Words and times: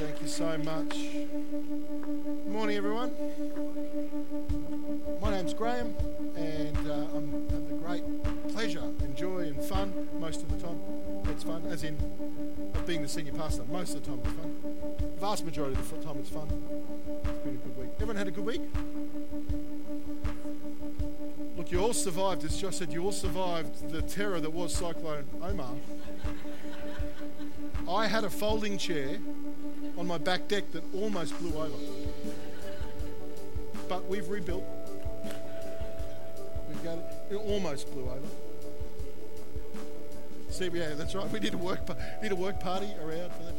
Thank 0.00 0.22
you 0.22 0.28
so 0.28 0.56
much. 0.56 0.96
Good 1.12 2.46
morning, 2.46 2.78
everyone. 2.78 3.14
My 5.20 5.30
name's 5.30 5.52
Graham, 5.52 5.94
and 6.34 6.90
uh, 6.90 7.06
I'm 7.14 7.30
have 7.50 7.68
the 7.68 7.74
great 7.74 8.48
pleasure 8.48 8.80
and 8.80 9.14
joy 9.14 9.40
and 9.40 9.62
fun 9.62 10.08
most 10.18 10.42
of 10.42 10.48
the 10.48 10.66
time. 10.66 10.80
It's 11.26 11.44
fun, 11.44 11.66
as 11.66 11.84
in 11.84 11.98
being 12.86 13.02
the 13.02 13.08
senior 13.08 13.34
pastor. 13.34 13.64
Most 13.64 13.94
of 13.94 14.02
the 14.02 14.10
time, 14.10 14.20
it's 14.24 14.32
fun. 14.32 14.56
Vast 15.18 15.44
majority 15.44 15.78
of 15.78 15.90
the 15.90 16.02
time, 16.02 16.16
it's 16.16 16.30
fun. 16.30 16.48
It's 17.22 17.38
been 17.40 17.56
a 17.56 17.58
good 17.58 17.76
week. 17.76 17.90
Everyone 17.96 18.16
had 18.16 18.28
a 18.28 18.30
good 18.30 18.46
week? 18.46 18.62
Look, 21.58 21.70
you 21.70 21.78
all 21.78 21.92
survived, 21.92 22.42
as 22.44 22.56
Josh 22.56 22.76
said, 22.76 22.90
you 22.90 23.04
all 23.04 23.12
survived 23.12 23.90
the 23.90 24.00
terror 24.00 24.40
that 24.40 24.50
was 24.50 24.74
Cyclone 24.74 25.26
Oma. 25.42 25.74
I 27.86 28.06
had 28.06 28.24
a 28.24 28.30
folding 28.30 28.78
chair 28.78 29.18
on 30.00 30.06
my 30.06 30.16
back 30.16 30.48
deck 30.48 30.64
that 30.72 30.82
almost 30.94 31.38
blew 31.38 31.54
over. 31.60 31.76
But 33.86 34.08
we've 34.08 34.26
rebuilt. 34.30 34.64
We've 36.68 36.82
got 36.82 36.96
it. 36.96 37.04
It 37.32 37.36
almost 37.36 37.92
blew 37.92 38.04
over. 38.04 38.26
See, 40.48 40.70
yeah, 40.72 40.94
that's 40.94 41.14
right. 41.14 41.28
We 41.30 41.38
did 41.38 41.52
a 41.52 41.58
work, 41.58 41.80
a 41.88 42.34
work 42.34 42.60
party 42.60 42.88
around 43.02 43.30
for 43.32 43.42
that. 43.42 43.54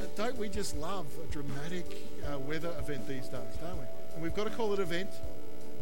Uh, 0.00 0.06
don't 0.14 0.38
we 0.38 0.48
just 0.48 0.76
love 0.76 1.06
a 1.22 1.32
dramatic 1.32 1.86
uh, 2.24 2.38
weather 2.38 2.72
event 2.78 3.08
these 3.08 3.26
days, 3.26 3.56
don't 3.60 3.76
we? 3.76 3.86
And 4.14 4.22
we've 4.22 4.34
got 4.34 4.44
to 4.44 4.50
call 4.50 4.72
it 4.74 4.78
event. 4.78 5.10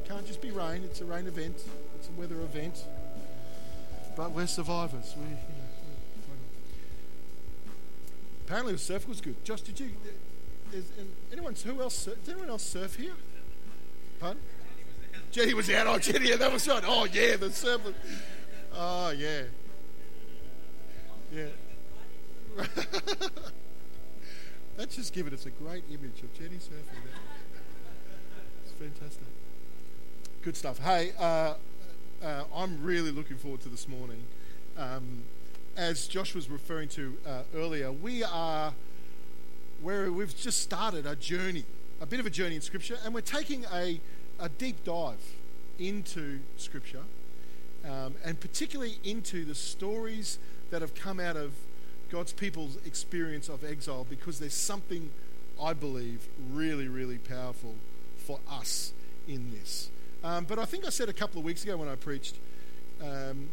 Can't 0.09 0.27
just 0.27 0.41
be 0.41 0.51
rain. 0.51 0.85
It's 0.85 1.03
a 1.03 1.05
rain 1.05 1.27
event. 1.27 1.57
It's 1.97 2.09
a 2.09 2.13
weather 2.19 2.41
event. 2.41 2.87
But 4.17 4.33
we're 4.33 4.47
survivors. 4.47 5.15
We, 5.19 5.37
Apparently 8.53 8.75
the 8.75 8.81
surf 8.81 9.09
was 9.09 9.23
good. 9.23 9.43
Josh, 9.47 9.63
did 9.63 9.81
you? 9.81 9.89
Is, 10.75 10.85
anyone? 11.33 11.55
Who 11.55 11.81
else? 11.81 12.05
Did 12.05 12.19
anyone 12.29 12.51
else 12.51 12.63
surf 12.63 12.97
here? 12.97 13.15
Pardon? 14.21 14.43
Jenny 15.31 15.55
was 15.55 15.71
out. 15.71 15.87
Oh, 15.87 15.99
Jenny, 15.99 16.37
that 16.37 16.53
was 16.53 16.69
right. 16.69 16.85
Oh, 16.87 17.07
yeah, 17.11 17.37
the 17.37 17.51
surf. 17.51 17.83
Was, 17.83 17.95
oh, 18.75 19.09
yeah, 19.09 19.45
yeah. 21.33 21.47
That's 24.77 24.97
just 24.97 25.15
given 25.15 25.33
us 25.33 25.47
a 25.47 25.51
great 25.51 25.85
image 25.89 26.21
of 26.23 26.35
Jenny 26.35 26.57
surfing. 26.57 27.09
It's 28.65 28.73
fantastic. 28.73 29.29
Good 30.43 30.59
stuff. 30.59 30.79
Hey, 30.79 31.13
uh, 31.19 31.55
uh, 32.23 32.45
I'm 32.55 32.83
really 32.85 33.13
looking 33.13 33.39
forward 33.39 33.63
to 33.63 33.71
this 33.71 33.89
morning. 33.89 34.25
Um, 34.77 35.23
as 35.77 36.07
Josh 36.07 36.35
was 36.35 36.51
referring 36.51 36.89
to 36.91 37.17
uh, 37.27 37.43
earlier, 37.55 37.91
we 37.91 38.23
are 38.23 38.75
where 39.81 40.13
we've 40.13 40.37
just 40.37 40.61
started 40.61 41.07
a 41.07 41.17
journey, 41.17 41.65
a 42.01 42.07
bit 42.07 42.21
of 42.21 42.27
a 42.27 42.31
journey 42.31 42.55
in 42.55 42.61
Scripture, 42.61 42.99
and 43.05 43.15
we're 43.15 43.21
taking 43.21 43.65
a, 43.73 44.01
a 44.39 44.49
deep 44.49 44.85
dive 44.85 45.35
into 45.79 46.41
Scripture, 46.57 47.03
um, 47.85 48.15
and 48.25 48.39
particularly 48.39 48.99
into 49.03 49.45
the 49.45 49.55
stories 49.55 50.39
that 50.71 50.83
have 50.83 50.95
come 50.95 51.19
out 51.19 51.37
of 51.37 51.53
God's 52.11 52.33
people's 52.33 52.77
experience 52.87 53.49
of 53.49 53.65
exile, 53.65 54.07
because 54.09 54.39
there's 54.39 54.55
something 54.55 55.11
I 55.61 55.73
believe 55.73 56.29
really, 56.53 56.87
really 56.87 57.19
powerful 57.19 57.75
for 58.17 58.39
us 58.49 58.93
in 59.27 59.51
this. 59.53 59.91
Um, 60.23 60.45
but 60.45 60.59
I 60.59 60.65
think 60.65 60.87
I 60.87 60.91
said 60.91 61.09
a 61.09 61.13
couple 61.13 61.39
of 61.39 61.45
weeks 61.45 61.65
ago 61.65 61.77
when 61.77 61.89
I 61.89 61.97
preached. 61.97 62.37
Um, 63.03 63.49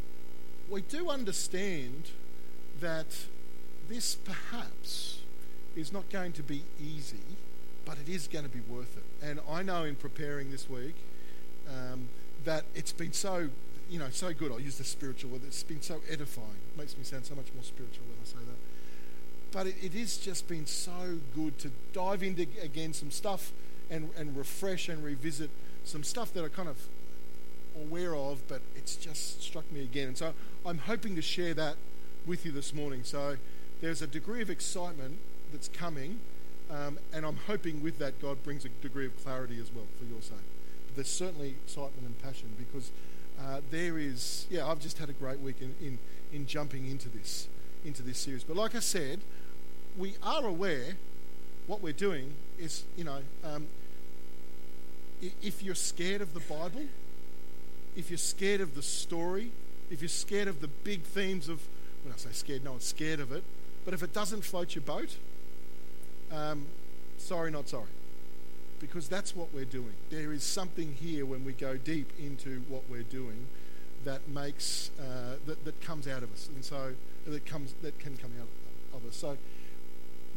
we 0.69 0.81
do 0.81 1.09
understand 1.09 2.11
that 2.79 3.25
this 3.89 4.15
perhaps 4.15 5.19
is 5.75 5.91
not 5.91 6.09
going 6.09 6.31
to 6.33 6.43
be 6.43 6.63
easy, 6.81 7.17
but 7.85 7.97
it 7.97 8.09
is 8.09 8.27
going 8.27 8.45
to 8.45 8.51
be 8.51 8.61
worth 8.61 8.95
it. 8.97 9.25
And 9.25 9.39
I 9.49 9.63
know 9.63 9.83
in 9.83 9.95
preparing 9.95 10.51
this 10.51 10.69
week 10.69 10.95
um, 11.67 12.07
that 12.45 12.65
it's 12.75 12.91
been 12.91 13.13
so, 13.13 13.49
you 13.89 13.99
know, 13.99 14.09
so 14.11 14.33
good. 14.33 14.51
I'll 14.51 14.59
use 14.59 14.77
the 14.77 14.83
spiritual 14.83 15.31
word. 15.31 15.41
It's 15.47 15.63
been 15.63 15.81
so 15.81 16.01
edifying. 16.09 16.47
It 16.73 16.77
makes 16.77 16.97
me 16.97 17.03
sound 17.03 17.25
so 17.25 17.35
much 17.35 17.47
more 17.53 17.63
spiritual 17.63 18.05
when 18.07 18.17
I 18.21 18.25
say 18.25 18.45
that. 18.47 19.51
But 19.51 19.67
it, 19.67 19.75
it 19.83 19.99
has 19.99 20.17
just 20.17 20.47
been 20.47 20.65
so 20.65 21.19
good 21.35 21.57
to 21.59 21.71
dive 21.93 22.21
into 22.21 22.45
again 22.61 22.93
some 22.93 23.11
stuff 23.11 23.51
and, 23.89 24.09
and 24.15 24.37
refresh 24.37 24.87
and 24.89 25.03
revisit 25.03 25.49
some 25.83 26.03
stuff 26.03 26.33
that 26.33 26.45
I 26.45 26.49
kind 26.49 26.69
of 26.69 26.77
aware 27.75 28.15
of, 28.15 28.47
but 28.47 28.61
it's 28.75 28.95
just 28.95 29.41
struck 29.41 29.71
me 29.71 29.81
again. 29.81 30.09
And 30.09 30.17
so 30.17 30.33
I'm 30.65 30.79
hoping 30.79 31.15
to 31.15 31.21
share 31.21 31.53
that 31.53 31.75
with 32.25 32.45
you 32.45 32.51
this 32.51 32.73
morning. 32.73 33.03
So 33.03 33.37
there's 33.81 34.01
a 34.01 34.07
degree 34.07 34.41
of 34.41 34.49
excitement 34.49 35.19
that's 35.51 35.67
coming, 35.69 36.19
um, 36.69 36.99
and 37.13 37.25
I'm 37.25 37.37
hoping 37.47 37.81
with 37.81 37.97
that 37.99 38.21
God 38.21 38.43
brings 38.43 38.65
a 38.65 38.69
degree 38.69 39.05
of 39.05 39.23
clarity 39.23 39.59
as 39.59 39.71
well 39.73 39.87
for 39.97 40.05
your 40.05 40.21
sake. 40.21 40.37
But 40.87 40.95
there's 40.95 41.11
certainly 41.11 41.55
excitement 41.65 42.05
and 42.05 42.21
passion 42.21 42.49
because 42.57 42.91
uh, 43.39 43.61
there 43.71 43.97
is, 43.97 44.47
yeah, 44.49 44.67
I've 44.67 44.79
just 44.79 44.97
had 44.97 45.09
a 45.09 45.13
great 45.13 45.39
week 45.39 45.57
in, 45.61 45.73
in, 45.81 45.99
in 46.33 46.45
jumping 46.45 46.87
into 46.87 47.09
this, 47.09 47.47
into 47.85 48.03
this 48.03 48.17
series. 48.17 48.43
But 48.43 48.57
like 48.57 48.75
I 48.75 48.79
said, 48.79 49.19
we 49.97 50.15
are 50.21 50.45
aware 50.45 50.97
what 51.67 51.81
we're 51.81 51.93
doing 51.93 52.33
is, 52.57 52.83
you 52.97 53.03
know, 53.03 53.19
um, 53.43 53.67
if 55.41 55.61
you're 55.61 55.75
scared 55.75 56.21
of 56.21 56.33
the 56.33 56.39
Bible, 56.39 56.87
if 57.99 58.09
you're 58.09 58.17
scared 58.17 58.61
of 58.61 58.75
the 58.75 58.81
story, 58.81 59.51
if 59.91 60.01
you're 60.01 60.09
scared 60.09 60.47
of 60.47 60.61
the 60.61 60.67
big 60.67 61.03
themes 61.03 61.49
of, 61.49 61.67
when 62.03 62.13
I 62.13 62.17
say 62.17 62.29
scared, 62.31 62.63
no 62.63 62.71
one's 62.71 62.85
scared 62.85 63.19
of 63.19 63.31
it, 63.31 63.43
but 63.83 63.93
if 63.93 64.01
it 64.01 64.13
doesn't 64.13 64.43
float 64.43 64.73
your 64.73 64.83
boat, 64.83 65.17
um, 66.31 66.65
sorry, 67.17 67.51
not 67.51 67.67
sorry. 67.67 67.89
Because 68.79 69.09
that's 69.09 69.35
what 69.35 69.53
we're 69.53 69.65
doing. 69.65 69.91
There 70.09 70.31
is 70.31 70.43
something 70.43 70.95
here 71.01 71.25
when 71.25 71.43
we 71.43 71.51
go 71.51 71.75
deep 71.75 72.11
into 72.17 72.61
what 72.69 72.83
we're 72.89 73.03
doing 73.03 73.47
that 74.05 74.29
makes, 74.29 74.91
uh, 74.97 75.35
that, 75.45 75.65
that 75.65 75.81
comes 75.81 76.07
out 76.07 76.23
of 76.23 76.31
us. 76.31 76.47
And 76.55 76.63
so, 76.63 76.93
that, 77.27 77.45
comes, 77.45 77.73
that 77.81 77.99
can 77.99 78.15
come 78.15 78.31
out 78.39 78.47
of 78.97 79.05
us. 79.05 79.17
So, 79.17 79.37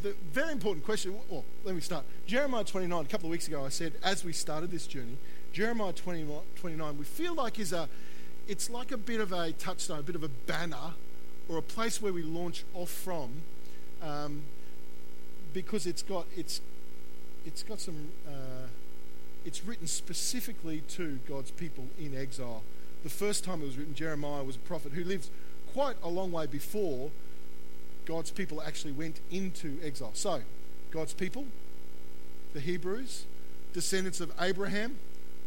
the 0.03 0.15
very 0.33 0.51
important 0.51 0.85
question, 0.85 1.15
well, 1.31 1.45
let 1.63 1.77
me 1.77 1.81
start. 1.81 2.05
Jeremiah 2.27 2.65
29, 2.65 3.05
a 3.05 3.09
couple 3.09 3.27
of 3.27 3.31
weeks 3.31 3.47
ago, 3.47 3.65
I 3.65 3.69
said, 3.69 3.93
as 4.03 4.25
we 4.25 4.33
started 4.33 4.73
this 4.73 4.89
journey, 4.89 5.17
Jeremiah 5.53 5.93
29, 5.93 6.99
we 6.99 7.05
feel 7.05 7.35
like 7.35 7.59
is 7.59 7.73
a, 7.73 7.89
it's 8.49 8.71
like 8.71 8.91
a 8.91 8.97
bit 8.97 9.21
of 9.21 9.33
a 9.33 9.53
touchstone, 9.53 9.99
a 9.99 10.03
bit 10.03 10.17
of 10.17 10.25
a 10.25 10.29
banner, 10.29 10.95
or 11.49 11.59
a 11.59 11.63
place 11.63 12.01
where 12.01 12.13
we 12.13 12.23
launch 12.23 12.65
off 12.73 12.89
from, 12.89 13.43
um, 14.03 14.43
because 15.53 15.87
it's 15.87 16.03
got 16.03 16.27
it's 16.37 16.63
it's 17.45 17.63
got 17.63 17.81
some 17.81 18.09
uh, 18.27 18.67
it's 19.45 19.65
written 19.65 19.87
specifically 19.87 20.83
to 20.89 21.19
God's 21.29 21.51
people 21.51 21.87
in 22.01 22.17
exile. 22.17 22.63
The 23.03 23.11
first 23.11 23.45
time 23.45 23.61
it 23.61 23.67
was 23.67 23.77
written, 23.77 23.95
Jeremiah 23.95 24.45
was 24.45 24.57
a 24.57 24.61
prophet 24.61 24.93
who 24.93 25.05
lived 25.05 25.29
quite 25.73 25.97
a 26.03 26.09
long 26.09 26.33
way 26.33 26.47
before 26.47 27.11
God's 28.07 28.31
people 28.31 28.63
actually 28.63 28.93
went 28.93 29.21
into 29.31 29.79
exile. 29.85 30.13
So, 30.15 30.43
God's 30.91 31.13
people, 31.13 31.47
the 32.55 32.61
Hebrews, 32.61 33.27
descendants 33.73 34.21
of 34.21 34.33
Abraham, 34.41 34.97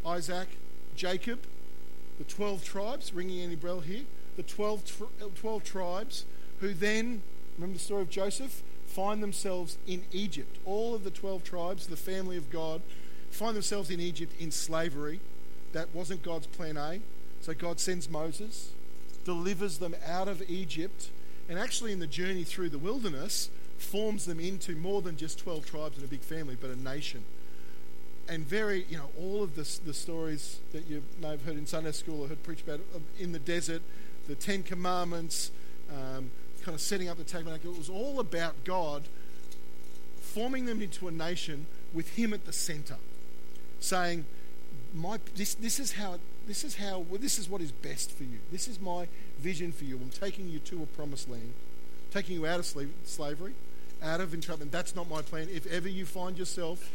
Isaac, 0.05 0.47
Jacob, 0.95 1.39
the 2.17 2.23
12 2.23 2.63
tribes, 2.63 3.13
ringing 3.13 3.41
any 3.41 3.55
bell 3.55 3.79
here? 3.79 4.03
The 4.37 4.43
12, 4.43 4.85
tri- 4.85 5.07
uh, 5.21 5.29
12 5.35 5.63
tribes 5.63 6.25
who 6.59 6.73
then, 6.73 7.21
remember 7.57 7.77
the 7.77 7.83
story 7.83 8.01
of 8.01 8.09
Joseph, 8.09 8.61
find 8.85 9.21
themselves 9.21 9.77
in 9.87 10.03
Egypt. 10.11 10.57
All 10.65 10.93
of 10.93 11.03
the 11.03 11.11
12 11.11 11.43
tribes, 11.43 11.87
the 11.87 11.97
family 11.97 12.37
of 12.37 12.49
God, 12.49 12.81
find 13.31 13.55
themselves 13.55 13.89
in 13.89 13.99
Egypt 13.99 14.33
in 14.39 14.51
slavery. 14.51 15.19
That 15.73 15.93
wasn't 15.93 16.23
God's 16.23 16.47
plan 16.47 16.77
A. 16.77 17.01
So 17.41 17.53
God 17.53 17.79
sends 17.79 18.09
Moses, 18.09 18.71
delivers 19.25 19.79
them 19.79 19.95
out 20.05 20.27
of 20.27 20.41
Egypt, 20.49 21.09
and 21.47 21.59
actually, 21.59 21.91
in 21.91 21.99
the 21.99 22.07
journey 22.07 22.43
through 22.43 22.69
the 22.69 22.79
wilderness, 22.79 23.49
forms 23.77 24.25
them 24.25 24.39
into 24.39 24.75
more 24.75 25.01
than 25.01 25.15
just 25.15 25.37
12 25.39 25.65
tribes 25.65 25.97
and 25.97 26.05
a 26.05 26.09
big 26.09 26.21
family, 26.21 26.57
but 26.59 26.71
a 26.71 26.75
nation 26.75 27.23
and 28.27 28.45
very, 28.45 28.85
you 28.89 28.97
know, 28.97 29.09
all 29.19 29.43
of 29.43 29.55
the, 29.55 29.79
the 29.85 29.93
stories 29.93 30.59
that 30.71 30.87
you 30.87 31.03
may 31.21 31.29
have 31.29 31.43
heard 31.43 31.57
in 31.57 31.65
Sunday 31.65 31.91
school 31.91 32.23
or 32.23 32.27
heard 32.27 32.43
preached 32.43 32.63
about 32.67 32.79
um, 32.95 33.03
in 33.19 33.31
the 33.31 33.39
desert, 33.39 33.81
the 34.27 34.35
Ten 34.35 34.63
Commandments, 34.63 35.51
um, 35.91 36.31
kind 36.63 36.73
of 36.73 36.81
setting 36.81 37.09
up 37.09 37.17
the 37.17 37.23
tabernacle. 37.23 37.71
It 37.71 37.77
was 37.77 37.89
all 37.89 38.19
about 38.19 38.63
God 38.63 39.03
forming 40.19 40.65
them 40.65 40.81
into 40.81 41.07
a 41.07 41.11
nation 41.11 41.67
with 41.93 42.15
Him 42.15 42.33
at 42.33 42.45
the 42.45 42.53
center, 42.53 42.97
saying, 43.79 44.25
"My 44.93 45.19
this 45.35 45.53
this 45.53 45.79
is 45.79 45.93
how 45.93 46.19
this 46.47 46.63
is 46.63 46.75
how 46.75 46.99
well, 46.99 47.19
this 47.19 47.37
is 47.37 47.47
what 47.47 47.61
is 47.61 47.71
best 47.71 48.11
for 48.11 48.23
you. 48.23 48.39
This 48.51 48.67
is 48.67 48.81
my 48.81 49.07
vision 49.39 49.71
for 49.71 49.83
you. 49.83 49.97
I'm 49.97 50.09
taking 50.09 50.49
you 50.49 50.59
to 50.59 50.83
a 50.83 50.85
promised 50.87 51.29
land, 51.29 51.53
taking 52.11 52.35
you 52.35 52.47
out 52.47 52.59
of 52.59 52.65
slavery, 53.05 53.53
out 54.01 54.19
of 54.19 54.33
entrapment. 54.33 54.71
That's 54.71 54.95
not 54.95 55.09
my 55.09 55.21
plan. 55.21 55.47
If 55.53 55.67
ever 55.67 55.87
you 55.87 56.05
find 56.05 56.37
yourself 56.37 56.91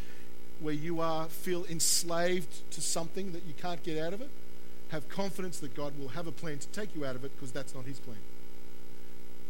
where 0.61 0.75
you 0.75 1.01
are 1.01 1.27
feel 1.27 1.65
enslaved 1.67 2.71
to 2.73 2.81
something 2.81 3.33
that 3.33 3.45
you 3.47 3.55
can't 3.61 3.83
get 3.83 3.99
out 3.99 4.12
of 4.12 4.21
it, 4.21 4.31
have 4.89 5.09
confidence 5.09 5.59
that 5.61 5.75
God 5.75 5.99
will 5.99 6.09
have 6.09 6.27
a 6.27 6.33
plan 6.33 6.59
to 6.59 6.69
take 6.69 6.95
you 6.95 7.05
out 7.05 7.17
of 7.17 7.25
it 7.25 7.35
because 7.35 7.53
that's 7.53 7.75
not 7.75 7.85
his 7.85 7.99
plan. 7.99 8.19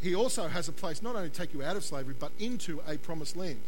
He 0.02 0.14
also 0.14 0.48
has 0.48 0.68
a 0.68 0.72
place 0.72 1.02
not 1.02 1.16
only 1.16 1.28
to 1.28 1.34
take 1.34 1.52
you 1.52 1.62
out 1.62 1.76
of 1.76 1.84
slavery 1.84 2.14
but 2.18 2.32
into 2.38 2.80
a 2.86 2.96
promised 2.96 3.36
land. 3.36 3.60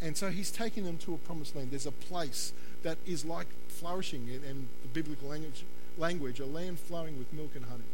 And 0.00 0.16
so 0.16 0.30
he's 0.30 0.50
taking 0.50 0.84
them 0.84 0.98
to 0.98 1.14
a 1.14 1.18
promised 1.18 1.54
land. 1.54 1.70
There's 1.70 1.86
a 1.86 1.92
place 1.92 2.52
that 2.82 2.98
is 3.06 3.24
like 3.24 3.46
flourishing 3.68 4.28
in, 4.28 4.42
in 4.44 4.68
the 4.82 4.88
biblical 4.92 5.28
language, 5.28 5.64
language, 5.96 6.40
a 6.40 6.46
land 6.46 6.80
flowing 6.80 7.18
with 7.18 7.32
milk 7.32 7.52
and 7.54 7.64
honey. 7.66 7.84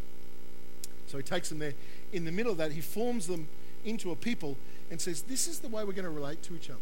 So 1.06 1.18
he 1.18 1.22
takes 1.22 1.50
them 1.50 1.58
there. 1.58 1.74
In 2.12 2.24
the 2.24 2.32
middle 2.32 2.52
of 2.52 2.58
that, 2.58 2.72
he 2.72 2.80
forms 2.80 3.26
them 3.26 3.48
into 3.84 4.10
a 4.10 4.16
people 4.16 4.56
and 4.90 5.00
says, 5.00 5.22
This 5.22 5.46
is 5.46 5.60
the 5.60 5.68
way 5.68 5.84
we're 5.84 5.92
going 5.92 6.04
to 6.04 6.10
relate 6.10 6.42
to 6.44 6.54
each 6.54 6.70
other. 6.70 6.80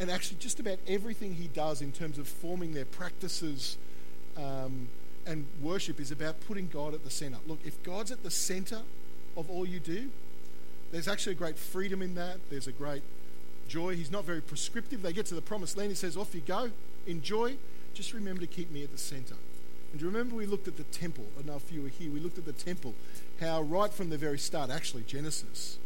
And 0.00 0.10
actually, 0.10 0.38
just 0.38 0.60
about 0.60 0.78
everything 0.86 1.34
he 1.34 1.48
does 1.48 1.82
in 1.82 1.92
terms 1.92 2.18
of 2.18 2.28
forming 2.28 2.72
their 2.72 2.84
practices 2.84 3.76
um, 4.36 4.88
and 5.26 5.44
worship 5.60 6.00
is 6.00 6.10
about 6.10 6.40
putting 6.46 6.68
God 6.68 6.94
at 6.94 7.04
the 7.04 7.10
center. 7.10 7.38
Look, 7.46 7.58
if 7.64 7.82
God's 7.82 8.12
at 8.12 8.22
the 8.22 8.30
center 8.30 8.80
of 9.36 9.50
all 9.50 9.66
you 9.66 9.80
do, 9.80 10.10
there's 10.92 11.08
actually 11.08 11.32
a 11.32 11.36
great 11.36 11.58
freedom 11.58 12.00
in 12.00 12.14
that. 12.14 12.38
There's 12.48 12.66
a 12.66 12.72
great 12.72 13.02
joy. 13.66 13.96
He's 13.96 14.10
not 14.10 14.24
very 14.24 14.40
prescriptive. 14.40 15.02
They 15.02 15.12
get 15.12 15.26
to 15.26 15.34
the 15.34 15.42
promised 15.42 15.76
land. 15.76 15.90
He 15.90 15.94
says, 15.94 16.16
Off 16.16 16.34
you 16.34 16.40
go. 16.40 16.70
Enjoy. 17.06 17.56
Just 17.92 18.12
remember 18.12 18.40
to 18.40 18.46
keep 18.46 18.70
me 18.70 18.84
at 18.84 18.92
the 18.92 18.98
center. 18.98 19.34
And 19.90 19.98
do 19.98 20.04
you 20.04 20.10
remember 20.10 20.36
we 20.36 20.46
looked 20.46 20.68
at 20.68 20.76
the 20.76 20.84
temple? 20.84 21.26
I 21.38 21.46
know 21.46 21.56
if 21.56 21.72
you 21.72 21.82
were 21.82 21.88
here. 21.88 22.10
We 22.10 22.20
looked 22.20 22.38
at 22.38 22.44
the 22.44 22.52
temple, 22.52 22.94
how 23.40 23.62
right 23.62 23.92
from 23.92 24.10
the 24.10 24.18
very 24.18 24.38
start, 24.38 24.70
actually, 24.70 25.02
Genesis, 25.04 25.78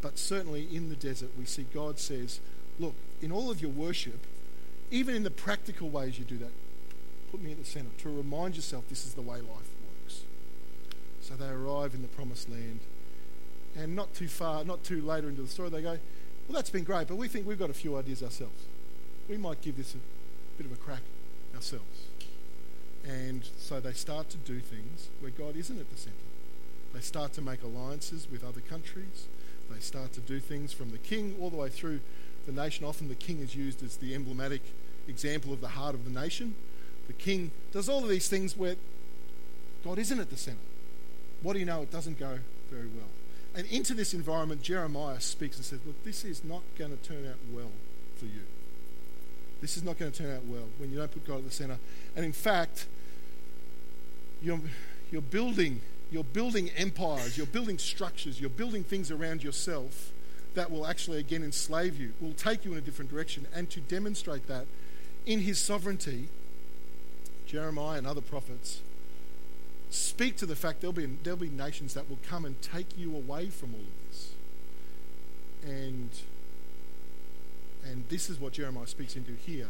but 0.00 0.18
certainly 0.18 0.66
in 0.74 0.88
the 0.88 0.96
desert, 0.96 1.30
we 1.38 1.44
see 1.44 1.66
God 1.74 1.98
says, 1.98 2.40
Look, 2.78 2.94
in 3.20 3.30
all 3.32 3.50
of 3.50 3.60
your 3.60 3.70
worship, 3.70 4.26
even 4.90 5.14
in 5.14 5.22
the 5.22 5.30
practical 5.30 5.88
ways 5.88 6.18
you 6.18 6.24
do 6.24 6.38
that, 6.38 6.52
put 7.30 7.42
me 7.42 7.52
at 7.52 7.58
the 7.58 7.64
center 7.64 7.90
to 7.98 8.08
remind 8.08 8.56
yourself 8.56 8.88
this 8.88 9.06
is 9.06 9.14
the 9.14 9.22
way 9.22 9.36
life 9.36 9.70
works. 10.04 10.22
So 11.20 11.34
they 11.34 11.48
arrive 11.48 11.94
in 11.94 12.02
the 12.02 12.08
promised 12.08 12.48
land, 12.50 12.80
and 13.76 13.96
not 13.96 14.14
too 14.14 14.28
far, 14.28 14.64
not 14.64 14.84
too 14.84 15.00
later 15.00 15.28
into 15.28 15.42
the 15.42 15.48
story, 15.48 15.70
they 15.70 15.82
go, 15.82 15.98
Well, 16.48 16.56
that's 16.56 16.70
been 16.70 16.84
great, 16.84 17.08
but 17.08 17.16
we 17.16 17.28
think 17.28 17.46
we've 17.46 17.58
got 17.58 17.70
a 17.70 17.74
few 17.74 17.96
ideas 17.96 18.22
ourselves. 18.22 18.64
We 19.28 19.36
might 19.36 19.62
give 19.62 19.76
this 19.76 19.94
a 19.94 19.98
bit 20.58 20.66
of 20.66 20.72
a 20.72 20.80
crack 20.80 21.02
ourselves. 21.54 22.06
And 23.04 23.48
so 23.58 23.80
they 23.80 23.92
start 23.92 24.28
to 24.30 24.36
do 24.36 24.60
things 24.60 25.08
where 25.20 25.30
God 25.30 25.56
isn't 25.56 25.78
at 25.78 25.90
the 25.90 25.96
center. 25.96 26.16
They 26.92 27.00
start 27.00 27.32
to 27.34 27.40
make 27.40 27.62
alliances 27.62 28.28
with 28.30 28.44
other 28.44 28.60
countries. 28.60 29.26
They 29.70 29.80
start 29.80 30.12
to 30.14 30.20
do 30.20 30.38
things 30.38 30.72
from 30.72 30.90
the 30.90 30.98
king 30.98 31.34
all 31.40 31.50
the 31.50 31.56
way 31.56 31.68
through 31.68 32.00
the 32.46 32.52
nation. 32.52 32.84
Often 32.84 33.08
the 33.08 33.14
king 33.14 33.40
is 33.40 33.54
used 33.54 33.82
as 33.82 33.96
the 33.96 34.14
emblematic 34.14 34.62
example 35.08 35.52
of 35.52 35.60
the 35.60 35.68
heart 35.68 35.94
of 35.94 36.04
the 36.04 36.10
nation. 36.10 36.54
The 37.06 37.12
king 37.12 37.50
does 37.72 37.88
all 37.88 38.02
of 38.02 38.08
these 38.08 38.28
things 38.28 38.56
where 38.56 38.76
God 39.84 39.98
isn't 39.98 40.18
at 40.18 40.30
the 40.30 40.36
center. 40.36 40.58
What 41.42 41.54
do 41.54 41.58
you 41.58 41.64
know? 41.64 41.82
It 41.82 41.90
doesn't 41.90 42.18
go 42.18 42.38
very 42.70 42.86
well. 42.86 43.08
And 43.54 43.66
into 43.66 43.94
this 43.94 44.14
environment, 44.14 44.62
Jeremiah 44.62 45.20
speaks 45.20 45.56
and 45.56 45.64
says, 45.64 45.80
Look, 45.84 46.02
this 46.04 46.24
is 46.24 46.44
not 46.44 46.62
going 46.78 46.96
to 46.96 47.02
turn 47.02 47.26
out 47.26 47.38
well 47.52 47.70
for 48.16 48.26
you. 48.26 48.42
This 49.60 49.76
is 49.76 49.82
not 49.82 49.98
going 49.98 50.10
to 50.10 50.22
turn 50.22 50.34
out 50.34 50.44
well 50.46 50.68
when 50.78 50.90
you 50.90 50.98
don't 50.98 51.10
put 51.10 51.26
God 51.26 51.38
at 51.38 51.44
the 51.44 51.50
center. 51.50 51.78
And 52.16 52.24
in 52.24 52.32
fact, 52.32 52.86
you're, 54.40 54.60
you're 55.10 55.22
building 55.22 55.80
you're 56.12 56.24
building 56.24 56.70
empires, 56.76 57.38
you're 57.38 57.46
building 57.46 57.78
structures, 57.78 58.38
you're 58.38 58.50
building 58.50 58.84
things 58.84 59.10
around 59.10 59.42
yourself 59.42 60.12
that 60.54 60.70
will 60.70 60.86
actually 60.86 61.18
again 61.18 61.42
enslave 61.42 61.98
you, 61.98 62.12
will 62.20 62.32
take 62.32 62.64
you 62.64 62.72
in 62.72 62.78
a 62.78 62.80
different 62.80 63.10
direction. 63.10 63.46
And 63.54 63.70
to 63.70 63.80
demonstrate 63.80 64.46
that 64.48 64.66
in 65.26 65.40
his 65.40 65.58
sovereignty, 65.58 66.28
Jeremiah 67.46 67.98
and 67.98 68.06
other 68.06 68.20
prophets 68.20 68.80
speak 69.90 70.36
to 70.36 70.46
the 70.46 70.56
fact 70.56 70.80
there'll 70.80 70.92
be, 70.92 71.06
there'll 71.22 71.38
be 71.38 71.48
nations 71.48 71.94
that 71.94 72.08
will 72.08 72.18
come 72.26 72.44
and 72.44 72.60
take 72.62 72.86
you 72.96 73.14
away 73.14 73.46
from 73.46 73.74
all 73.74 73.80
of 73.80 74.08
this. 74.08 74.32
And, 75.64 76.10
and 77.84 78.08
this 78.08 78.30
is 78.30 78.40
what 78.40 78.54
Jeremiah 78.54 78.86
speaks 78.86 79.16
into 79.16 79.32
here. 79.32 79.68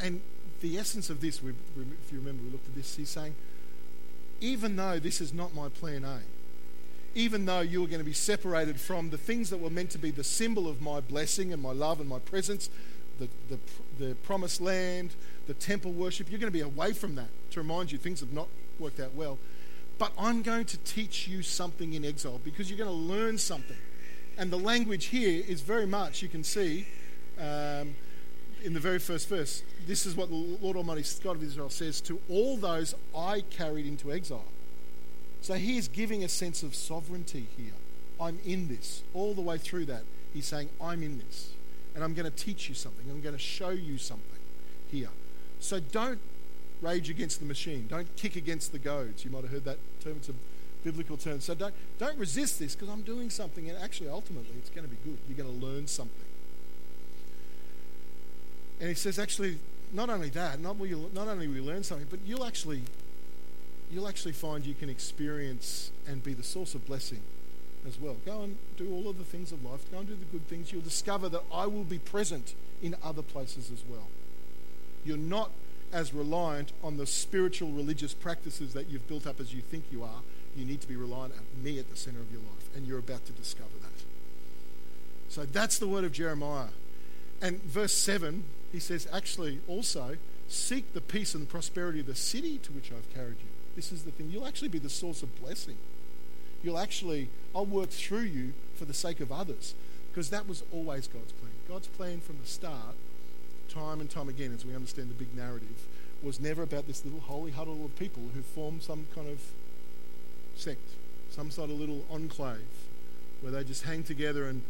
And 0.00 0.20
the 0.60 0.78
essence 0.78 1.10
of 1.10 1.20
this, 1.20 1.38
if 1.38 2.12
you 2.12 2.18
remember, 2.18 2.44
we 2.44 2.50
looked 2.50 2.68
at 2.68 2.74
this, 2.74 2.96
he's 2.96 3.10
saying, 3.10 3.34
even 4.40 4.76
though 4.76 4.98
this 4.98 5.20
is 5.20 5.34
not 5.34 5.54
my 5.54 5.68
plan 5.68 6.04
A, 6.04 6.20
even 7.18 7.46
though 7.46 7.60
you 7.60 7.82
are 7.82 7.88
going 7.88 7.98
to 7.98 8.04
be 8.04 8.12
separated 8.12 8.78
from 8.78 9.10
the 9.10 9.18
things 9.18 9.50
that 9.50 9.58
were 9.58 9.70
meant 9.70 9.90
to 9.90 9.98
be 9.98 10.12
the 10.12 10.22
symbol 10.22 10.68
of 10.68 10.80
my 10.80 11.00
blessing 11.00 11.52
and 11.52 11.60
my 11.60 11.72
love 11.72 11.98
and 11.98 12.08
my 12.08 12.20
presence, 12.20 12.70
the, 13.18 13.28
the, 13.48 13.58
the 13.98 14.14
promised 14.22 14.60
land, 14.60 15.16
the 15.48 15.54
temple 15.54 15.90
worship, 15.90 16.30
you're 16.30 16.38
going 16.38 16.52
to 16.52 16.56
be 16.56 16.62
away 16.62 16.92
from 16.92 17.16
that 17.16 17.26
to 17.50 17.60
remind 17.60 17.90
you 17.90 17.98
things 17.98 18.20
have 18.20 18.32
not 18.32 18.46
worked 18.78 19.00
out 19.00 19.12
well. 19.14 19.36
But 19.98 20.12
I'm 20.16 20.42
going 20.42 20.64
to 20.66 20.76
teach 20.78 21.26
you 21.26 21.42
something 21.42 21.92
in 21.92 22.04
exile 22.04 22.40
because 22.44 22.70
you're 22.70 22.78
going 22.78 22.88
to 22.88 23.14
learn 23.14 23.36
something. 23.36 23.76
And 24.36 24.52
the 24.52 24.58
language 24.58 25.06
here 25.06 25.42
is 25.48 25.60
very 25.60 25.86
much, 25.86 26.22
you 26.22 26.28
can 26.28 26.44
see 26.44 26.86
um, 27.36 27.96
in 28.62 28.74
the 28.74 28.80
very 28.80 29.00
first 29.00 29.28
verse, 29.28 29.64
this 29.88 30.06
is 30.06 30.14
what 30.14 30.28
the 30.28 30.36
Lord 30.36 30.76
Almighty 30.76 31.02
God 31.24 31.34
of 31.34 31.42
Israel 31.42 31.68
says 31.68 32.00
to 32.02 32.20
all 32.28 32.56
those 32.56 32.94
I 33.12 33.40
carried 33.50 33.86
into 33.86 34.12
exile. 34.12 34.44
So 35.40 35.54
he 35.54 35.78
is 35.78 35.88
giving 35.88 36.24
a 36.24 36.28
sense 36.28 36.62
of 36.62 36.74
sovereignty 36.74 37.46
here. 37.56 37.72
I'm 38.20 38.38
in 38.44 38.68
this. 38.68 39.02
All 39.14 39.34
the 39.34 39.40
way 39.40 39.58
through 39.58 39.86
that, 39.86 40.02
he's 40.32 40.46
saying, 40.46 40.68
I'm 40.80 41.02
in 41.02 41.18
this. 41.18 41.50
And 41.94 42.04
I'm 42.04 42.14
going 42.14 42.30
to 42.30 42.36
teach 42.36 42.68
you 42.68 42.74
something. 42.74 43.06
I'm 43.10 43.20
going 43.20 43.34
to 43.34 43.40
show 43.40 43.70
you 43.70 43.98
something 43.98 44.38
here. 44.90 45.08
So 45.60 45.80
don't 45.80 46.20
rage 46.80 47.10
against 47.10 47.40
the 47.40 47.46
machine. 47.46 47.86
Don't 47.88 48.14
kick 48.16 48.36
against 48.36 48.72
the 48.72 48.78
goads. 48.78 49.24
You 49.24 49.30
might 49.30 49.42
have 49.42 49.50
heard 49.50 49.64
that 49.64 49.78
term. 50.00 50.14
It's 50.16 50.28
a 50.28 50.34
biblical 50.84 51.16
term. 51.16 51.40
So 51.40 51.54
don't, 51.54 51.74
don't 51.98 52.18
resist 52.18 52.58
this 52.58 52.74
because 52.74 52.88
I'm 52.88 53.02
doing 53.02 53.30
something. 53.30 53.68
And 53.68 53.78
actually, 53.78 54.10
ultimately, 54.10 54.54
it's 54.58 54.70
going 54.70 54.86
to 54.86 54.90
be 54.90 54.98
good. 55.04 55.18
You're 55.28 55.44
going 55.44 55.60
to 55.60 55.66
learn 55.66 55.86
something. 55.86 56.24
And 58.80 58.88
he 58.88 58.94
says, 58.94 59.18
actually, 59.18 59.58
not 59.92 60.08
only 60.08 60.28
that, 60.30 60.60
not, 60.60 60.78
will 60.78 60.86
you, 60.86 61.10
not 61.12 61.26
only 61.26 61.48
will 61.48 61.56
you 61.56 61.64
learn 61.64 61.82
something, 61.82 62.06
but 62.10 62.20
you'll 62.24 62.44
actually 62.44 62.82
you'll 63.90 64.08
actually 64.08 64.32
find 64.32 64.66
you 64.66 64.74
can 64.74 64.88
experience 64.88 65.90
and 66.06 66.22
be 66.22 66.34
the 66.34 66.42
source 66.42 66.74
of 66.74 66.86
blessing 66.86 67.22
as 67.86 67.98
well. 67.98 68.16
Go 68.26 68.42
and 68.42 68.56
do 68.76 68.92
all 68.92 69.08
of 69.08 69.18
the 69.18 69.24
things 69.24 69.52
of 69.52 69.64
life. 69.64 69.90
Go 69.90 69.98
and 69.98 70.08
do 70.08 70.14
the 70.14 70.24
good 70.26 70.46
things. 70.48 70.72
You'll 70.72 70.82
discover 70.82 71.28
that 71.28 71.42
I 71.52 71.66
will 71.66 71.84
be 71.84 71.98
present 71.98 72.54
in 72.82 72.96
other 73.02 73.22
places 73.22 73.70
as 73.70 73.82
well. 73.88 74.08
You're 75.04 75.16
not 75.16 75.50
as 75.92 76.12
reliant 76.12 76.72
on 76.82 76.98
the 76.98 77.06
spiritual 77.06 77.70
religious 77.70 78.12
practices 78.12 78.74
that 78.74 78.90
you've 78.90 79.08
built 79.08 79.26
up 79.26 79.40
as 79.40 79.54
you 79.54 79.62
think 79.62 79.84
you 79.90 80.02
are. 80.02 80.20
You 80.56 80.64
need 80.64 80.80
to 80.82 80.88
be 80.88 80.96
reliant 80.96 81.34
on 81.34 81.62
me 81.62 81.78
at 81.78 81.88
the 81.88 81.96
center 81.96 82.20
of 82.20 82.30
your 82.30 82.40
life, 82.40 82.68
and 82.74 82.86
you're 82.86 82.98
about 82.98 83.24
to 83.26 83.32
discover 83.32 83.78
that. 83.80 84.04
So 85.28 85.44
that's 85.44 85.78
the 85.78 85.86
word 85.86 86.04
of 86.04 86.12
Jeremiah. 86.12 86.68
And 87.40 87.62
verse 87.62 87.92
7, 87.92 88.44
he 88.72 88.80
says, 88.80 89.06
actually, 89.12 89.60
also, 89.68 90.16
seek 90.48 90.92
the 90.92 91.00
peace 91.00 91.34
and 91.34 91.48
prosperity 91.48 92.00
of 92.00 92.06
the 92.06 92.14
city 92.14 92.58
to 92.58 92.72
which 92.72 92.90
I've 92.90 93.14
carried 93.14 93.36
you 93.38 93.57
this 93.78 93.92
is 93.92 94.02
the 94.02 94.10
thing. 94.10 94.28
You'll 94.28 94.46
actually 94.46 94.70
be 94.70 94.80
the 94.80 94.90
source 94.90 95.22
of 95.22 95.40
blessing. 95.40 95.76
You'll 96.64 96.80
actually, 96.80 97.28
I'll 97.54 97.64
work 97.64 97.90
through 97.90 98.22
you 98.22 98.52
for 98.74 98.84
the 98.84 98.92
sake 98.92 99.20
of 99.20 99.30
others. 99.30 99.76
Because 100.10 100.30
that 100.30 100.48
was 100.48 100.64
always 100.72 101.06
God's 101.06 101.30
plan. 101.30 101.52
God's 101.68 101.86
plan 101.86 102.20
from 102.20 102.38
the 102.42 102.48
start, 102.48 102.96
time 103.68 104.00
and 104.00 104.10
time 104.10 104.28
again, 104.28 104.52
as 104.52 104.66
we 104.66 104.74
understand 104.74 105.10
the 105.10 105.14
big 105.14 105.32
narrative, 105.32 105.86
was 106.24 106.40
never 106.40 106.64
about 106.64 106.88
this 106.88 107.04
little 107.04 107.20
holy 107.20 107.52
huddle 107.52 107.84
of 107.84 107.96
people 107.96 108.24
who 108.34 108.42
form 108.42 108.80
some 108.80 109.06
kind 109.14 109.28
of 109.28 109.40
sect, 110.56 110.90
some 111.30 111.52
sort 111.52 111.70
of 111.70 111.78
little 111.78 112.04
enclave 112.10 112.66
where 113.42 113.52
they 113.52 113.62
just 113.62 113.84
hang 113.84 114.02
together 114.02 114.46
and 114.46 114.60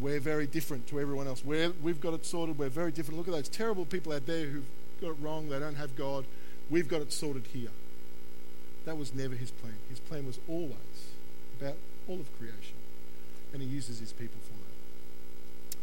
we're 0.00 0.20
very 0.20 0.46
different 0.46 0.86
to 0.86 0.98
everyone 0.98 1.26
else. 1.26 1.44
We're, 1.44 1.72
we've 1.82 2.00
got 2.00 2.14
it 2.14 2.24
sorted. 2.24 2.56
We're 2.56 2.70
very 2.70 2.92
different. 2.92 3.18
Look 3.18 3.28
at 3.28 3.34
those 3.34 3.50
terrible 3.50 3.84
people 3.84 4.14
out 4.14 4.24
there 4.24 4.46
who've 4.46 4.70
got 5.02 5.10
it 5.10 5.16
wrong. 5.20 5.50
They 5.50 5.58
don't 5.58 5.74
have 5.74 5.94
God. 5.96 6.24
We've 6.70 6.88
got 6.88 7.02
it 7.02 7.12
sorted 7.12 7.44
here. 7.52 7.68
That 8.88 8.96
was 8.96 9.14
never 9.14 9.34
his 9.34 9.50
plan. 9.50 9.74
His 9.90 10.00
plan 10.00 10.26
was 10.26 10.40
always 10.48 11.12
about 11.60 11.76
all 12.08 12.18
of 12.18 12.38
creation. 12.38 12.74
And 13.52 13.60
he 13.60 13.68
uses 13.68 13.98
his 13.98 14.14
people 14.14 14.40
for 14.40 14.54
that. 14.54 15.76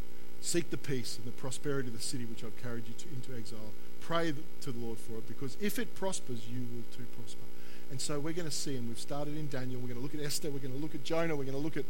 Seek 0.43 0.71
the 0.71 0.77
peace 0.77 1.15
and 1.15 1.27
the 1.27 1.38
prosperity 1.39 1.89
of 1.89 1.95
the 1.95 2.01
city 2.01 2.25
which 2.25 2.43
I've 2.43 2.59
carried 2.63 2.88
you 2.88 2.95
to, 2.97 3.05
into 3.09 3.38
exile. 3.38 3.74
Pray 4.01 4.33
to 4.62 4.71
the 4.71 4.79
Lord 4.79 4.97
for 4.97 5.19
it, 5.19 5.27
because 5.27 5.55
if 5.62 5.77
it 5.77 5.93
prospers, 5.93 6.47
you 6.50 6.62
will 6.62 6.81
too 6.97 7.05
prosper. 7.15 7.45
And 7.91 8.01
so 8.01 8.19
we're 8.19 8.33
going 8.33 8.50
to 8.50 8.55
see, 8.55 8.75
and 8.75 8.88
we've 8.88 9.00
started 9.00 9.38
in 9.38 9.50
Daniel, 9.50 9.79
we're 9.79 9.93
going 9.93 10.00
to 10.00 10.03
look 10.03 10.15
at 10.15 10.21
Esther, 10.21 10.50
we're 10.50 10.57
going 10.57 10.74
to 10.74 10.79
look 10.79 10.95
at 10.95 11.03
Jonah, 11.03 11.35
we're 11.35 11.43
going 11.43 11.57
to 11.57 11.63
look 11.63 11.77
at 11.77 11.85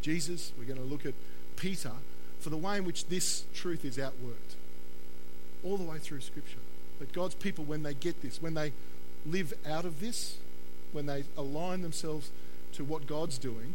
Jesus, 0.00 0.52
we're 0.58 0.64
going 0.64 0.80
to 0.80 0.86
look 0.86 1.04
at 1.04 1.12
Peter, 1.56 1.92
for 2.40 2.48
the 2.48 2.56
way 2.56 2.78
in 2.78 2.86
which 2.86 3.08
this 3.08 3.44
truth 3.52 3.84
is 3.84 3.98
outworked 3.98 4.56
all 5.62 5.76
the 5.76 5.84
way 5.84 5.98
through 5.98 6.22
Scripture. 6.22 6.60
That 7.00 7.12
God's 7.12 7.34
people, 7.34 7.64
when 7.64 7.82
they 7.82 7.92
get 7.92 8.22
this, 8.22 8.40
when 8.40 8.54
they 8.54 8.72
live 9.30 9.52
out 9.66 9.84
of 9.84 10.00
this, 10.00 10.38
when 10.92 11.06
they 11.06 11.24
align 11.36 11.82
themselves 11.82 12.30
to 12.72 12.84
what 12.84 13.06
God's 13.06 13.38
doing, 13.38 13.74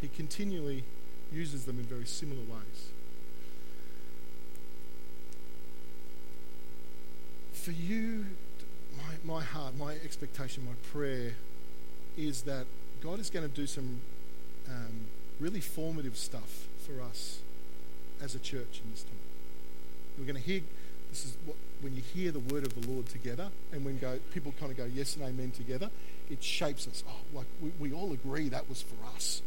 He 0.00 0.08
continually 0.08 0.84
uses 1.32 1.64
them 1.64 1.78
in 1.78 1.84
very 1.84 2.06
similar 2.06 2.42
ways. 2.42 2.90
For 7.52 7.70
you, 7.70 8.26
my, 8.96 9.34
my 9.36 9.42
heart, 9.42 9.76
my 9.76 9.94
expectation, 9.94 10.64
my 10.64 10.74
prayer 10.92 11.34
is 12.16 12.42
that 12.42 12.66
God 13.02 13.20
is 13.20 13.30
going 13.30 13.48
to 13.48 13.54
do 13.54 13.66
some 13.66 14.00
um, 14.68 15.06
really 15.40 15.60
formative 15.60 16.16
stuff 16.16 16.66
for 16.84 17.00
us 17.00 17.40
as 18.20 18.34
a 18.34 18.38
church 18.38 18.80
in 18.84 18.90
this 18.90 19.02
time. 19.02 19.12
We're 20.18 20.24
going 20.24 20.36
to 20.36 20.42
hear, 20.42 20.62
this 21.12 21.26
is 21.26 21.36
what, 21.44 21.56
when 21.82 21.94
you 21.94 22.00
hear 22.00 22.32
the 22.32 22.40
word 22.40 22.66
of 22.66 22.80
the 22.80 22.88
Lord 22.88 23.06
together, 23.06 23.48
and 23.70 23.84
when 23.84 23.98
go, 23.98 24.18
people 24.32 24.54
kind 24.58 24.72
of 24.72 24.78
go 24.78 24.86
yes 24.86 25.14
and 25.14 25.24
amen 25.24 25.50
together, 25.50 25.90
it 26.30 26.42
shapes 26.42 26.88
us. 26.88 27.04
Oh, 27.06 27.36
like 27.36 27.46
we, 27.60 27.70
we 27.78 27.92
all 27.92 28.12
agree 28.12 28.48
that 28.48 28.66
was 28.68 28.80
for 28.80 28.96
us. 29.14 29.42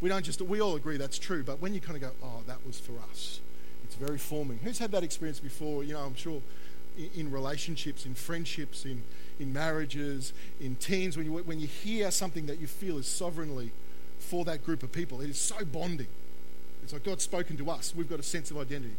We 0.00 0.08
don't 0.08 0.24
just, 0.24 0.40
we 0.40 0.60
all 0.60 0.76
agree 0.76 0.96
that's 0.96 1.18
true, 1.18 1.42
but 1.42 1.60
when 1.60 1.74
you 1.74 1.80
kind 1.80 1.96
of 1.96 2.02
go, 2.02 2.10
oh, 2.22 2.42
that 2.46 2.64
was 2.64 2.78
for 2.78 2.92
us, 3.10 3.40
it's 3.82 3.96
very 3.96 4.18
forming. 4.18 4.58
Who's 4.62 4.78
had 4.78 4.92
that 4.92 5.02
experience 5.02 5.40
before? 5.40 5.82
You 5.82 5.94
know, 5.94 6.00
I'm 6.00 6.14
sure 6.14 6.42
in, 6.96 7.10
in 7.16 7.30
relationships, 7.32 8.06
in 8.06 8.14
friendships, 8.14 8.84
in, 8.84 9.02
in 9.40 9.52
marriages, 9.52 10.32
in 10.60 10.76
teens, 10.76 11.16
when 11.16 11.26
you, 11.26 11.32
when 11.32 11.58
you 11.58 11.66
hear 11.66 12.12
something 12.12 12.46
that 12.46 12.60
you 12.60 12.68
feel 12.68 12.98
is 12.98 13.08
sovereignly 13.08 13.72
for 14.20 14.44
that 14.44 14.64
group 14.64 14.84
of 14.84 14.92
people, 14.92 15.20
it 15.20 15.28
is 15.28 15.38
so 15.38 15.64
bonding. 15.64 16.06
It's 16.84 16.92
like 16.92 17.02
God's 17.02 17.24
spoken 17.24 17.56
to 17.56 17.70
us. 17.70 17.94
We've 17.96 18.08
got 18.08 18.20
a 18.20 18.24
sense 18.24 18.52
of 18.52 18.58
identity. 18.58 18.94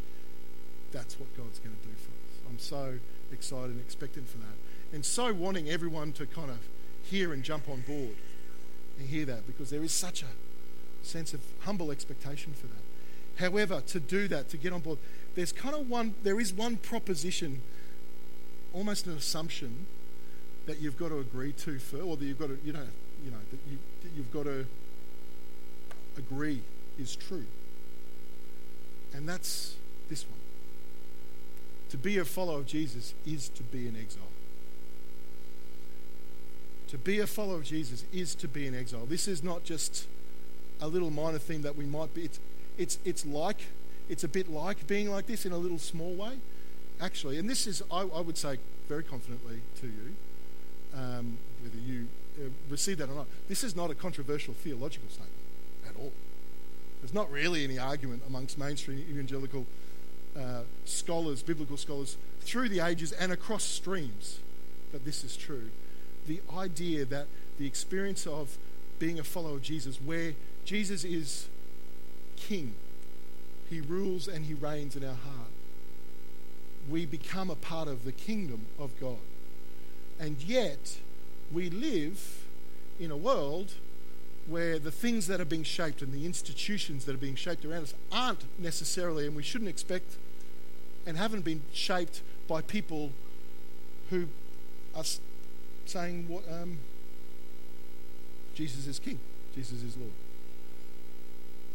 That's 0.96 1.20
what 1.20 1.28
God's 1.36 1.60
going 1.60 1.76
to 1.76 1.88
do 1.90 1.94
for 1.96 2.12
us. 2.12 2.40
I'm 2.48 2.58
so 2.58 3.00
excited 3.30 3.72
and 3.72 3.82
expectant 3.82 4.30
for 4.30 4.38
that. 4.38 4.56
And 4.94 5.06
so 5.06 5.34
wanting 5.34 5.70
everyone 5.70 6.14
to 6.14 6.26
kind 6.26 6.50
of 6.50 6.60
hear 7.04 7.34
and 7.34 7.44
jump 7.44 7.68
on 7.68 7.82
board 7.82 8.16
and 8.98 9.10
hear 9.10 9.26
that 9.26 9.46
because 9.46 9.70
there 9.72 9.84
is 9.84 9.92
such 9.92 10.24
a 10.24 11.06
sense 11.06 11.34
of 11.34 11.42
humble 11.66 11.92
expectation 11.92 12.54
for 12.54 12.68
that. 12.68 13.44
However, 13.44 13.82
to 13.88 14.00
do 14.00 14.30
that, 14.30 14.48
to 14.52 14.58
get 14.58 14.72
on 14.72 14.80
board, 14.80 15.00
there's 15.36 15.52
kind 15.52 15.76
of 15.76 15.90
one, 15.90 16.14
there 16.24 16.40
is 16.40 16.54
one 16.54 16.78
proposition, 16.78 17.62
almost 18.74 19.06
an 19.06 19.18
assumption 19.18 19.88
that 20.66 20.80
you've 20.80 20.98
got 20.98 21.10
to 21.10 21.20
agree 21.20 21.52
to 21.52 21.78
for, 21.78 21.98
or 21.98 22.16
that 22.16 22.24
you've 22.24 22.40
got 22.40 22.48
to, 22.48 22.58
you 22.64 22.72
know, 22.72 22.88
you 23.26 23.32
know, 23.32 23.38
that, 23.52 23.60
you, 23.70 23.78
that 24.02 24.12
you've 24.16 24.32
got 24.32 24.44
to 24.44 24.66
agree 26.18 26.62
is 26.98 27.18
true. 27.18 27.44
And 29.14 29.28
that's 29.28 29.76
this 30.10 30.24
one. 30.26 30.40
To 31.96 32.02
be 32.02 32.18
a 32.18 32.26
follower 32.26 32.58
of 32.58 32.66
Jesus 32.66 33.14
is 33.26 33.48
to 33.48 33.64
be 33.64 33.88
in 33.88 33.96
exile. 33.96 34.28
To 36.90 36.98
be 36.98 37.22
a 37.22 37.26
follower 37.26 37.56
of 37.56 37.64
Jesus 37.64 38.04
is 38.12 38.36
to 38.36 38.50
be 38.50 38.68
in 38.68 38.76
exile. 38.76 39.06
This 39.06 39.30
is 39.30 39.42
not 39.42 39.64
just 39.64 40.06
a 40.82 40.90
little 40.90 41.10
minor 41.10 41.38
thing 41.38 41.62
that 41.62 41.78
we 41.78 41.86
might 41.86 42.14
be. 42.14 42.26
It's, 42.26 42.40
it's, 42.78 43.00
it's 43.06 43.26
like, 43.26 43.68
it's 44.10 44.26
a 44.26 44.28
bit 44.28 44.52
like 44.52 44.86
being 44.88 45.10
like 45.10 45.26
this 45.26 45.46
in 45.46 45.54
a 45.54 45.58
little 45.58 45.78
small 45.78 46.14
way, 46.16 46.34
actually. 47.00 47.38
And 47.38 47.50
this 47.50 47.66
is, 47.66 47.82
I, 47.90 48.02
I 48.02 48.20
would 48.20 48.38
say 48.38 48.58
very 48.90 49.04
confidently 49.04 49.62
to 49.80 49.88
you, 49.88 50.16
um, 50.94 51.38
whether 51.64 51.78
you 51.78 52.08
uh, 52.38 52.50
receive 52.70 52.98
that 52.98 53.08
or 53.08 53.16
not, 53.16 53.28
this 53.48 53.64
is 53.64 53.74
not 53.74 53.90
a 53.90 53.96
controversial 53.96 54.54
theological 54.54 55.08
statement 55.08 55.32
at 55.88 55.96
all. 55.96 56.12
There's 57.00 57.14
not 57.14 57.32
really 57.32 57.64
any 57.64 57.80
argument 57.80 58.24
amongst 58.28 58.58
mainstream 58.58 59.00
evangelical 59.10 59.66
uh, 60.38 60.62
scholars, 60.86 61.42
biblical 61.42 61.78
scholars, 61.78 62.18
through 62.42 62.70
the 62.70 62.80
ages 62.80 63.12
and 63.12 63.32
across 63.32 63.64
streams 63.64 64.40
that 64.92 65.06
this 65.06 65.24
is 65.24 65.36
true 65.36 65.70
the 66.28 66.42
idea 66.56 67.06
that 67.06 67.28
the 67.58 67.68
experience 67.68 68.26
of 68.28 68.58
being 69.00 69.20
a 69.20 69.24
follower 69.24 69.56
of 69.56 69.62
Jesus, 69.62 70.00
where 70.04 70.34
Jesus 70.64 71.04
is 71.04 71.48
king, 72.36 72.74
he 73.70 73.82
rules 73.82 74.28
and 74.28 74.46
he 74.46 74.54
reigns 74.54 74.96
in 74.96 75.04
our 75.04 75.16
heart. 75.16 75.50
We 76.90 77.06
become 77.06 77.50
a 77.50 77.56
part 77.56 77.88
of 77.88 78.06
the 78.06 78.12
kingdom 78.12 78.68
of 78.78 79.00
God. 79.00 79.18
And 80.20 80.42
yet, 80.42 81.00
we 81.52 81.70
live 81.70 82.46
in 83.00 83.12
a 83.12 83.18
world 83.18 83.74
where 84.48 84.78
the 84.78 84.92
things 84.92 85.28
that 85.28 85.42
are 85.42 85.46
being 85.46 85.64
shaped 85.64 86.02
and 86.02 86.14
the 86.14 86.26
institutions 86.26 87.06
that 87.06 87.16
are 87.16 87.20
being 87.20 87.36
shaped 87.36 87.66
around 87.66 87.84
us 87.84 87.94
aren't 88.12 88.44
necessarily, 88.60 89.26
and 89.26 89.36
we 89.36 89.42
shouldn't 89.42 89.70
expect, 89.70 90.18
and 91.06 91.18
haven't 91.18 91.46
been 91.46 91.62
shaped 91.74 92.22
by 92.48 92.62
people 92.62 93.12
who 94.10 94.28
are 94.96 95.04
saying 95.86 96.28
what 96.28 96.44
um, 96.52 96.78
Jesus 98.54 98.88
is 98.88 99.00
King, 99.00 99.20
Jesus 99.56 99.84
is 99.84 99.98
Lord. 99.98 100.12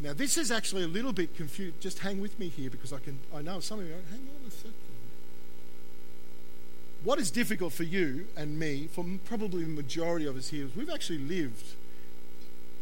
Now, 0.02 0.14
this 0.14 0.38
is 0.38 0.50
actually 0.50 0.84
a 0.84 0.88
little 0.88 1.12
bit 1.12 1.36
confused. 1.36 1.78
Just 1.80 1.98
hang 1.98 2.20
with 2.20 2.38
me 2.38 2.48
here 2.48 2.70
because 2.70 2.92
I 2.92 2.98
can. 2.98 3.18
I 3.34 3.42
know 3.42 3.60
some 3.60 3.80
of 3.80 3.86
you. 3.86 3.92
Are, 3.92 4.10
hang 4.10 4.20
on 4.20 4.48
a 4.48 4.50
second. 4.50 4.72
What 7.04 7.18
is 7.18 7.30
difficult 7.30 7.72
for 7.72 7.82
you 7.82 8.26
and 8.36 8.58
me, 8.58 8.88
for 8.90 9.04
probably 9.24 9.64
the 9.64 9.70
majority 9.70 10.26
of 10.26 10.36
us 10.36 10.48
here, 10.48 10.66
is 10.66 10.76
we've 10.76 10.90
actually 10.90 11.18
lived 11.18 11.74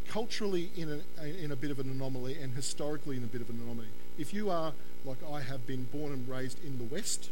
culturally 0.08 0.70
in 0.76 1.02
a, 1.20 1.24
in 1.44 1.52
a 1.52 1.56
bit 1.56 1.70
of 1.70 1.78
an 1.78 1.90
anomaly 1.90 2.34
and 2.40 2.54
historically 2.54 3.16
in 3.16 3.24
a 3.24 3.26
bit 3.26 3.40
of 3.40 3.50
an 3.50 3.60
anomaly. 3.62 3.88
If 4.16 4.32
you 4.32 4.50
are, 4.50 4.72
like 5.04 5.18
I 5.30 5.40
have 5.40 5.66
been 5.66 5.84
born 5.84 6.12
and 6.12 6.28
raised 6.28 6.62
in 6.64 6.78
the 6.78 6.84
West 6.84 7.30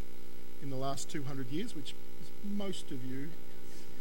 in 0.62 0.70
the 0.70 0.76
last 0.76 1.10
200 1.10 1.50
years, 1.50 1.74
which 1.74 1.94
most 2.56 2.90
of 2.90 3.04
you 3.04 3.28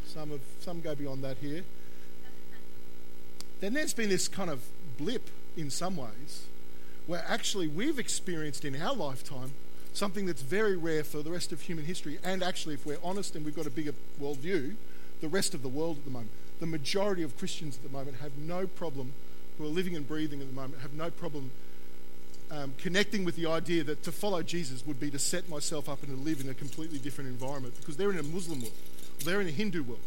some, 0.05 0.29
have, 0.29 0.41
some 0.59 0.81
go 0.81 0.95
beyond 0.95 1.23
that 1.23 1.37
here. 1.37 1.63
Then 3.59 3.73
there's 3.73 3.93
been 3.93 4.09
this 4.09 4.27
kind 4.27 4.49
of 4.49 4.63
blip 4.97 5.29
in 5.57 5.69
some 5.69 5.97
ways 5.97 6.45
where 7.07 7.23
actually 7.27 7.67
we've 7.67 7.99
experienced 7.99 8.65
in 8.65 8.79
our 8.81 8.95
lifetime 8.95 9.51
something 9.93 10.25
that's 10.25 10.41
very 10.41 10.75
rare 10.75 11.03
for 11.03 11.21
the 11.21 11.31
rest 11.31 11.51
of 11.51 11.61
human 11.61 11.85
history. 11.85 12.19
And 12.23 12.43
actually, 12.43 12.75
if 12.75 12.85
we're 12.85 12.97
honest 13.03 13.35
and 13.35 13.45
we've 13.45 13.55
got 13.55 13.65
a 13.65 13.71
bigger 13.71 13.93
worldview, 14.21 14.75
the 15.21 15.27
rest 15.27 15.53
of 15.53 15.61
the 15.61 15.69
world 15.69 15.97
at 15.97 16.05
the 16.05 16.11
moment, 16.11 16.31
the 16.59 16.65
majority 16.65 17.23
of 17.23 17.37
Christians 17.37 17.77
at 17.77 17.83
the 17.83 17.89
moment 17.89 18.17
have 18.17 18.37
no 18.37 18.67
problem, 18.67 19.13
who 19.57 19.65
are 19.65 19.69
living 19.69 19.95
and 19.95 20.07
breathing 20.07 20.41
at 20.41 20.47
the 20.47 20.53
moment, 20.53 20.81
have 20.81 20.93
no 20.93 21.09
problem 21.09 21.51
um, 22.51 22.73
connecting 22.77 23.25
with 23.25 23.35
the 23.35 23.47
idea 23.47 23.83
that 23.83 24.03
to 24.03 24.11
follow 24.11 24.43
Jesus 24.43 24.85
would 24.85 24.99
be 24.99 25.09
to 25.11 25.19
set 25.19 25.49
myself 25.49 25.89
up 25.89 26.03
and 26.03 26.15
to 26.15 26.23
live 26.23 26.41
in 26.41 26.49
a 26.49 26.53
completely 26.53 26.99
different 26.99 27.29
environment 27.29 27.75
because 27.79 27.97
they're 27.97 28.11
in 28.11 28.17
a 28.17 28.23
Muslim 28.23 28.61
world 28.61 28.73
they're 29.23 29.41
in 29.41 29.47
a 29.47 29.51
Hindu 29.51 29.83
world, 29.83 30.01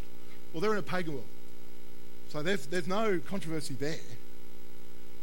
or 0.53 0.61
they're 0.61 0.73
in 0.73 0.77
a 0.77 0.83
pagan 0.83 1.13
world. 1.13 1.27
So 2.29 2.43
there's, 2.43 2.65
there's 2.67 2.87
no 2.87 3.19
controversy 3.19 3.73
there. 3.73 3.97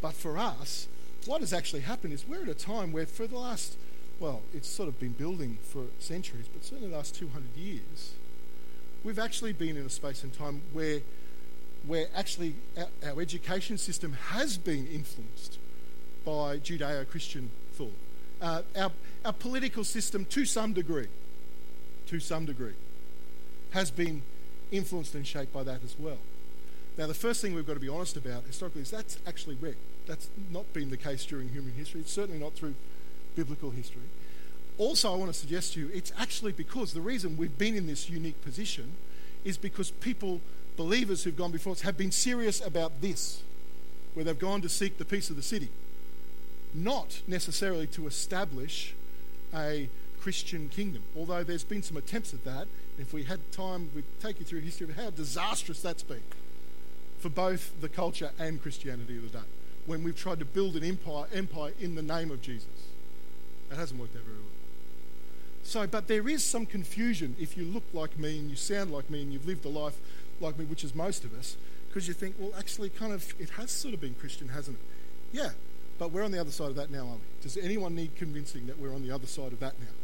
But 0.00 0.14
for 0.14 0.38
us, 0.38 0.88
what 1.24 1.40
has 1.40 1.52
actually 1.52 1.80
happened 1.80 2.12
is 2.12 2.26
we're 2.26 2.42
at 2.42 2.48
a 2.48 2.54
time 2.54 2.92
where, 2.92 3.06
for 3.06 3.26
the 3.26 3.38
last, 3.38 3.76
well, 4.18 4.42
it's 4.52 4.68
sort 4.68 4.88
of 4.88 4.98
been 4.98 5.12
building 5.12 5.58
for 5.62 5.84
centuries, 5.98 6.46
but 6.52 6.64
certainly 6.64 6.90
the 6.90 6.96
last 6.96 7.14
200 7.14 7.56
years, 7.56 8.14
we've 9.04 9.18
actually 9.18 9.52
been 9.52 9.76
in 9.76 9.86
a 9.86 9.90
space 9.90 10.22
and 10.22 10.32
time 10.32 10.62
where, 10.72 11.00
where 11.86 12.06
actually 12.14 12.54
our, 12.76 12.86
our 13.04 13.20
education 13.20 13.78
system 13.78 14.14
has 14.30 14.58
been 14.58 14.86
influenced 14.88 15.58
by 16.26 16.58
Judeo 16.58 17.08
Christian 17.08 17.50
thought. 17.74 17.94
Uh, 18.42 18.62
our, 18.76 18.90
our 19.24 19.32
political 19.32 19.84
system, 19.84 20.26
to 20.26 20.44
some 20.44 20.74
degree, 20.74 21.06
to 22.08 22.20
some 22.20 22.44
degree, 22.44 22.74
has 23.70 23.90
been 23.90 24.22
influenced 24.70 25.14
and 25.14 25.26
shaped 25.26 25.54
by 25.54 25.62
that 25.62 25.82
as 25.84 25.94
well. 25.98 26.18
Now, 26.98 27.06
the 27.06 27.14
first 27.14 27.40
thing 27.40 27.54
we've 27.54 27.66
got 27.66 27.74
to 27.74 27.80
be 27.80 27.88
honest 27.88 28.16
about 28.16 28.44
historically 28.44 28.82
is 28.82 28.90
that's 28.90 29.18
actually 29.26 29.56
wrecked. 29.60 29.78
That's 30.06 30.28
not 30.50 30.70
been 30.72 30.90
the 30.90 30.96
case 30.96 31.24
during 31.24 31.48
human 31.50 31.72
history. 31.72 32.00
It's 32.00 32.12
certainly 32.12 32.40
not 32.40 32.54
through 32.54 32.74
biblical 33.36 33.70
history. 33.70 34.02
Also, 34.78 35.12
I 35.12 35.16
want 35.16 35.32
to 35.32 35.38
suggest 35.38 35.74
to 35.74 35.80
you 35.80 35.90
it's 35.94 36.12
actually 36.18 36.52
because 36.52 36.92
the 36.92 37.00
reason 37.00 37.36
we've 37.36 37.56
been 37.56 37.76
in 37.76 37.86
this 37.86 38.10
unique 38.10 38.42
position 38.42 38.92
is 39.44 39.56
because 39.56 39.90
people, 39.92 40.40
believers 40.76 41.22
who've 41.22 41.36
gone 41.36 41.52
before 41.52 41.72
us, 41.72 41.82
have 41.82 41.96
been 41.96 42.10
serious 42.10 42.60
about 42.60 43.00
this, 43.00 43.42
where 44.14 44.24
they've 44.24 44.38
gone 44.38 44.60
to 44.62 44.68
seek 44.68 44.98
the 44.98 45.04
peace 45.04 45.30
of 45.30 45.36
the 45.36 45.42
city, 45.42 45.68
not 46.76 47.22
necessarily 47.26 47.86
to 47.88 48.06
establish 48.06 48.94
a 49.54 49.88
Christian 50.20 50.68
kingdom. 50.68 51.02
Although 51.16 51.44
there's 51.44 51.64
been 51.64 51.82
some 51.82 51.96
attempts 51.96 52.34
at 52.34 52.44
that, 52.44 52.68
if 52.98 53.12
we 53.12 53.24
had 53.24 53.52
time, 53.52 53.90
we'd 53.94 54.04
take 54.20 54.38
you 54.38 54.44
through 54.44 54.60
history 54.60 54.88
of 54.88 54.96
how 54.96 55.10
disastrous 55.10 55.80
that's 55.80 56.02
been 56.02 56.22
for 57.18 57.28
both 57.28 57.80
the 57.80 57.88
culture 57.88 58.30
and 58.38 58.60
Christianity 58.60 59.16
of 59.16 59.30
the 59.30 59.38
day. 59.38 59.44
When 59.86 60.02
we've 60.02 60.16
tried 60.16 60.40
to 60.40 60.44
build 60.44 60.76
an 60.76 60.84
empire, 60.84 61.26
empire 61.32 61.72
in 61.80 61.94
the 61.94 62.02
name 62.02 62.30
of 62.30 62.42
Jesus, 62.42 62.66
it 63.70 63.76
hasn't 63.76 64.00
worked 64.00 64.16
out 64.16 64.22
very 64.22 64.36
well. 64.36 64.46
So, 65.62 65.86
but 65.86 66.06
there 66.06 66.28
is 66.28 66.44
some 66.44 66.66
confusion 66.66 67.34
if 67.40 67.56
you 67.56 67.64
look 67.64 67.84
like 67.92 68.18
me 68.18 68.38
and 68.38 68.50
you 68.50 68.56
sound 68.56 68.92
like 68.92 69.10
me 69.10 69.22
and 69.22 69.32
you've 69.32 69.46
lived 69.46 69.64
a 69.64 69.68
life 69.68 69.98
like 70.40 70.58
me, 70.58 70.64
which 70.64 70.84
is 70.84 70.94
most 70.94 71.24
of 71.24 71.36
us, 71.36 71.56
because 71.88 72.06
you 72.06 72.14
think, 72.14 72.36
well, 72.38 72.52
actually, 72.58 72.88
kind 72.88 73.12
of, 73.12 73.34
it 73.38 73.50
has 73.50 73.70
sort 73.70 73.94
of 73.94 74.00
been 74.00 74.14
Christian, 74.14 74.48
hasn't 74.48 74.76
it? 74.76 75.36
Yeah, 75.36 75.50
but 75.98 76.12
we're 76.12 76.24
on 76.24 76.32
the 76.32 76.40
other 76.40 76.50
side 76.50 76.68
of 76.68 76.76
that 76.76 76.90
now, 76.90 77.06
aren't 77.06 77.20
we? 77.20 77.42
Does 77.42 77.56
anyone 77.56 77.94
need 77.94 78.16
convincing 78.16 78.66
that 78.66 78.78
we're 78.78 78.94
on 78.94 79.02
the 79.02 79.14
other 79.14 79.26
side 79.26 79.52
of 79.52 79.60
that 79.60 79.78
now? 79.80 79.94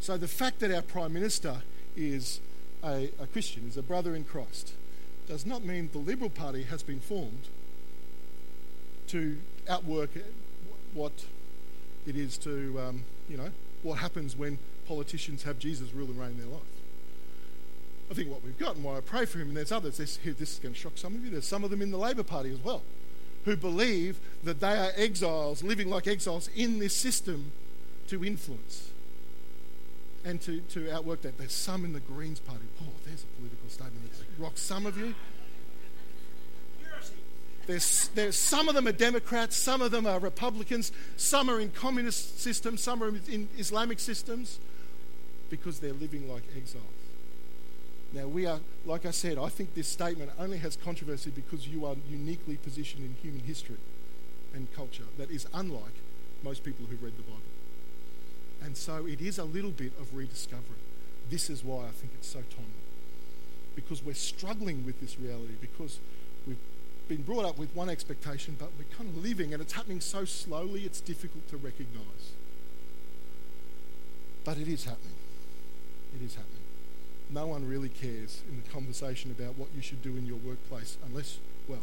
So 0.00 0.16
the 0.16 0.28
fact 0.28 0.60
that 0.60 0.74
our 0.74 0.82
Prime 0.82 1.12
Minister 1.12 1.62
is 1.96 2.40
a, 2.82 3.10
a 3.20 3.26
Christian, 3.26 3.68
is 3.68 3.76
a 3.76 3.82
brother 3.82 4.14
in 4.14 4.24
Christ, 4.24 4.72
does 5.28 5.46
not 5.46 5.64
mean 5.64 5.90
the 5.92 5.98
Liberal 5.98 6.30
Party 6.30 6.64
has 6.64 6.82
been 6.82 7.00
formed 7.00 7.48
to 9.08 9.38
outwork 9.68 10.10
what 10.94 11.26
it 12.06 12.16
is 12.16 12.38
to, 12.38 12.80
um, 12.80 13.04
you 13.28 13.36
know, 13.36 13.50
what 13.82 13.98
happens 13.98 14.36
when 14.36 14.58
politicians 14.86 15.42
have 15.44 15.58
Jesus 15.58 15.92
rule 15.92 16.08
and 16.08 16.18
reign 16.18 16.30
in 16.30 16.38
their 16.38 16.46
life. 16.46 16.62
I 18.10 18.14
think 18.14 18.28
what 18.30 18.42
we've 18.42 18.58
got 18.58 18.74
and 18.74 18.84
why 18.84 18.96
I 18.96 19.00
pray 19.00 19.24
for 19.24 19.38
him, 19.38 19.48
and 19.48 19.56
there's 19.56 19.70
others, 19.70 19.98
this, 19.98 20.16
this 20.16 20.54
is 20.54 20.58
going 20.58 20.74
to 20.74 20.80
shock 20.80 20.92
some 20.96 21.14
of 21.14 21.24
you, 21.24 21.30
there's 21.30 21.46
some 21.46 21.62
of 21.62 21.70
them 21.70 21.80
in 21.80 21.90
the 21.90 21.98
Labor 21.98 22.24
Party 22.24 22.50
as 22.50 22.58
well, 22.58 22.82
who 23.44 23.56
believe 23.56 24.18
that 24.44 24.60
they 24.60 24.76
are 24.76 24.92
exiles, 24.96 25.62
living 25.62 25.88
like 25.88 26.06
exiles 26.06 26.48
in 26.54 26.78
this 26.78 26.94
system 26.94 27.52
to 28.08 28.24
influence 28.24 28.90
and 30.24 30.40
to, 30.42 30.60
to 30.60 30.90
outwork 30.90 31.22
that. 31.22 31.38
There's 31.38 31.52
some 31.52 31.84
in 31.84 31.92
the 31.92 32.00
Greens 32.00 32.40
Party. 32.40 32.64
Oh, 32.82 32.92
there's 33.06 33.22
a 33.22 33.26
political 33.38 33.68
statement 33.68 34.12
that 34.12 34.42
rocks 34.42 34.60
some 34.60 34.86
of 34.86 34.98
you. 34.98 35.14
There's, 37.66 38.08
there's, 38.14 38.36
some 38.36 38.68
of 38.68 38.74
them 38.74 38.88
are 38.88 38.92
Democrats, 38.92 39.56
some 39.56 39.80
of 39.80 39.92
them 39.92 40.06
are 40.06 40.18
Republicans, 40.18 40.90
some 41.16 41.48
are 41.48 41.60
in 41.60 41.70
communist 41.70 42.40
systems, 42.40 42.80
some 42.80 43.02
are 43.02 43.08
in 43.08 43.48
Islamic 43.58 44.00
systems 44.00 44.58
because 45.50 45.78
they're 45.78 45.92
living 45.92 46.28
like 46.28 46.42
exiles. 46.56 46.84
Now, 48.12 48.26
we 48.26 48.44
are, 48.44 48.58
like 48.84 49.06
I 49.06 49.12
said, 49.12 49.38
I 49.38 49.48
think 49.48 49.74
this 49.74 49.86
statement 49.86 50.32
only 50.38 50.58
has 50.58 50.76
controversy 50.76 51.30
because 51.30 51.68
you 51.68 51.86
are 51.86 51.94
uniquely 52.08 52.56
positioned 52.56 53.04
in 53.04 53.14
human 53.22 53.44
history 53.46 53.76
and 54.52 54.72
culture 54.74 55.04
that 55.16 55.30
is 55.30 55.46
unlike 55.54 55.94
most 56.42 56.64
people 56.64 56.86
who 56.86 56.96
read 56.96 57.16
the 57.16 57.22
Bible. 57.22 57.40
And 58.62 58.76
so 58.76 59.06
it 59.06 59.20
is 59.20 59.38
a 59.38 59.44
little 59.44 59.70
bit 59.70 59.92
of 60.00 60.14
rediscovery. 60.14 60.82
This 61.30 61.48
is 61.48 61.62
why 61.62 61.84
I 61.84 61.90
think 61.90 62.12
it's 62.18 62.28
so 62.28 62.40
timely. 62.50 62.66
Because 63.76 64.02
we're 64.02 64.14
struggling 64.14 64.84
with 64.84 65.00
this 65.00 65.18
reality, 65.18 65.54
because 65.60 66.00
we've 66.46 66.58
been 67.08 67.22
brought 67.22 67.44
up 67.44 67.58
with 67.58 67.74
one 67.76 67.88
expectation, 67.88 68.56
but 68.58 68.70
we're 68.76 68.96
kind 68.96 69.08
of 69.08 69.22
living, 69.22 69.52
and 69.52 69.62
it's 69.62 69.74
happening 69.74 70.00
so 70.00 70.24
slowly, 70.24 70.82
it's 70.82 71.00
difficult 71.00 71.48
to 71.48 71.56
recognize. 71.56 72.32
But 74.44 74.58
it 74.58 74.66
is 74.66 74.84
happening. 74.84 75.14
It 76.20 76.24
is 76.24 76.34
happening. 76.34 76.69
No 77.32 77.46
one 77.46 77.66
really 77.66 77.88
cares 77.88 78.42
in 78.48 78.60
the 78.62 78.68
conversation 78.70 79.30
about 79.30 79.56
what 79.56 79.68
you 79.74 79.80
should 79.80 80.02
do 80.02 80.16
in 80.16 80.26
your 80.26 80.36
workplace, 80.36 80.96
unless, 81.06 81.38
well, 81.68 81.82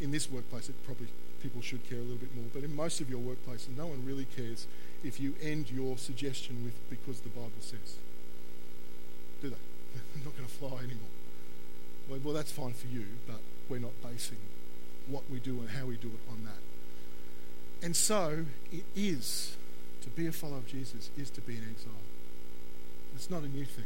in 0.00 0.10
this 0.10 0.30
workplace, 0.30 0.68
it 0.68 0.74
probably 0.84 1.08
people 1.42 1.62
should 1.62 1.88
care 1.88 1.98
a 1.98 2.02
little 2.02 2.16
bit 2.16 2.34
more. 2.34 2.46
But 2.52 2.64
in 2.64 2.74
most 2.74 3.00
of 3.00 3.08
your 3.08 3.20
workplaces, 3.20 3.76
no 3.76 3.86
one 3.86 4.04
really 4.04 4.26
cares 4.36 4.66
if 5.02 5.20
you 5.20 5.34
end 5.42 5.70
your 5.70 5.98
suggestion 5.98 6.64
with 6.64 6.74
because 6.90 7.20
the 7.20 7.28
Bible 7.28 7.52
says. 7.60 7.96
Do 9.42 9.50
they? 9.50 9.56
They're 10.14 10.24
not 10.24 10.36
going 10.36 10.48
to 10.48 10.54
fly 10.54 10.78
anymore. 10.78 11.12
Well, 12.08 12.20
well, 12.22 12.34
that's 12.34 12.52
fine 12.52 12.72
for 12.72 12.86
you, 12.86 13.04
but 13.26 13.40
we're 13.68 13.78
not 13.78 13.92
basing 14.02 14.38
what 15.06 15.22
we 15.30 15.38
do 15.38 15.60
and 15.60 15.70
how 15.70 15.86
we 15.86 15.96
do 15.96 16.08
it 16.08 16.30
on 16.30 16.44
that. 16.44 17.84
And 17.84 17.94
so 17.94 18.46
it 18.72 18.84
is 18.94 19.56
to 20.02 20.10
be 20.10 20.26
a 20.26 20.32
follower 20.32 20.58
of 20.58 20.66
Jesus 20.66 21.10
is 21.16 21.30
to 21.30 21.40
be 21.40 21.56
an 21.56 21.66
exile. 21.70 21.92
It's 23.14 23.30
not 23.30 23.42
a 23.42 23.48
new 23.48 23.64
thing. 23.64 23.84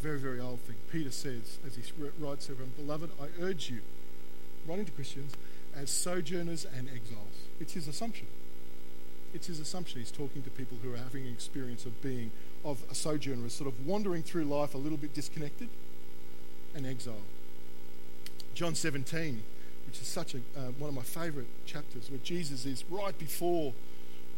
Very, 0.00 0.18
very 0.18 0.40
old 0.40 0.60
thing. 0.60 0.76
Peter 0.90 1.10
says, 1.10 1.58
as 1.66 1.76
he 1.76 1.82
writes 2.18 2.48
everyone, 2.48 2.72
Beloved, 2.76 3.10
I 3.20 3.26
urge 3.42 3.68
you, 3.68 3.80
writing 4.66 4.86
to 4.86 4.92
Christians, 4.92 5.34
as 5.76 5.90
sojourners 5.90 6.64
and 6.64 6.88
exiles. 6.88 7.44
It's 7.60 7.74
his 7.74 7.86
assumption. 7.86 8.26
It's 9.34 9.46
his 9.46 9.60
assumption. 9.60 10.00
He's 10.00 10.10
talking 10.10 10.42
to 10.42 10.50
people 10.50 10.78
who 10.82 10.94
are 10.94 10.96
having 10.96 11.26
an 11.26 11.32
experience 11.32 11.84
of 11.84 12.00
being 12.02 12.30
of 12.64 12.82
a 12.90 12.94
sojourner, 12.94 13.48
sort 13.50 13.68
of 13.68 13.86
wandering 13.86 14.22
through 14.22 14.44
life 14.44 14.74
a 14.74 14.78
little 14.78 14.98
bit 14.98 15.14
disconnected 15.14 15.68
and 16.74 16.86
exile. 16.86 17.22
John 18.54 18.74
17, 18.74 19.42
which 19.86 20.00
is 20.00 20.06
such 20.06 20.34
a, 20.34 20.38
uh, 20.56 20.70
one 20.78 20.88
of 20.88 20.94
my 20.94 21.02
favourite 21.02 21.48
chapters, 21.66 22.10
where 22.10 22.20
Jesus 22.24 22.64
is 22.64 22.84
right 22.90 23.16
before, 23.18 23.74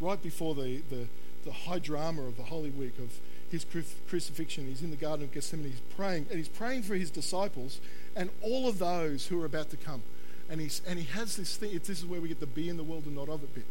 right 0.00 0.20
before 0.20 0.54
the, 0.54 0.82
the, 0.90 1.06
the 1.44 1.52
high 1.52 1.78
drama 1.78 2.22
of 2.22 2.36
the 2.36 2.44
Holy 2.44 2.70
Week 2.70 2.98
of 2.98 3.20
his 3.52 3.66
crucifixion. 4.08 4.66
He's 4.66 4.82
in 4.82 4.90
the 4.90 4.96
Garden 4.96 5.26
of 5.26 5.32
Gethsemane. 5.32 5.70
He's 5.70 5.80
praying, 5.96 6.26
and 6.30 6.38
he's 6.38 6.48
praying 6.48 6.82
for 6.82 6.94
his 6.94 7.10
disciples 7.10 7.80
and 8.16 8.30
all 8.40 8.66
of 8.66 8.78
those 8.78 9.26
who 9.26 9.40
are 9.40 9.44
about 9.44 9.70
to 9.70 9.76
come. 9.76 10.02
And, 10.50 10.60
he's, 10.60 10.82
and 10.86 10.98
he 10.98 11.04
has 11.12 11.36
this 11.36 11.56
thing. 11.56 11.70
This 11.72 12.00
is 12.00 12.06
where 12.06 12.20
we 12.20 12.28
get 12.28 12.40
the 12.40 12.46
be 12.46 12.68
in 12.68 12.76
the 12.76 12.84
world 12.84 13.04
and 13.06 13.14
not 13.14 13.28
of 13.28 13.42
it 13.42 13.54
bit. 13.54 13.64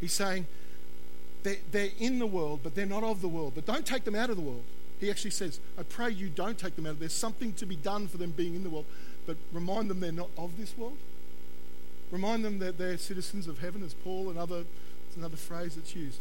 He's 0.00 0.12
saying 0.12 0.46
they're, 1.42 1.56
they're 1.72 1.90
in 1.98 2.18
the 2.18 2.26
world, 2.26 2.60
but 2.62 2.74
they're 2.74 2.86
not 2.86 3.02
of 3.02 3.22
the 3.22 3.28
world. 3.28 3.52
But 3.54 3.66
don't 3.66 3.86
take 3.86 4.04
them 4.04 4.14
out 4.14 4.30
of 4.30 4.36
the 4.36 4.42
world. 4.42 4.64
He 5.00 5.10
actually 5.10 5.32
says, 5.32 5.60
I 5.78 5.82
pray 5.82 6.10
you 6.10 6.28
don't 6.28 6.58
take 6.58 6.76
them 6.76 6.86
out. 6.86 7.00
There's 7.00 7.12
something 7.12 7.52
to 7.54 7.66
be 7.66 7.76
done 7.76 8.08
for 8.08 8.18
them 8.18 8.30
being 8.30 8.54
in 8.54 8.62
the 8.62 8.70
world, 8.70 8.86
but 9.26 9.36
remind 9.52 9.90
them 9.90 10.00
they're 10.00 10.12
not 10.12 10.30
of 10.38 10.58
this 10.58 10.76
world. 10.76 10.96
Remind 12.10 12.44
them 12.44 12.60
that 12.60 12.78
they're 12.78 12.96
citizens 12.96 13.48
of 13.48 13.58
heaven, 13.58 13.82
as 13.82 13.92
Paul 13.92 14.30
and 14.30 14.38
other, 14.38 14.64
it's 15.08 15.16
another 15.16 15.36
phrase 15.36 15.74
that's 15.74 15.94
used. 15.96 16.20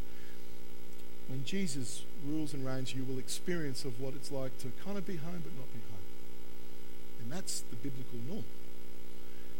When 1.27 1.43
Jesus 1.43 2.03
rules 2.25 2.53
and 2.53 2.65
reigns, 2.65 2.93
you 2.93 3.03
will 3.03 3.19
experience 3.19 3.85
of 3.85 3.99
what 3.99 4.13
it's 4.13 4.31
like 4.31 4.57
to 4.59 4.71
kind 4.83 4.97
of 4.97 5.05
be 5.05 5.15
home 5.17 5.41
but 5.43 5.55
not 5.55 5.71
be 5.73 5.79
home. 5.89 5.95
And 7.21 7.31
that's 7.31 7.61
the 7.61 7.75
biblical 7.75 8.19
norm. 8.27 8.45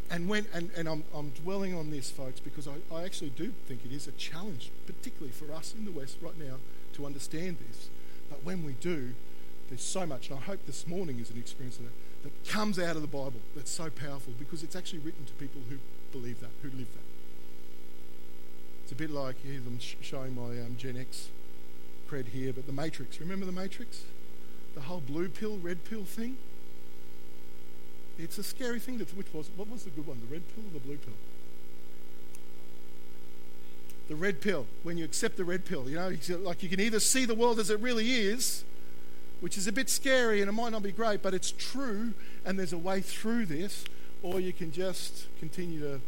And, 0.08 0.28
when, 0.28 0.46
and, 0.54 0.70
and 0.76 0.88
I'm, 0.88 1.02
I'm 1.12 1.30
dwelling 1.30 1.74
on 1.74 1.90
this, 1.90 2.10
folks, 2.10 2.38
because 2.38 2.68
I, 2.68 2.74
I 2.94 3.02
actually 3.02 3.30
do 3.30 3.52
think 3.66 3.84
it 3.84 3.92
is 3.92 4.06
a 4.06 4.12
challenge, 4.12 4.70
particularly 4.86 5.32
for 5.32 5.52
us 5.52 5.74
in 5.76 5.84
the 5.84 5.90
West 5.90 6.18
right 6.20 6.38
now, 6.38 6.56
to 6.94 7.06
understand 7.06 7.56
this. 7.66 7.88
But 8.30 8.44
when 8.44 8.64
we 8.64 8.74
do, 8.74 9.14
there's 9.68 9.82
so 9.82 10.06
much, 10.06 10.30
and 10.30 10.38
I 10.38 10.42
hope 10.42 10.64
this 10.66 10.86
morning 10.86 11.18
is 11.18 11.30
an 11.30 11.38
experience 11.38 11.78
of 11.78 11.86
that, 11.86 11.92
that 12.22 12.48
comes 12.48 12.78
out 12.78 12.94
of 12.94 13.02
the 13.02 13.08
Bible 13.08 13.40
that's 13.56 13.70
so 13.70 13.90
powerful 13.90 14.32
because 14.38 14.62
it's 14.62 14.76
actually 14.76 15.00
written 15.00 15.24
to 15.24 15.32
people 15.34 15.62
who 15.68 15.78
believe 16.12 16.40
that, 16.40 16.50
who 16.62 16.68
live 16.68 16.92
that. 16.92 17.04
It's 18.84 18.92
a 18.92 18.94
bit 18.96 19.10
like, 19.10 19.42
here 19.44 19.60
I'm 19.66 19.80
showing 19.80 20.36
my 20.36 20.60
um, 20.62 20.76
Gen 20.78 20.96
X 20.96 21.30
cred 22.08 22.28
here, 22.28 22.52
but 22.52 22.66
the 22.66 22.72
Matrix. 22.72 23.20
Remember 23.20 23.46
the 23.46 23.52
Matrix? 23.52 24.04
The 24.74 24.82
whole 24.82 25.00
blue 25.00 25.28
pill, 25.28 25.58
red 25.58 25.84
pill 25.84 26.04
thing? 26.04 26.36
It's 28.18 28.38
a 28.38 28.42
scary 28.42 28.80
thing. 28.80 28.98
That, 28.98 29.14
which 29.16 29.32
was 29.32 29.50
what 29.56 29.68
was 29.68 29.84
the 29.84 29.90
good 29.90 30.06
one? 30.06 30.20
The 30.20 30.32
red 30.32 30.42
pill 30.54 30.64
or 30.64 30.72
the 30.72 30.80
blue 30.80 30.96
pill? 30.96 31.14
The 34.08 34.16
red 34.16 34.40
pill. 34.40 34.66
When 34.82 34.96
you 34.96 35.04
accept 35.04 35.36
the 35.36 35.44
red 35.44 35.64
pill, 35.64 35.88
you 35.88 35.96
know, 35.96 36.12
like 36.42 36.62
you 36.62 36.68
can 36.68 36.80
either 36.80 37.00
see 37.00 37.24
the 37.24 37.34
world 37.34 37.58
as 37.58 37.70
it 37.70 37.80
really 37.80 38.12
is, 38.12 38.64
which 39.40 39.58
is 39.58 39.66
a 39.66 39.72
bit 39.72 39.90
scary 39.90 40.40
and 40.40 40.48
it 40.48 40.52
might 40.52 40.72
not 40.72 40.82
be 40.82 40.92
great, 40.92 41.22
but 41.22 41.34
it's 41.34 41.50
true, 41.50 42.14
and 42.44 42.58
there's 42.58 42.72
a 42.72 42.78
way 42.78 43.00
through 43.00 43.46
this, 43.46 43.84
or 44.22 44.40
you 44.40 44.52
can 44.52 44.72
just 44.72 45.26
continue 45.38 45.80
to 45.80 46.00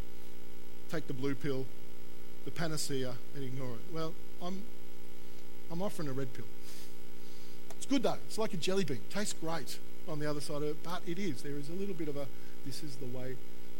take 0.91 1.07
the 1.07 1.13
blue 1.13 1.35
pill, 1.35 1.67
the 2.45 2.51
panacea, 2.51 3.15
and 3.35 3.45
ignore 3.45 3.75
it. 3.75 3.93
Well, 3.93 4.15
I'm 4.41 4.63
I'm 5.71 5.83
offering 5.83 6.09
a 6.09 6.13
red 6.13 6.33
pill. 6.33 6.47
It's 7.77 7.87
good 7.87 8.03
though. 8.03 8.17
It's 8.27 8.39
like 8.39 8.55
a 8.55 8.57
jelly 8.57 8.85
bean. 8.85 9.01
Tastes 9.11 9.35
great 9.35 9.79
on 10.09 10.19
the 10.19 10.29
other 10.29 10.41
side 10.41 10.57
of 10.57 10.65
it, 10.65 10.83
but 10.83 11.03
it 11.07 11.19
is. 11.19 11.43
There 11.43 11.57
is 11.57 11.69
a 11.69 11.75
little 11.75 11.95
bit 11.95 12.09
of 12.09 12.17
a 12.17 12.27
this 12.69 12.83
is 12.83 12.97
the 12.97 13.07
way 13.07 13.35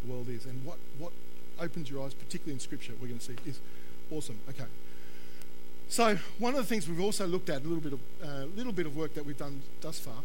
the 0.05 0.13
world 0.13 0.29
is. 0.29 0.45
And 0.47 0.65
what, 0.65 0.79
what 0.99 1.13
opens 1.61 1.91
your 1.91 2.05
eyes, 2.05 2.15
particularly 2.15 2.55
in 2.55 2.61
Scripture, 2.61 2.93
we're 3.01 3.09
going 3.09 3.19
to 3.19 3.25
see, 3.25 3.37
is 3.47 3.61
awesome. 4.11 4.39
Okay. 4.49 4.65
So 5.89 6.19
one 6.39 6.55
of 6.55 6.61
the 6.61 6.67
things 6.67 6.89
we've 6.89 7.01
also 7.01 7.27
looked 7.27 7.51
at, 7.51 7.63
a 7.63 7.69
little 7.69 7.81
bit 7.81 7.93
of, 7.93 8.01
uh, 8.23 8.45
little 8.57 8.73
bit 8.73 8.87
of 8.87 8.97
work 8.97 9.15
that 9.15 9.25
we've 9.25 9.39
done 9.39 9.63
thus 9.81 9.99
far, 9.99 10.23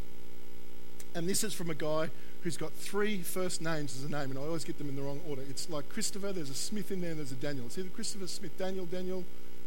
and 1.16 1.28
this 1.28 1.44
is 1.44 1.54
from 1.54 1.70
a 1.70 1.76
guy 1.76 2.10
who's 2.44 2.58
got 2.58 2.74
three 2.74 3.22
first 3.22 3.62
names 3.62 3.96
as 3.96 4.04
a 4.04 4.10
name, 4.10 4.30
and 4.30 4.38
I 4.38 4.42
always 4.42 4.66
get 4.66 4.78
them 4.78 4.90
in 4.90 4.96
the 4.96 5.02
wrong 5.02 5.22
order. 5.28 5.42
It's 5.50 5.70
like 5.70 5.88
Christopher, 5.88 6.34
there's 6.34 6.50
a 6.50 6.56
Smith 6.56 6.92
in 6.92 7.02
there, 7.02 7.12
and 7.12 7.20
there's 7.20 7.32
a 7.32 7.36
Daniel. 7.36 7.66
It's 7.68 7.78
either 7.78 7.90
Christopher 7.90 8.28
Smith, 8.28 8.58
Daniel, 8.58 8.86
Daniel, 8.86 9.24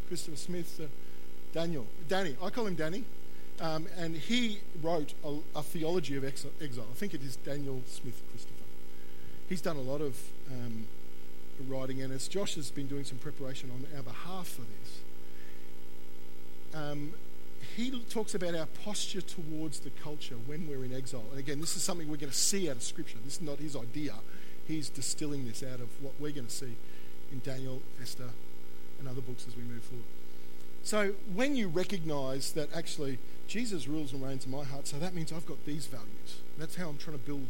Christopher 0.08 0.36
Smith, 0.36 0.80
uh, 0.82 0.86
Daniel. 1.56 1.86
Danny. 2.06 2.36
I 2.42 2.50
call 2.50 2.66
him 2.66 2.74
Danny. 2.74 3.02
Um, 3.62 3.86
and 3.96 4.14
he 4.14 4.58
wrote 4.82 5.14
a, 5.24 5.38
a, 5.54 5.62
theology 5.62 6.14
of 6.14 6.22
exile. 6.22 6.86
I 6.90 6.94
think 6.94 7.14
it 7.14 7.22
is 7.22 7.36
Daniel 7.36 7.80
Smith 7.86 8.20
Christopher. 8.30 8.64
He's 9.48 9.62
done 9.62 9.78
a 9.78 9.80
lot 9.80 10.02
of 10.02 10.20
um, 10.52 10.86
writing, 11.66 12.02
and 12.02 12.12
as 12.12 12.28
Josh 12.28 12.56
has 12.56 12.70
been 12.70 12.86
doing 12.86 13.04
some 13.04 13.16
preparation 13.16 13.70
on 13.70 13.86
our 13.96 14.02
behalf 14.02 14.48
for 14.48 14.60
this, 14.60 15.00
um, 16.74 17.14
he 17.74 17.90
talks 18.10 18.34
about 18.34 18.54
our 18.54 18.66
posture 18.84 19.22
towards 19.22 19.80
the 19.80 19.88
culture 20.04 20.34
when 20.44 20.68
we're 20.68 20.84
in 20.84 20.94
exile. 20.94 21.24
And 21.30 21.38
again, 21.38 21.60
this 21.60 21.74
is 21.74 21.82
something 21.82 22.06
we're 22.06 22.18
going 22.18 22.30
to 22.30 22.36
see 22.36 22.68
out 22.68 22.76
of 22.76 22.82
Scripture. 22.82 23.16
This 23.24 23.36
is 23.36 23.40
not 23.40 23.60
his 23.60 23.74
idea. 23.74 24.12
He's 24.68 24.90
distilling 24.90 25.46
this 25.46 25.62
out 25.62 25.80
of 25.80 25.88
what 26.02 26.12
we're 26.20 26.32
going 26.32 26.48
to 26.48 26.52
see 26.52 26.76
in 27.32 27.40
Daniel, 27.42 27.80
Esther, 28.02 28.28
and 28.98 29.08
other 29.08 29.22
books 29.22 29.46
as 29.48 29.56
we 29.56 29.62
move 29.62 29.82
forward. 29.82 30.04
So 30.86 31.14
when 31.34 31.56
you 31.56 31.66
recognize 31.66 32.52
that 32.52 32.72
actually 32.72 33.18
Jesus 33.48 33.88
rules 33.88 34.12
and 34.12 34.24
reigns 34.24 34.46
in 34.46 34.52
my 34.52 34.62
heart, 34.62 34.86
so 34.86 35.00
that 35.00 35.16
means 35.16 35.32
I've 35.32 35.44
got 35.44 35.66
these 35.66 35.86
values. 35.88 36.42
That's 36.58 36.76
how 36.76 36.88
I'm 36.88 36.96
trying 36.96 37.18
to 37.18 37.24
build 37.24 37.48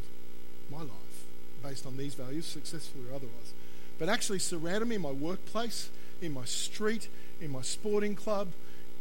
my 0.73 0.79
life 0.79 1.27
based 1.63 1.85
on 1.85 1.99
these 1.99 2.15
values, 2.15 2.47
successfully 2.47 3.05
or 3.11 3.15
otherwise. 3.15 3.53
But 3.99 4.09
actually 4.09 4.39
surrounding 4.39 4.89
me 4.89 4.97
in 4.97 5.03
my 5.03 5.11
workplace, 5.11 5.91
in 6.23 6.33
my 6.33 6.47
street, 6.47 7.11
in 7.39 7.53
my 7.53 7.61
sporting 7.61 8.15
club, 8.15 8.53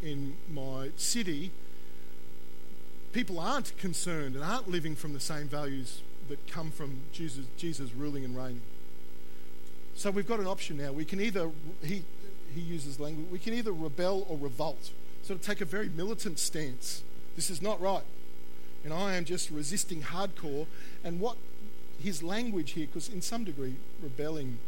in 0.04 0.36
my 0.54 0.90
city, 0.98 1.52
people 3.14 3.40
aren't 3.40 3.78
concerned 3.78 4.36
and 4.36 4.44
aren't 4.44 4.70
living 4.70 4.98
from 4.98 5.14
the 5.14 5.22
same 5.22 5.48
values 5.48 6.02
that 6.28 6.46
come 6.46 6.72
from 6.72 7.04
Jesus, 7.14 7.46
Jesus 7.56 7.94
ruling 7.94 8.26
and 8.26 8.36
reigning. 8.36 8.64
So 9.96 10.12
we've 10.12 10.28
got 10.28 10.40
an 10.40 10.48
option 10.48 10.78
now. 10.78 10.92
We 10.92 11.06
can 11.06 11.22
either, 11.22 11.50
he, 11.82 12.04
he 12.54 12.62
uses 12.62 13.00
language, 13.00 13.28
we 13.32 13.40
can 13.40 13.54
either 13.54 13.72
rebel 13.72 14.26
or 14.30 14.38
revolt, 14.38 14.92
sort 15.24 15.40
of 15.40 15.46
take 15.46 15.62
a 15.62 15.66
very 15.66 15.90
militant 15.90 16.38
stance. 16.38 17.02
This 17.36 17.50
is 17.50 17.62
not 17.62 17.82
right. 17.82 18.04
And 18.84 18.94
I 18.94 19.16
am 19.16 19.26
just 19.26 19.50
resisting 19.50 20.04
hardcore. 20.04 20.68
And 21.04 21.20
what 21.20 21.38
his 22.04 22.22
language 22.22 22.72
here, 22.72 22.88
because 22.88 23.10
in 23.10 23.22
some 23.22 23.46
degree, 23.46 23.76
rebelling, 24.02 24.60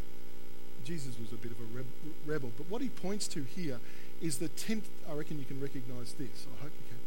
Jesus 0.85 1.15
was 1.19 1.31
a 1.33 1.35
bit 1.35 1.51
of 1.51 1.57
a 1.59 1.83
rebel, 2.25 2.51
but 2.57 2.69
what 2.69 2.81
he 2.81 2.89
points 2.89 3.27
to 3.27 3.43
here 3.43 3.79
is 4.21 4.37
the 4.37 4.47
tempt. 4.47 4.87
I 5.09 5.13
reckon 5.13 5.37
you 5.37 5.45
can 5.45 5.61
recognize 5.61 6.13
this. 6.13 6.47
I 6.57 6.63
hope 6.63 6.71
you 6.71 6.87
can. 6.87 6.97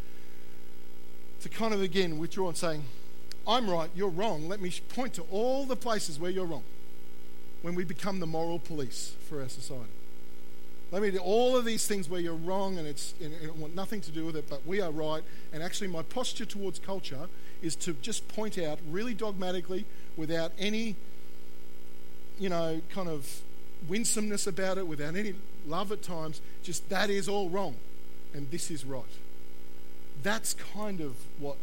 To 1.41 1.49
kind 1.49 1.73
of 1.73 1.81
again 1.81 2.19
withdraw 2.19 2.49
and 2.49 2.57
saying, 2.57 2.85
I'm 3.49 3.69
right, 3.69 3.91
you're 3.95 4.11
wrong. 4.11 4.47
Let 4.47 4.61
me 4.61 4.71
point 4.91 5.15
to 5.15 5.23
all 5.31 5.65
the 5.65 5.75
places 5.75 6.19
where 6.19 6.31
you're 6.31 6.45
wrong 6.45 6.65
when 7.63 7.75
we 7.75 7.85
become 7.85 8.21
the 8.21 8.27
moral 8.27 8.59
police 8.59 9.15
for 9.29 9.41
our 9.41 9.49
society. 9.49 9.93
Let 10.93 11.03
me 11.03 11.11
do 11.11 11.19
all 11.19 11.57
of 11.57 11.65
these 11.65 11.87
things 11.87 12.09
where 12.09 12.21
you're 12.21 12.35
wrong 12.35 12.77
and 12.77 12.87
it's 12.87 13.15
and 13.23 13.33
it 13.33 13.55
want 13.55 13.77
nothing 13.77 14.01
to 14.03 14.11
do 14.11 14.27
with 14.27 14.37
it, 14.37 14.49
but 14.51 14.67
we 14.67 14.81
are 14.81 14.91
right. 14.91 15.23
And 15.53 15.63
actually, 15.63 15.87
my 15.87 16.03
posture 16.03 16.45
towards 16.45 16.81
culture 16.81 17.29
is 17.63 17.77
to 17.77 17.93
just 17.95 18.27
point 18.29 18.59
out 18.59 18.79
really 18.91 19.15
dogmatically, 19.15 19.85
without 20.17 20.53
any, 20.59 20.97
you 22.39 22.49
know, 22.49 22.81
kind 22.91 23.09
of 23.09 23.43
winsomeness 23.89 24.47
about 24.47 24.79
it, 24.79 24.87
without 24.87 25.15
any 25.15 25.35
love 25.67 25.93
at 25.93 26.03
times, 26.03 26.41
just 26.63 26.89
that 26.89 27.09
is 27.09 27.29
all 27.29 27.49
wrong 27.49 27.77
and 28.35 28.51
this 28.51 28.71
is 28.71 28.85
right. 28.85 29.05
That's 30.23 30.55
kind 30.55 31.01
of 31.01 31.15
what 31.39 31.57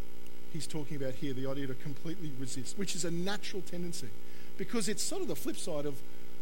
he's 0.52 0.68
talking 0.68 0.98
about 0.98 1.16
here 1.16 1.34
the 1.34 1.48
idea 1.48 1.68
to 1.68 1.74
completely 1.76 2.32
resist, 2.40 2.78
which 2.78 2.96
is 2.96 3.06
a 3.06 3.12
natural 3.12 3.62
tendency 3.62 4.10
because 4.58 4.90
it's 4.90 5.04
sort 5.04 5.22
of 5.22 5.28
the 5.28 5.36
flip 5.36 5.58
side 5.58 5.86
of 5.86 6.02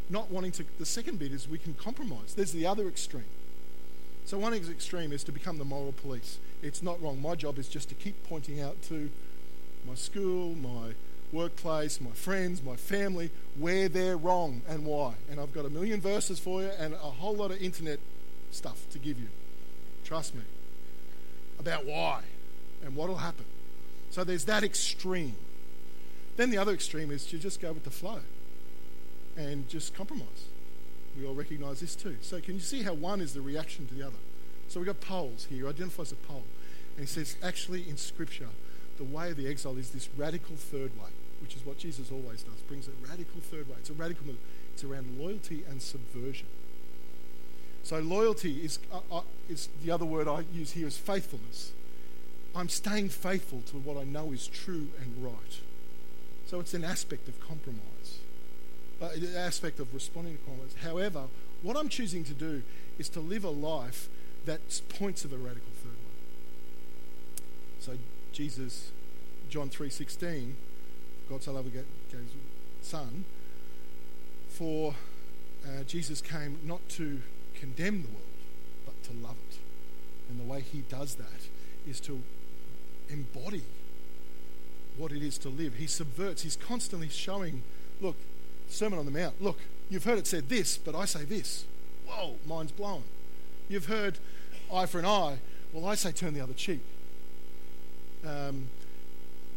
not 0.10 0.32
wanting 0.32 0.52
to. 0.54 0.66
The 0.80 0.86
second 0.86 1.20
bit 1.20 1.32
is 1.32 1.48
we 1.48 1.58
can 1.58 1.74
compromise. 1.74 2.34
There's 2.36 2.52
the 2.52 2.66
other 2.66 2.88
extreme. 2.88 3.26
So, 4.26 4.40
one 4.40 4.54
extreme 4.54 5.12
is 5.12 5.24
to 5.26 5.32
become 5.32 5.58
the 5.58 5.66
moral 5.66 5.92
police. 5.92 6.40
It's 6.64 6.82
not 6.82 7.02
wrong. 7.02 7.22
My 7.22 7.36
job 7.36 7.60
is 7.60 7.68
just 7.68 7.90
to 7.90 7.96
keep 7.96 8.24
pointing 8.28 8.60
out 8.60 8.82
to 8.84 9.10
my 9.88 9.94
school, 9.94 10.56
my 10.56 10.94
workplace, 11.32 12.02
my 12.02 12.12
friends, 12.12 12.64
my 12.64 12.76
family, 12.76 13.30
where 13.58 13.88
they're 13.88 14.18
wrong 14.18 14.62
and 14.68 14.86
why. 14.86 15.16
And 15.30 15.40
I've 15.40 15.54
got 15.54 15.66
a 15.66 15.70
million 15.70 16.02
verses 16.02 16.40
for 16.40 16.62
you 16.62 16.70
and 16.80 16.94
a 16.94 16.98
whole 16.98 17.36
lot 17.36 17.52
of 17.52 17.62
internet 17.62 18.00
stuff 18.52 18.90
to 18.92 19.00
give 19.00 19.20
you. 19.20 19.28
Trust 20.04 20.34
me. 20.34 20.42
About 21.60 21.86
why 21.86 22.22
and 22.84 22.96
what 22.96 23.10
will 23.10 23.18
happen. 23.18 23.46
So 24.12 24.24
there's 24.24 24.46
that 24.46 24.64
extreme. 24.64 25.36
Then 26.38 26.50
the 26.50 26.58
other 26.58 26.74
extreme 26.74 27.12
is 27.12 27.26
to 27.28 27.38
just 27.38 27.62
go 27.62 27.72
with 27.72 27.84
the 27.84 27.92
flow 27.92 28.20
and 29.38 29.68
just 29.70 29.94
compromise. 29.94 30.48
We 31.18 31.26
all 31.26 31.34
recognize 31.34 31.80
this 31.80 31.96
too. 31.96 32.18
So 32.22 32.42
can 32.42 32.56
you 32.56 32.60
see 32.60 32.84
how 32.84 32.94
one 32.94 33.22
is 33.22 33.34
the 33.34 33.42
reaction 33.42 33.88
to 33.88 33.94
the 33.94 34.04
other? 34.06 34.18
So 34.68 34.80
we've 34.80 34.88
got 34.88 35.00
poles 35.00 35.48
here. 35.50 35.64
He 35.64 35.70
identifies 35.70 36.12
a 36.12 36.16
pole. 36.16 36.44
And 36.98 37.08
he 37.08 37.14
says, 37.14 37.38
actually, 37.44 37.88
in 37.88 37.98
Scripture, 37.98 38.50
the 38.98 39.04
way 39.04 39.32
of 39.32 39.38
the 39.38 39.48
exile 39.48 39.78
is 39.78 39.92
this 39.92 40.10
radical 40.18 40.56
third 40.56 40.92
way, 40.98 41.10
which 41.42 41.56
is 41.56 41.66
what 41.66 41.78
Jesus 41.78 42.12
always 42.12 42.44
does, 42.44 42.62
brings 42.68 42.88
a 42.88 43.08
radical 43.08 43.42
third 43.42 43.70
way. 43.70 43.76
It's 43.80 43.90
a 43.90 43.94
radical 43.94 44.26
move. 44.26 44.38
It's 44.74 44.84
around 44.84 45.18
loyalty 45.20 45.64
and 45.70 45.82
subversion. 45.82 46.48
So 47.84 48.00
loyalty 48.00 48.64
is, 48.64 48.80
uh, 48.92 49.00
uh, 49.12 49.22
is 49.48 49.70
the 49.84 49.92
other 49.92 50.06
word 50.06 50.28
I 50.28 50.44
use 50.54 50.72
here 50.72 50.88
is 50.88 50.98
faithfulness. 50.98 51.72
I'm 52.56 52.70
staying 52.70 53.10
faithful 53.10 53.62
to 53.68 53.78
what 53.78 53.98
I 53.98 54.06
know 54.06 54.32
is 54.32 54.48
true 54.48 54.88
and 55.02 55.24
right. 55.24 55.60
So 56.48 56.60
it's 56.60 56.74
an 56.74 56.84
aspect 56.84 57.28
of 57.28 57.40
compromise, 57.40 58.20
uh, 59.02 59.10
an 59.16 59.36
aspect 59.36 59.80
of 59.80 59.94
responding 59.94 60.38
to 60.38 60.44
compromise. 60.44 60.76
However, 60.84 61.24
what 61.62 61.76
I'm 61.76 61.90
choosing 61.90 62.24
to 62.26 62.34
do 62.34 62.62
is 63.00 63.10
to 63.10 63.20
live 63.20 63.44
a 63.44 63.50
life 63.50 64.10
that 64.46 64.82
points 64.90 65.24
to 65.24 65.28
the 65.28 65.38
radical 65.38 65.72
third 65.84 65.94
way. 65.94 67.44
So 67.80 67.98
Jesus, 68.32 68.92
John 69.50 69.70
3.16, 69.70 70.52
God 71.30 71.42
so 71.42 71.54
loved 71.54 71.74
gave 71.74 71.86
his 72.12 72.30
son, 72.82 73.26
for 74.48 74.94
uh, 75.66 75.84
Jesus 75.84 76.22
came 76.22 76.60
not 76.64 76.88
to 76.90 77.22
condemn 77.56 78.04
the 78.04 78.10
world, 78.10 78.22
but 78.86 79.04
to 79.06 79.14
love 79.14 79.38
it. 79.50 79.58
And 80.30 80.40
the 80.40 80.44
way 80.44 80.62
he 80.62 80.82
does 80.82 81.16
that 81.16 81.50
is 81.88 82.00
to 82.02 82.22
embody 83.10 83.64
what 84.98 85.12
it 85.12 85.22
is 85.22 85.38
to 85.40 85.50
live. 85.50 85.76
He 85.76 85.88
subverts, 85.88 86.44
he's 86.44 86.56
constantly 86.56 87.10
showing, 87.10 87.64
look, 88.02 88.16
Sermon 88.70 89.00
on 89.00 89.06
the 89.06 89.12
Mount, 89.12 89.42
look, 89.42 89.60
you've 89.90 90.04
heard 90.04 90.18
it 90.18 90.28
said 90.28 90.50
this, 90.50 90.78
but 90.78 90.96
I 90.96 91.06
say 91.06 91.24
this. 91.24 91.66
Whoa, 92.08 92.36
mind's 92.48 92.72
blown. 92.72 93.04
You've 93.68 93.88
heard 93.88 94.18
eye 94.72 94.86
for 94.86 95.00
an 95.00 95.06
eye. 95.06 95.40
Well, 95.74 95.86
I 95.86 95.96
say 95.96 96.12
turn 96.12 96.34
the 96.34 96.42
other 96.42 96.54
cheek. 96.54 96.82
Um, 98.26 98.68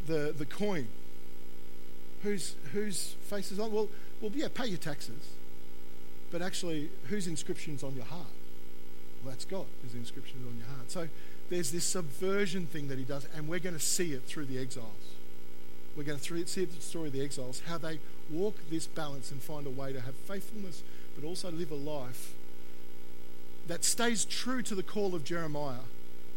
the, 0.07 0.35
the 0.37 0.47
coin. 0.47 0.89
Whose, 2.23 2.57
whose 2.73 3.15
face 3.23 3.53
is 3.53 3.61
on? 3.61 3.73
Well, 3.73 3.89
well, 4.21 4.33
yeah, 4.35 4.49
pay 4.53 4.67
your 4.67 4.79
taxes. 4.79 5.31
But 6.31 6.43
actually, 6.43 6.91
whose 7.09 7.27
inscription's 7.27 7.83
on 7.83 7.95
your 7.95 8.05
heart? 8.05 8.27
Well, 9.23 9.33
that's 9.33 9.45
God, 9.45 9.67
whose 9.83 9.95
inscription 9.95 10.39
is 10.41 10.47
on 10.47 10.59
your 10.59 10.67
heart. 10.67 10.91
So 10.91 11.09
there's 11.49 11.71
this 11.71 11.85
subversion 11.85 12.67
thing 12.67 12.89
that 12.89 12.99
he 12.99 13.05
does, 13.05 13.27
and 13.35 13.49
we're 13.49 13.59
going 13.59 13.77
to 13.77 13.81
see 13.81 14.13
it 14.13 14.25
through 14.25 14.47
the 14.47 14.59
exiles. 14.59 15.15
We're 15.99 16.05
going 16.05 16.21
to 16.21 16.47
see 16.47 16.65
the 16.65 16.81
story 16.81 17.09
of 17.09 17.13
the 17.13 17.21
exiles, 17.21 17.63
how 17.67 17.77
they 17.77 17.99
walk 18.31 18.55
this 18.71 18.87
balance 18.87 19.33
and 19.33 19.43
find 19.43 19.67
a 19.67 19.71
way 19.71 19.93
to 19.93 20.01
have 20.01 20.15
faithfulness, 20.15 20.85
but 21.17 21.27
also 21.27 21.51
live 21.51 21.73
a 21.73 21.75
life 21.75 22.35
that 23.67 23.85
stays 23.85 24.25
true 24.25 24.63
to 24.63 24.77
the 24.77 24.85
call 24.85 25.17
of 25.17 25.25
Jeremiah 25.25 25.87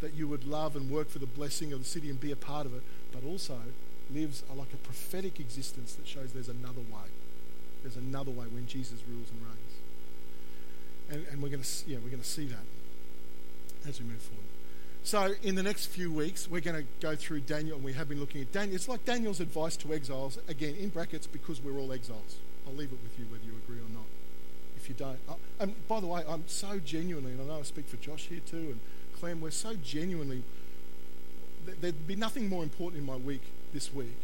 that 0.01 0.15
you 0.15 0.27
would 0.27 0.45
love 0.45 0.75
and 0.75 0.89
work 0.89 1.11
for 1.11 1.19
the 1.19 1.27
blessing 1.27 1.71
of 1.73 1.77
the 1.77 1.85
city 1.85 2.09
and 2.09 2.19
be 2.19 2.31
a 2.31 2.35
part 2.35 2.65
of 2.65 2.73
it, 2.73 2.81
but 3.11 3.23
also 3.23 3.59
lives 4.11 4.41
a, 4.51 4.55
like 4.55 4.73
a 4.73 4.77
prophetic 4.77 5.39
existence 5.39 5.93
that 5.93 6.07
shows 6.07 6.33
there's 6.33 6.49
another 6.49 6.81
way. 6.81 7.11
There's 7.83 7.97
another 7.97 8.31
way 8.31 8.47
when 8.47 8.65
Jesus 8.65 8.99
rules 9.07 9.29
and 9.29 9.41
reigns. 9.43 9.73
And, 11.11 11.27
and 11.31 11.43
we're 11.43 11.49
going 11.49 11.61
to 11.61 11.69
yeah, 11.87 11.99
we're 12.03 12.09
going 12.09 12.23
to 12.23 12.27
see 12.27 12.47
that 12.47 12.65
as 13.87 13.99
we 13.99 14.07
move 14.07 14.23
forward. 14.23 14.50
So, 15.03 15.33
in 15.41 15.55
the 15.55 15.63
next 15.63 15.87
few 15.87 16.11
weeks, 16.11 16.47
we're 16.47 16.61
going 16.61 16.77
to 16.77 16.87
go 16.99 17.15
through 17.15 17.41
Daniel, 17.41 17.75
and 17.75 17.83
we 17.83 17.93
have 17.93 18.07
been 18.07 18.19
looking 18.19 18.41
at 18.41 18.51
Daniel. 18.51 18.75
It's 18.75 18.87
like 18.87 19.03
Daniel's 19.03 19.39
advice 19.39 19.75
to 19.77 19.93
exiles, 19.93 20.37
again, 20.47 20.75
in 20.75 20.89
brackets, 20.89 21.25
because 21.25 21.59
we're 21.59 21.77
all 21.79 21.91
exiles. 21.91 22.37
I'll 22.67 22.73
leave 22.73 22.91
it 22.91 22.99
with 23.01 23.17
you 23.17 23.25
whether 23.25 23.43
you 23.43 23.53
agree 23.65 23.79
or 23.79 23.89
not. 23.91 24.05
If 24.77 24.89
you 24.89 24.95
don't. 24.95 25.17
Uh, 25.27 25.33
and 25.59 25.87
by 25.87 25.99
the 25.99 26.07
way, 26.07 26.23
I'm 26.27 26.47
so 26.47 26.79
genuinely, 26.79 27.31
and 27.31 27.41
I 27.41 27.45
know 27.45 27.59
I 27.59 27.63
speak 27.63 27.87
for 27.87 27.97
Josh 27.97 28.27
here 28.27 28.41
too, 28.45 28.57
and 28.57 28.79
Clem, 29.19 29.41
we're 29.41 29.49
so 29.49 29.73
genuinely, 29.73 30.43
there'd 31.81 32.07
be 32.07 32.15
nothing 32.15 32.47
more 32.47 32.61
important 32.61 32.99
in 32.99 33.05
my 33.05 33.15
week 33.15 33.41
this 33.73 33.91
week, 33.91 34.17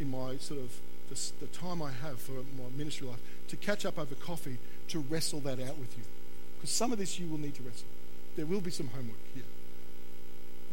in 0.00 0.10
my 0.10 0.38
sort 0.38 0.60
of 0.60 0.80
the, 1.08 1.46
the 1.46 1.46
time 1.46 1.80
I 1.80 1.92
have 1.92 2.20
for 2.20 2.32
my 2.32 2.68
ministry 2.76 3.06
life, 3.06 3.22
to 3.48 3.56
catch 3.56 3.86
up 3.86 3.96
over 3.96 4.16
coffee 4.16 4.58
to 4.88 4.98
wrestle 4.98 5.40
that 5.40 5.60
out 5.60 5.78
with 5.78 5.96
you. 5.96 6.04
Because 6.56 6.70
some 6.70 6.92
of 6.92 6.98
this 6.98 7.20
you 7.20 7.28
will 7.28 7.38
need 7.38 7.54
to 7.54 7.62
wrestle. 7.62 7.88
There 8.34 8.46
will 8.46 8.60
be 8.60 8.72
some 8.72 8.88
homework 8.88 9.16
here 9.32 9.44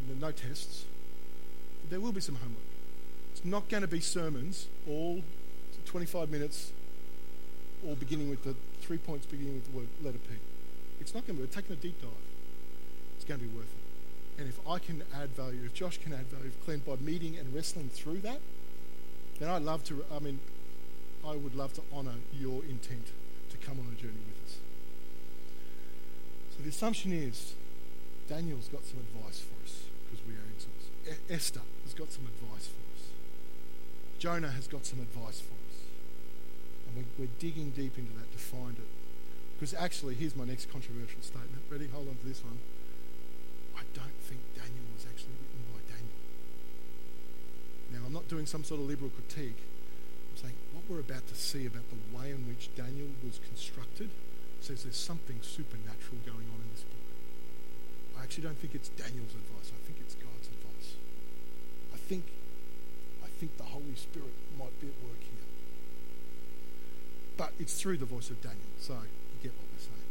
and 0.09 0.21
no 0.21 0.31
tests. 0.31 0.85
But 1.81 1.91
there 1.91 1.99
will 1.99 2.11
be 2.11 2.21
some 2.21 2.35
homework. 2.35 2.63
It's 3.31 3.45
not 3.45 3.69
going 3.69 3.81
to 3.81 3.87
be 3.87 3.99
sermons, 3.99 4.67
all 4.87 5.23
25 5.85 6.29
minutes, 6.29 6.71
all 7.85 7.95
beginning 7.95 8.29
with 8.29 8.43
the 8.43 8.55
three 8.81 8.97
points 8.97 9.25
beginning 9.25 9.55
with 9.55 9.71
the 9.71 9.77
word 9.77 9.87
letter 10.03 10.17
P. 10.17 10.35
It's 10.99 11.13
not 11.13 11.27
going 11.27 11.37
to 11.37 11.45
be 11.45 11.49
taking 11.49 11.73
a 11.73 11.75
deep 11.75 12.01
dive. 12.01 12.09
It's 13.15 13.25
going 13.25 13.39
to 13.39 13.45
be 13.45 13.55
worth 13.55 13.65
it. 13.65 14.41
And 14.41 14.49
if 14.49 14.59
I 14.67 14.79
can 14.79 15.03
add 15.13 15.29
value, 15.29 15.61
if 15.65 15.73
Josh 15.73 15.97
can 15.97 16.13
add 16.13 16.27
value, 16.27 16.47
if 16.47 16.65
Glenn, 16.65 16.79
by 16.79 16.95
meeting 16.95 17.37
and 17.37 17.53
wrestling 17.53 17.89
through 17.89 18.19
that, 18.19 18.39
then 19.39 19.49
I'd 19.49 19.61
love 19.61 19.83
to, 19.85 20.03
I 20.11 20.19
mean, 20.19 20.39
I 21.25 21.35
would 21.35 21.55
love 21.55 21.73
to 21.73 21.81
honour 21.93 22.15
your 22.33 22.63
intent 22.63 23.07
to 23.51 23.57
come 23.57 23.79
on 23.79 23.93
a 23.93 24.01
journey 24.01 24.23
with 24.25 24.43
us. 24.45 24.57
So 26.55 26.63
the 26.63 26.69
assumption 26.69 27.13
is 27.13 27.53
Daniel's 28.27 28.67
got 28.67 28.85
some 28.85 28.97
advice 28.99 29.39
for 29.39 29.63
us 29.63 29.83
because 30.13 30.27
we 30.29 30.33
are 30.37 30.45
exiles. 30.53 30.93
E- 31.09 31.33
Esther 31.33 31.65
has 31.83 31.93
got 31.93 32.11
some 32.11 32.25
advice 32.25 32.69
for 32.69 32.81
us. 32.93 33.09
Jonah 34.19 34.51
has 34.51 34.67
got 34.67 34.85
some 34.85 34.99
advice 35.01 35.41
for 35.41 35.57
us. 35.57 35.89
And 36.87 36.97
we're, 36.97 37.25
we're 37.25 37.35
digging 37.39 37.71
deep 37.71 37.97
into 37.97 38.13
that 38.13 38.31
to 38.31 38.37
find 38.37 38.77
it. 38.77 38.89
Because 39.57 39.73
actually, 39.73 40.15
here's 40.15 40.35
my 40.35 40.45
next 40.45 40.71
controversial 40.71 41.21
statement. 41.21 41.65
Ready? 41.69 41.87
Hold 41.87 42.09
on 42.09 42.15
to 42.17 42.25
this 42.27 42.43
one. 42.43 42.59
I 43.75 43.81
don't 43.93 44.17
think 44.21 44.41
Daniel 44.53 44.85
was 44.93 45.05
actually 45.09 45.33
written 45.41 45.65
by 45.73 45.81
Daniel. 45.89 46.21
Now, 47.89 48.05
I'm 48.05 48.13
not 48.13 48.27
doing 48.27 48.45
some 48.45 48.63
sort 48.63 48.81
of 48.81 48.87
liberal 48.87 49.09
critique. 49.09 49.57
I'm 50.29 50.37
saying 50.37 50.57
what 50.73 50.85
we're 50.89 51.01
about 51.01 51.25
to 51.27 51.35
see 51.35 51.65
about 51.65 51.83
the 51.89 51.97
way 52.13 52.29
in 52.29 52.45
which 52.47 52.69
Daniel 52.75 53.09
was 53.25 53.39
constructed 53.47 54.09
says 54.61 54.83
there's 54.83 54.95
something 54.95 55.37
supernatural 55.41 56.21
going 56.25 56.47
on 56.47 56.61
in 56.63 56.69
this 56.71 56.83
book. 56.83 57.02
I 58.17 58.23
actually 58.23 58.43
don't 58.43 58.57
think 58.57 58.75
it's 58.75 58.89
Daniel's 58.89 59.33
advice. 59.33 59.71
I 59.71 59.79
think 59.85 59.99
it's 59.99 60.15
God's 60.15 60.47
advice. 60.47 60.95
I 61.93 61.97
think, 61.97 62.25
I 63.23 63.27
think 63.27 63.57
the 63.57 63.63
Holy 63.63 63.95
Spirit 63.95 64.33
might 64.57 64.79
be 64.79 64.87
at 64.87 64.93
work 65.03 65.19
here. 65.19 65.45
But 67.37 67.53
it's 67.59 67.79
through 67.79 67.97
the 67.97 68.05
voice 68.05 68.29
of 68.29 68.41
Daniel, 68.41 68.61
so 68.79 68.93
you 68.93 69.39
get 69.41 69.51
what 69.53 69.65
we're 69.73 69.79
saying. 69.79 70.03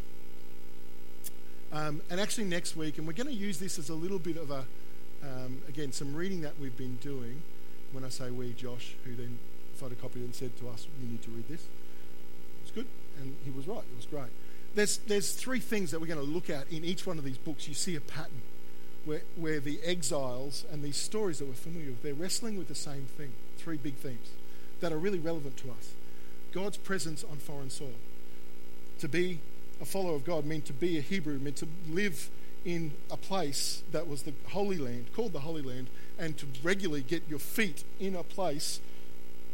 Um, 1.72 2.00
and 2.10 2.20
actually, 2.20 2.44
next 2.44 2.76
week, 2.76 2.98
and 2.98 3.06
we're 3.06 3.14
going 3.14 3.28
to 3.28 3.32
use 3.32 3.58
this 3.58 3.78
as 3.78 3.88
a 3.88 3.94
little 3.94 4.18
bit 4.18 4.36
of 4.36 4.50
a, 4.50 4.66
um, 5.22 5.62
again, 5.68 5.92
some 5.92 6.14
reading 6.14 6.42
that 6.42 6.58
we've 6.58 6.76
been 6.76 6.96
doing. 6.96 7.42
When 7.92 8.04
I 8.04 8.08
say 8.08 8.30
we, 8.30 8.52
Josh, 8.52 8.94
who 9.04 9.14
then 9.14 9.38
photocopied 9.80 10.16
and 10.16 10.34
said 10.34 10.56
to 10.58 10.68
us, 10.68 10.86
You 11.00 11.08
need 11.08 11.22
to 11.22 11.30
read 11.30 11.48
this. 11.48 11.66
It's 12.62 12.70
good, 12.70 12.86
and 13.20 13.36
he 13.44 13.50
was 13.50 13.66
right, 13.66 13.78
it 13.78 13.96
was 13.96 14.06
great. 14.06 14.30
There's, 14.74 14.98
there's 14.98 15.32
three 15.32 15.60
things 15.60 15.90
that 15.90 16.00
we're 16.00 16.06
going 16.06 16.24
to 16.24 16.32
look 16.32 16.50
at 16.50 16.70
in 16.70 16.84
each 16.84 17.06
one 17.06 17.18
of 17.18 17.24
these 17.24 17.38
books. 17.38 17.68
You 17.68 17.74
see 17.74 17.96
a 17.96 18.00
pattern 18.00 18.42
where, 19.04 19.22
where 19.36 19.60
the 19.60 19.80
exiles 19.84 20.64
and 20.70 20.82
these 20.82 20.96
stories 20.96 21.38
that 21.38 21.46
we're 21.46 21.54
familiar 21.54 21.90
with, 21.90 22.02
they're 22.02 22.14
wrestling 22.14 22.56
with 22.56 22.68
the 22.68 22.74
same 22.74 23.04
thing. 23.04 23.32
Three 23.58 23.76
big 23.76 23.94
themes 23.96 24.30
that 24.80 24.92
are 24.92 24.98
really 24.98 25.18
relevant 25.18 25.56
to 25.58 25.70
us 25.70 25.94
God's 26.52 26.76
presence 26.76 27.24
on 27.24 27.38
foreign 27.38 27.70
soil. 27.70 27.94
To 28.98 29.08
be 29.08 29.40
a 29.80 29.84
follower 29.84 30.14
of 30.14 30.24
God 30.24 30.44
meant 30.44 30.66
to 30.66 30.72
be 30.72 30.98
a 30.98 31.00
Hebrew, 31.00 31.38
meant 31.38 31.56
to 31.56 31.68
live 31.88 32.30
in 32.64 32.92
a 33.10 33.16
place 33.16 33.82
that 33.90 34.06
was 34.06 34.22
the 34.22 34.34
Holy 34.50 34.78
Land, 34.78 35.06
called 35.14 35.32
the 35.32 35.40
Holy 35.40 35.62
Land, 35.62 35.88
and 36.18 36.36
to 36.38 36.46
regularly 36.62 37.02
get 37.02 37.22
your 37.28 37.38
feet 37.38 37.84
in 37.98 38.14
a 38.14 38.22
place 38.22 38.80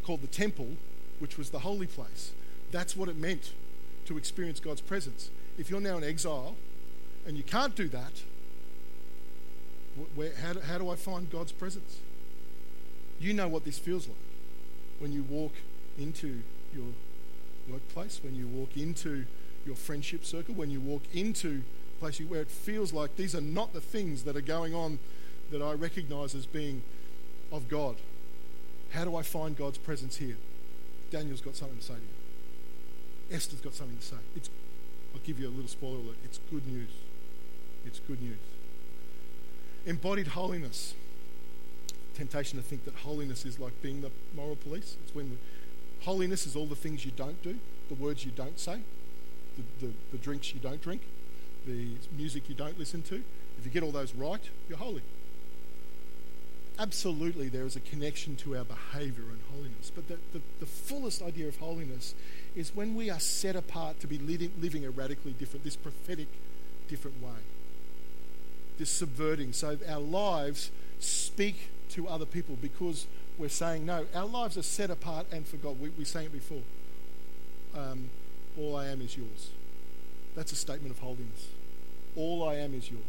called 0.04 0.22
the 0.22 0.26
temple, 0.26 0.70
which 1.18 1.38
was 1.38 1.50
the 1.50 1.60
holy 1.60 1.86
place. 1.86 2.32
That's 2.72 2.96
what 2.96 3.08
it 3.08 3.16
meant 3.16 3.52
to 4.08 4.16
experience 4.16 4.58
God's 4.58 4.80
presence. 4.80 5.30
If 5.58 5.70
you're 5.70 5.80
now 5.80 5.98
in 5.98 6.04
exile 6.04 6.56
and 7.26 7.36
you 7.36 7.42
can't 7.42 7.74
do 7.74 7.88
that, 7.88 8.22
where, 10.14 10.32
how, 10.42 10.54
do, 10.54 10.60
how 10.60 10.78
do 10.78 10.88
I 10.88 10.96
find 10.96 11.30
God's 11.30 11.52
presence? 11.52 11.98
You 13.20 13.34
know 13.34 13.48
what 13.48 13.64
this 13.64 13.78
feels 13.78 14.08
like 14.08 14.16
when 14.98 15.12
you 15.12 15.22
walk 15.24 15.52
into 15.98 16.40
your 16.74 16.86
workplace, 17.68 18.20
when 18.22 18.34
you 18.34 18.46
walk 18.46 18.76
into 18.76 19.26
your 19.66 19.76
friendship 19.76 20.24
circle, 20.24 20.54
when 20.54 20.70
you 20.70 20.80
walk 20.80 21.02
into 21.12 21.62
a 21.96 22.00
place 22.00 22.18
where 22.20 22.40
it 22.40 22.50
feels 22.50 22.92
like 22.92 23.16
these 23.16 23.34
are 23.34 23.40
not 23.40 23.74
the 23.74 23.80
things 23.80 24.24
that 24.24 24.36
are 24.36 24.40
going 24.40 24.74
on 24.74 24.98
that 25.50 25.60
I 25.60 25.72
recognize 25.72 26.34
as 26.34 26.46
being 26.46 26.82
of 27.52 27.68
God. 27.68 27.96
How 28.90 29.04
do 29.04 29.16
I 29.16 29.22
find 29.22 29.56
God's 29.56 29.78
presence 29.78 30.16
here? 30.16 30.36
Daniel's 31.10 31.40
got 31.40 31.56
something 31.56 31.78
to 31.78 31.84
say 31.84 31.94
to 31.94 32.00
you. 32.00 32.17
Esther's 33.30 33.60
got 33.60 33.74
something 33.74 33.96
to 33.96 34.04
say. 34.04 34.16
It's, 34.36 34.50
I'll 35.14 35.20
give 35.20 35.38
you 35.38 35.48
a 35.48 35.50
little 35.50 35.68
spoiler 35.68 35.96
alert. 35.96 36.16
It's 36.24 36.38
good 36.50 36.66
news. 36.66 36.90
It's 37.84 38.00
good 38.00 38.22
news. 38.22 38.38
Embodied 39.86 40.28
holiness. 40.28 40.94
Temptation 42.14 42.58
to 42.58 42.64
think 42.64 42.84
that 42.84 42.94
holiness 42.96 43.44
is 43.44 43.58
like 43.58 43.80
being 43.82 44.00
the 44.00 44.10
moral 44.34 44.56
police. 44.56 44.96
It's 45.04 45.14
when 45.14 45.30
we, 45.30 45.36
holiness 46.04 46.46
is 46.46 46.56
all 46.56 46.66
the 46.66 46.76
things 46.76 47.04
you 47.04 47.12
don't 47.12 47.40
do, 47.42 47.58
the 47.88 47.94
words 47.94 48.24
you 48.24 48.30
don't 48.30 48.58
say, 48.58 48.80
the, 49.56 49.86
the, 49.86 49.92
the 50.12 50.18
drinks 50.18 50.52
you 50.52 50.60
don't 50.60 50.82
drink, 50.82 51.02
the 51.66 51.88
music 52.16 52.48
you 52.48 52.54
don't 52.54 52.78
listen 52.78 53.02
to. 53.02 53.22
If 53.58 53.64
you 53.64 53.70
get 53.70 53.82
all 53.82 53.92
those 53.92 54.14
right, 54.14 54.42
you're 54.68 54.78
holy. 54.78 55.02
Absolutely, 56.78 57.48
there 57.48 57.64
is 57.64 57.74
a 57.74 57.80
connection 57.80 58.36
to 58.36 58.56
our 58.56 58.64
behavior 58.64 59.24
and 59.24 59.40
holiness. 59.52 59.90
But 59.92 60.06
the, 60.06 60.18
the, 60.32 60.40
the 60.60 60.66
fullest 60.66 61.22
idea 61.22 61.48
of 61.48 61.56
holiness 61.56 62.14
is 62.58 62.74
when 62.74 62.94
we 62.94 63.08
are 63.08 63.20
set 63.20 63.54
apart 63.56 64.00
to 64.00 64.06
be 64.06 64.18
living, 64.18 64.52
living 64.60 64.84
a 64.84 64.90
radically 64.90 65.32
different, 65.32 65.64
this 65.64 65.76
prophetic, 65.76 66.28
different 66.88 67.22
way 67.22 67.40
this 68.78 68.90
subverting. 68.90 69.52
So 69.52 69.76
our 69.88 70.00
lives 70.00 70.70
speak 71.00 71.70
to 71.90 72.08
other 72.08 72.24
people 72.24 72.56
because 72.60 73.06
we're 73.36 73.48
saying, 73.48 73.84
no, 73.84 74.06
our 74.14 74.26
lives 74.26 74.56
are 74.56 74.62
set 74.62 74.90
apart 74.90 75.26
and 75.30 75.46
for 75.46 75.56
God. 75.56 75.78
We, 75.80 75.90
we 75.90 76.04
sang 76.04 76.26
it 76.26 76.32
before. 76.32 76.62
Um, 77.76 78.10
all 78.58 78.76
I 78.76 78.86
am 78.86 79.02
is 79.02 79.16
yours. 79.16 79.50
That's 80.34 80.52
a 80.52 80.56
statement 80.56 80.94
of 80.94 81.00
holiness. 81.00 81.48
All 82.16 82.48
I 82.48 82.54
am 82.54 82.74
is 82.74 82.90
yours. 82.90 83.02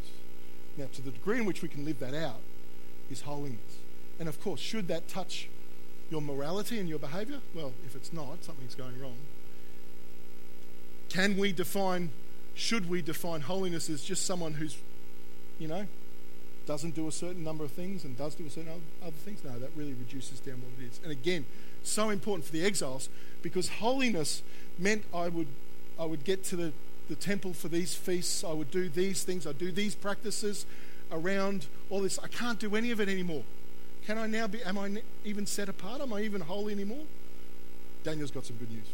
Now, 0.78 0.88
to 0.94 1.02
the 1.02 1.12
degree 1.12 1.38
in 1.38 1.46
which 1.46 1.62
we 1.62 1.70
can 1.70 1.86
live 1.86 2.00
that 2.00 2.14
out 2.14 2.42
is 3.10 3.22
holiness. 3.22 3.80
And 4.20 4.28
of 4.28 4.42
course, 4.42 4.60
should 4.60 4.88
that 4.88 5.08
touch 5.08 5.50
your 6.10 6.22
morality 6.22 6.80
and 6.80 6.90
your 6.90 7.00
behavior? 7.00 7.40
Well, 7.54 7.74
if 7.86 7.96
it's 7.96 8.12
not, 8.12 8.44
something's 8.44 8.76
going 8.76 9.00
wrong. 9.00 9.18
Can 11.10 11.38
we 11.38 11.52
define, 11.52 12.12
should 12.54 12.90
we 12.90 13.02
define 13.02 13.42
holiness 13.42 13.90
as 13.90 14.04
just 14.04 14.26
someone 14.26 14.54
who's 14.54 14.78
you 15.60 15.68
know, 15.68 15.86
doesn't 16.66 16.96
do 16.96 17.08
a 17.08 17.12
certain 17.12 17.44
number 17.44 17.64
of 17.64 17.72
things 17.72 18.04
and 18.04 18.18
does 18.18 18.36
do 18.36 18.46
a 18.46 18.50
certain 18.50 18.72
other 19.04 19.12
things. 19.12 19.44
No, 19.44 19.60
that 19.60 19.70
really 19.76 19.94
reduces 19.94 20.40
down 20.40 20.62
what 20.62 20.72
it 20.82 20.90
is. 20.90 21.00
And 21.04 21.12
again, 21.12 21.46
so 21.84 22.10
important 22.10 22.46
for 22.46 22.54
the 22.54 22.66
exiles 22.66 23.10
because 23.42 23.70
holiness 23.70 24.42
meant 24.78 25.04
I 25.14 25.28
would, 25.28 25.48
I 26.00 26.06
would 26.06 26.24
get 26.24 26.44
to 26.46 26.56
the, 26.56 26.74
the 27.10 27.16
temple 27.16 27.54
for 27.54 27.68
these 27.68 27.94
feasts, 27.94 28.44
I 28.44 28.54
would 28.54 28.72
do 28.72 28.88
these 28.88 29.24
things, 29.24 29.46
I'd 29.46 29.58
do 29.58 29.72
these 29.72 29.96
practices 29.96 30.66
around 31.12 31.68
all 31.90 32.02
this. 32.02 32.20
I 32.20 32.28
can't 32.28 32.60
do 32.60 32.76
any 32.76 32.92
of 32.92 33.02
it 33.02 33.10
anymore. 33.10 33.44
Can 34.06 34.18
I 34.18 34.28
now 34.28 34.48
be, 34.48 34.64
am 34.64 34.78
I 34.78 35.02
even 35.26 35.46
set 35.46 35.70
apart? 35.70 36.02
Am 36.02 36.14
I 36.14 36.22
even 36.22 36.42
holy 36.42 36.74
anymore? 36.74 37.06
Daniel's 38.04 38.32
got 38.32 38.46
some 38.46 38.56
good 38.58 38.72
news. 38.72 38.86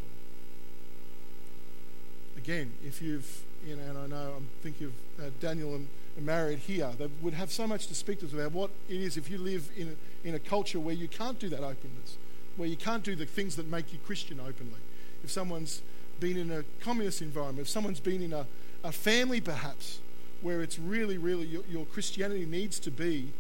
Again, 2.45 2.71
if 2.85 3.01
you've, 3.01 3.43
you 3.65 3.75
know, 3.75 3.81
and 3.81 3.97
I 3.97 4.05
know 4.05 4.33
I'm 4.37 4.47
thinking 4.61 4.87
of 4.87 5.25
uh, 5.25 5.29
Daniel 5.39 5.73
and 5.73 5.87
married 6.21 6.59
here 6.59 6.91
they 6.97 7.09
would 7.21 7.33
have 7.33 7.51
so 7.51 7.65
much 7.65 7.87
to 7.87 7.95
speak 7.95 8.19
to 8.19 8.27
us 8.27 8.33
about 8.33 8.51
what 8.51 8.69
it 8.87 9.01
is 9.01 9.17
if 9.17 9.31
you 9.31 9.39
live 9.39 9.67
in 9.75 9.89
a, 9.89 10.27
in 10.27 10.35
a 10.35 10.39
culture 10.39 10.79
where 10.79 10.93
you 10.93 11.07
can't 11.07 11.39
do 11.39 11.49
that 11.49 11.61
openness, 11.61 12.17
where 12.55 12.69
you 12.69 12.77
can't 12.77 13.03
do 13.03 13.15
the 13.15 13.25
things 13.25 13.55
that 13.55 13.67
make 13.67 13.91
you 13.91 13.97
Christian 14.05 14.39
openly. 14.39 14.79
If 15.23 15.31
someone's 15.31 15.81
been 16.19 16.37
in 16.37 16.51
a 16.51 16.63
communist 16.81 17.23
environment, 17.23 17.61
if 17.61 17.69
someone's 17.69 17.99
been 17.99 18.21
in 18.21 18.31
a, 18.31 18.45
a 18.83 18.91
family 18.91 19.41
perhaps 19.41 19.99
where 20.43 20.61
it's 20.61 20.77
really, 20.77 21.17
really 21.17 21.47
your, 21.47 21.63
your 21.67 21.85
Christianity 21.85 22.45
needs 22.45 22.77
to 22.77 22.91
be 22.91 23.31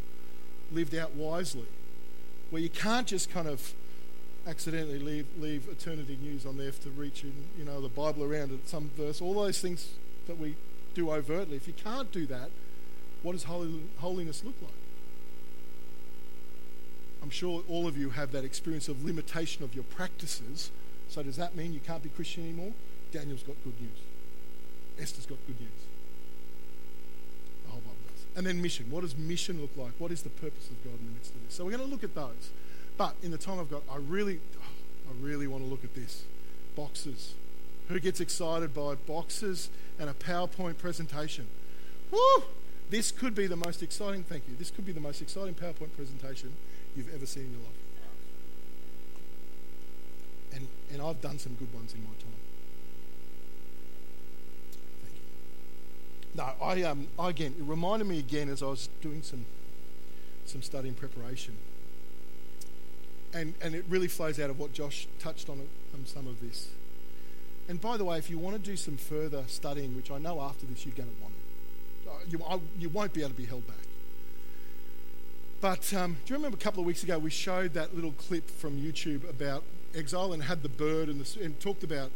lived 0.71 0.95
out 0.95 1.13
wisely, 1.13 1.67
where 2.49 2.61
you 2.61 2.69
can't 2.69 3.05
just 3.05 3.29
kind 3.29 3.47
of 3.47 3.75
accidentally 4.47 4.99
leave, 4.99 5.25
leave 5.39 5.67
eternity 5.69 6.17
news 6.21 6.45
on 6.45 6.57
there 6.57 6.71
to 6.71 6.89
reach 6.91 7.23
in, 7.23 7.33
you 7.57 7.65
know, 7.65 7.81
the 7.81 7.89
Bible 7.89 8.23
around 8.23 8.53
at 8.53 8.67
some 8.67 8.89
verse, 8.95 9.21
all 9.21 9.33
those 9.33 9.59
things 9.59 9.89
that 10.27 10.37
we 10.37 10.55
do 10.93 11.11
overtly. 11.11 11.57
If 11.57 11.67
you 11.67 11.73
can't 11.73 12.11
do 12.11 12.25
that, 12.27 12.49
what 13.23 13.33
does 13.33 13.43
holiness 13.43 14.43
look 14.43 14.55
like? 14.61 14.71
I'm 17.23 17.31
sure 17.31 17.63
all 17.67 17.87
of 17.87 17.97
you 17.97 18.11
have 18.11 18.31
that 18.33 18.45
experience 18.45 18.87
of 18.87 19.03
limitation 19.03 19.63
of 19.63 19.73
your 19.73 19.83
practices. 19.85 20.69
So, 21.09 21.23
does 21.23 21.37
that 21.37 21.55
mean 21.55 21.73
you 21.73 21.79
can't 21.79 22.03
be 22.03 22.09
Christian 22.09 22.43
anymore? 22.43 22.71
Daniel's 23.11 23.41
got 23.41 23.55
good 23.63 23.73
news. 23.81 23.97
Esther's 24.99 25.25
got 25.25 25.39
good 25.47 25.59
news. 25.59 25.71
The 27.65 27.71
whole 27.71 27.79
Bible 27.79 27.95
does. 28.13 28.25
And 28.37 28.45
then 28.45 28.61
mission. 28.61 28.91
What 28.91 29.01
does 29.01 29.17
mission 29.17 29.59
look 29.59 29.71
like? 29.75 29.93
What 29.97 30.11
is 30.11 30.21
the 30.21 30.29
purpose 30.29 30.69
of 30.69 30.83
God 30.83 30.99
in 30.99 31.07
the 31.07 31.11
midst 31.13 31.33
of 31.33 31.43
this? 31.43 31.55
So, 31.55 31.65
we're 31.65 31.71
going 31.71 31.83
to 31.83 31.89
look 31.89 32.03
at 32.03 32.13
those. 32.13 32.51
But 32.97 33.15
in 33.21 33.31
the 33.31 33.37
time 33.37 33.59
I've 33.59 33.69
got, 33.69 33.83
I 33.91 33.97
really, 33.97 34.39
I 35.07 35.11
really 35.21 35.47
want 35.47 35.63
to 35.63 35.69
look 35.69 35.83
at 35.83 35.93
this. 35.95 36.23
Boxes. 36.75 37.33
Who 37.89 37.99
gets 37.99 38.19
excited 38.19 38.73
by 38.73 38.95
boxes 38.95 39.69
and 39.99 40.09
a 40.09 40.13
PowerPoint 40.13 40.77
presentation? 40.77 41.47
Woo! 42.11 42.43
This 42.89 43.11
could 43.11 43.35
be 43.35 43.47
the 43.47 43.55
most 43.55 43.81
exciting, 43.83 44.23
thank 44.23 44.43
you, 44.47 44.55
this 44.57 44.71
could 44.71 44.85
be 44.85 44.91
the 44.91 44.99
most 44.99 45.21
exciting 45.21 45.55
PowerPoint 45.55 45.95
presentation 45.95 46.53
you've 46.95 47.13
ever 47.13 47.25
seen 47.25 47.45
in 47.45 47.51
your 47.51 47.61
life. 47.61 47.71
And, 50.53 50.67
and 50.93 51.01
I've 51.01 51.21
done 51.21 51.39
some 51.39 51.55
good 51.55 51.73
ones 51.73 51.93
in 51.93 52.01
my 52.01 52.09
time. 52.09 52.35
No, 56.35 56.51
I, 56.61 56.83
um, 56.83 57.07
I 57.17 57.29
again, 57.29 57.55
it 57.57 57.63
reminded 57.63 58.07
me 58.07 58.19
again 58.19 58.49
as 58.49 58.61
I 58.61 58.67
was 58.67 58.89
doing 59.01 59.21
some, 59.21 59.45
some 60.45 60.61
study 60.61 60.89
and 60.89 60.97
preparation. 60.97 61.55
And, 63.35 63.53
and 63.61 63.75
it 63.75 63.85
really 63.89 64.07
flows 64.07 64.39
out 64.39 64.49
of 64.49 64.57
what 64.57 64.73
Josh 64.73 65.07
touched 65.19 65.49
on, 65.49 65.59
on 65.93 66.05
some 66.05 66.25
of 66.25 66.39
this. 66.39 66.69
And 67.67 67.81
by 67.81 67.97
the 67.97 68.05
way, 68.05 68.17
if 68.17 68.29
you 68.29 68.37
want 68.37 68.55
to 68.55 68.61
do 68.61 68.77
some 68.77 68.95
further 68.95 69.43
studying, 69.47 69.95
which 69.95 70.09
I 70.09 70.17
know 70.17 70.39
after 70.39 70.65
this 70.65 70.85
you're 70.85 70.95
going 70.95 71.09
to 71.09 71.21
want 71.21 71.33
to, 71.35 72.29
you, 72.29 72.43
I, 72.47 72.59
you 72.79 72.89
won't 72.89 73.13
be 73.13 73.21
able 73.21 73.31
to 73.31 73.35
be 73.35 73.45
held 73.45 73.67
back. 73.67 73.75
But 75.59 75.93
um, 75.93 76.17
do 76.25 76.33
you 76.33 76.37
remember 76.37 76.57
a 76.57 76.59
couple 76.59 76.79
of 76.79 76.85
weeks 76.85 77.03
ago 77.03 77.17
we 77.19 77.29
showed 77.29 77.73
that 77.73 77.93
little 77.93 78.13
clip 78.13 78.49
from 78.49 78.79
YouTube 78.79 79.29
about 79.29 79.63
exile 79.93 80.31
and 80.31 80.43
had 80.43 80.63
the 80.63 80.69
bird 80.69 81.09
and, 81.09 81.19
the, 81.19 81.43
and 81.43 81.59
talked 81.59 81.83
about 81.83 82.11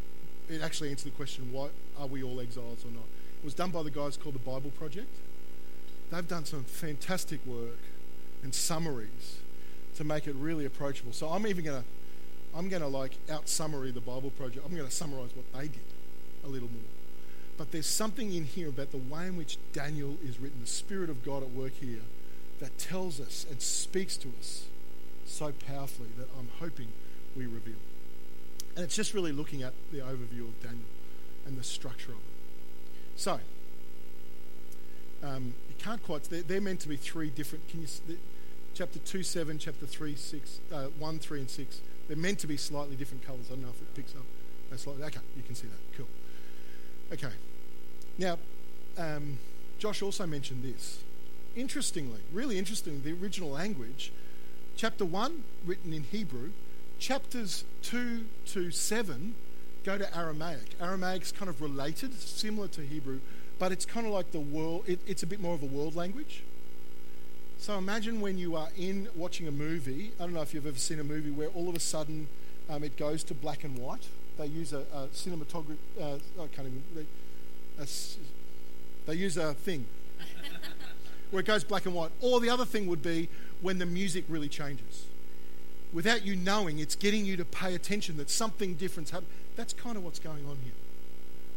it 0.49 0.61
actually 0.61 0.89
answered 0.89 1.11
the 1.11 1.15
question 1.15 1.51
why 1.51 1.69
are 1.99 2.07
we 2.07 2.23
all 2.23 2.39
exiles 2.39 2.83
or 2.85 2.91
not? 2.91 3.05
It 3.41 3.45
was 3.45 3.53
done 3.53 3.71
by 3.71 3.83
the 3.83 3.91
guys 3.91 4.17
called 4.17 4.35
the 4.35 4.39
Bible 4.39 4.71
Project. 4.71 5.13
They've 6.11 6.27
done 6.27 6.45
some 6.45 6.63
fantastic 6.63 7.45
work 7.45 7.79
and 8.43 8.53
summaries 8.53 9.38
to 9.99 10.05
make 10.05 10.27
it 10.27 10.35
really 10.35 10.63
approachable. 10.63 11.11
So 11.11 11.27
I'm 11.27 11.45
even 11.45 11.65
going 11.65 11.81
to 11.81 11.87
I'm 12.55 12.69
going 12.69 12.81
to 12.81 12.87
like 12.87 13.11
out 13.29 13.49
summary 13.49 13.91
the 13.91 13.99
Bible 13.99 14.31
Project. 14.31 14.65
I'm 14.65 14.73
going 14.73 14.87
to 14.87 14.93
summarize 14.93 15.29
what 15.35 15.53
they 15.53 15.67
did 15.67 15.81
a 16.43 16.47
little 16.47 16.69
more. 16.69 16.89
But 17.57 17.73
there's 17.73 17.85
something 17.85 18.33
in 18.33 18.45
here 18.45 18.69
about 18.69 18.91
the 18.91 18.97
way 18.97 19.27
in 19.27 19.35
which 19.35 19.57
Daniel 19.73 20.17
is 20.23 20.39
written, 20.39 20.61
the 20.61 20.67
Spirit 20.67 21.09
of 21.09 21.23
God 21.23 21.43
at 21.43 21.49
work 21.49 21.73
here, 21.81 21.99
that 22.61 22.77
tells 22.79 23.19
us 23.19 23.45
and 23.51 23.61
speaks 23.61 24.15
to 24.17 24.29
us 24.39 24.65
so 25.25 25.51
powerfully 25.67 26.07
that 26.17 26.27
I'm 26.39 26.47
hoping 26.59 26.87
we 27.35 27.43
reveal. 27.43 27.75
And 28.75 28.85
it's 28.85 28.95
just 28.95 29.13
really 29.13 29.33
looking 29.33 29.61
at 29.63 29.73
the 29.91 29.99
overview 29.99 30.47
of 30.47 30.63
Daniel 30.63 30.87
and 31.45 31.57
the 31.57 31.63
structure 31.63 32.11
of 32.11 32.17
it. 32.17 33.17
So, 33.17 33.39
um, 35.23 35.53
you 35.67 35.75
can't 35.77 36.01
quite, 36.01 36.23
they're, 36.23 36.41
they're, 36.41 36.61
meant 36.61 36.79
to 36.79 36.87
be 36.87 36.95
three 36.95 37.29
different, 37.29 37.67
can 37.67 37.81
you, 37.81 37.87
chapter 38.73 38.99
2, 38.99 39.23
7, 39.23 39.59
chapter 39.59 39.85
3, 39.85 40.15
6, 40.15 40.59
uh, 40.71 40.87
1, 40.97 41.19
3, 41.19 41.39
and 41.39 41.49
6, 41.49 41.81
they're 42.07 42.17
meant 42.17 42.39
to 42.39 42.47
be 42.47 42.57
slightly 42.57 42.95
different 42.95 43.25
colours. 43.25 43.47
I 43.47 43.55
don't 43.55 43.63
know 43.63 43.69
if 43.69 43.81
it 43.81 43.95
picks 43.95 44.15
up. 44.15 44.23
That's 44.69 44.87
okay, 44.87 45.19
you 45.35 45.43
can 45.43 45.55
see 45.55 45.67
that. 45.67 45.97
Cool. 45.97 46.07
Okay, 47.11 47.33
Now, 48.17 48.37
um, 48.97 49.39
Josh 49.79 50.01
also 50.01 50.27
mentioned 50.27 50.63
this. 50.63 51.03
Interestingly, 51.55 52.21
really 52.31 52.57
interesting, 52.57 53.01
the 53.03 53.13
original 53.13 53.49
language, 53.49 54.11
chapter 54.75 55.05
1, 55.05 55.43
written 55.65 55.93
in 55.93 56.03
Hebrew, 56.03 56.51
chapters 56.99 57.63
2 57.83 58.25
to 58.47 58.71
7 58.71 59.35
go 59.83 59.97
to 59.97 60.17
Aramaic. 60.17 60.77
Aramaic's 60.79 61.31
kind 61.31 61.49
of 61.49 61.61
related, 61.61 62.13
similar 62.19 62.67
to 62.69 62.81
Hebrew, 62.81 63.19
but 63.57 63.71
it's 63.71 63.85
kind 63.85 64.05
of 64.05 64.13
like 64.13 64.31
the 64.31 64.39
world, 64.39 64.83
it, 64.87 64.99
it's 65.07 65.23
a 65.23 65.27
bit 65.27 65.41
more 65.41 65.55
of 65.55 65.63
a 65.63 65.65
world 65.65 65.95
language. 65.95 66.43
So 67.59 67.77
imagine 67.77 68.21
when 68.21 68.37
you 68.37 68.55
are 68.55 68.69
in 68.77 69.09
watching 69.15 69.45
a 69.45 69.51
movie. 69.51 70.13
I 70.17 70.23
don't 70.23 70.33
know 70.33 70.41
if 70.41 70.53
you've 70.53 70.65
ever 70.65 70.77
seen 70.77 70.97
a 71.01 71.03
movie 71.03 71.29
where 71.29 71.49
all 71.49 71.67
of 71.67 71.75
a 71.75 71.79
sudden 71.79 72.29
um, 72.69 72.85
it 72.85 72.95
goes 72.95 73.21
to 73.25 73.33
black 73.33 73.65
and 73.65 73.77
white. 73.77 74.07
They 74.37 74.45
use 74.45 74.71
a, 74.71 74.85
a 74.93 75.09
cinematography. 75.13 75.75
Uh, 75.99 76.15
I 76.41 76.47
can't 76.55 76.69
even. 76.69 77.05
A, 77.77 77.85
they 79.05 79.13
use 79.13 79.35
a 79.35 79.53
thing 79.55 79.85
where 81.31 81.41
it 81.41 81.45
goes 81.45 81.65
black 81.65 81.85
and 81.85 81.93
white. 81.93 82.11
Or 82.21 82.39
the 82.39 82.49
other 82.49 82.63
thing 82.63 82.87
would 82.87 83.03
be 83.03 83.27
when 83.61 83.77
the 83.77 83.85
music 83.85 84.23
really 84.29 84.47
changes. 84.47 85.07
Without 85.91 86.25
you 86.25 86.37
knowing, 86.37 86.79
it's 86.79 86.95
getting 86.95 87.25
you 87.25 87.35
to 87.35 87.45
pay 87.45 87.75
attention 87.75 88.15
that 88.17 88.29
something 88.29 88.75
different's 88.75 89.11
happened. 89.11 89.31
That's 89.57 89.73
kind 89.73 89.97
of 89.97 90.05
what's 90.05 90.19
going 90.19 90.45
on 90.45 90.59
here. 90.63 90.73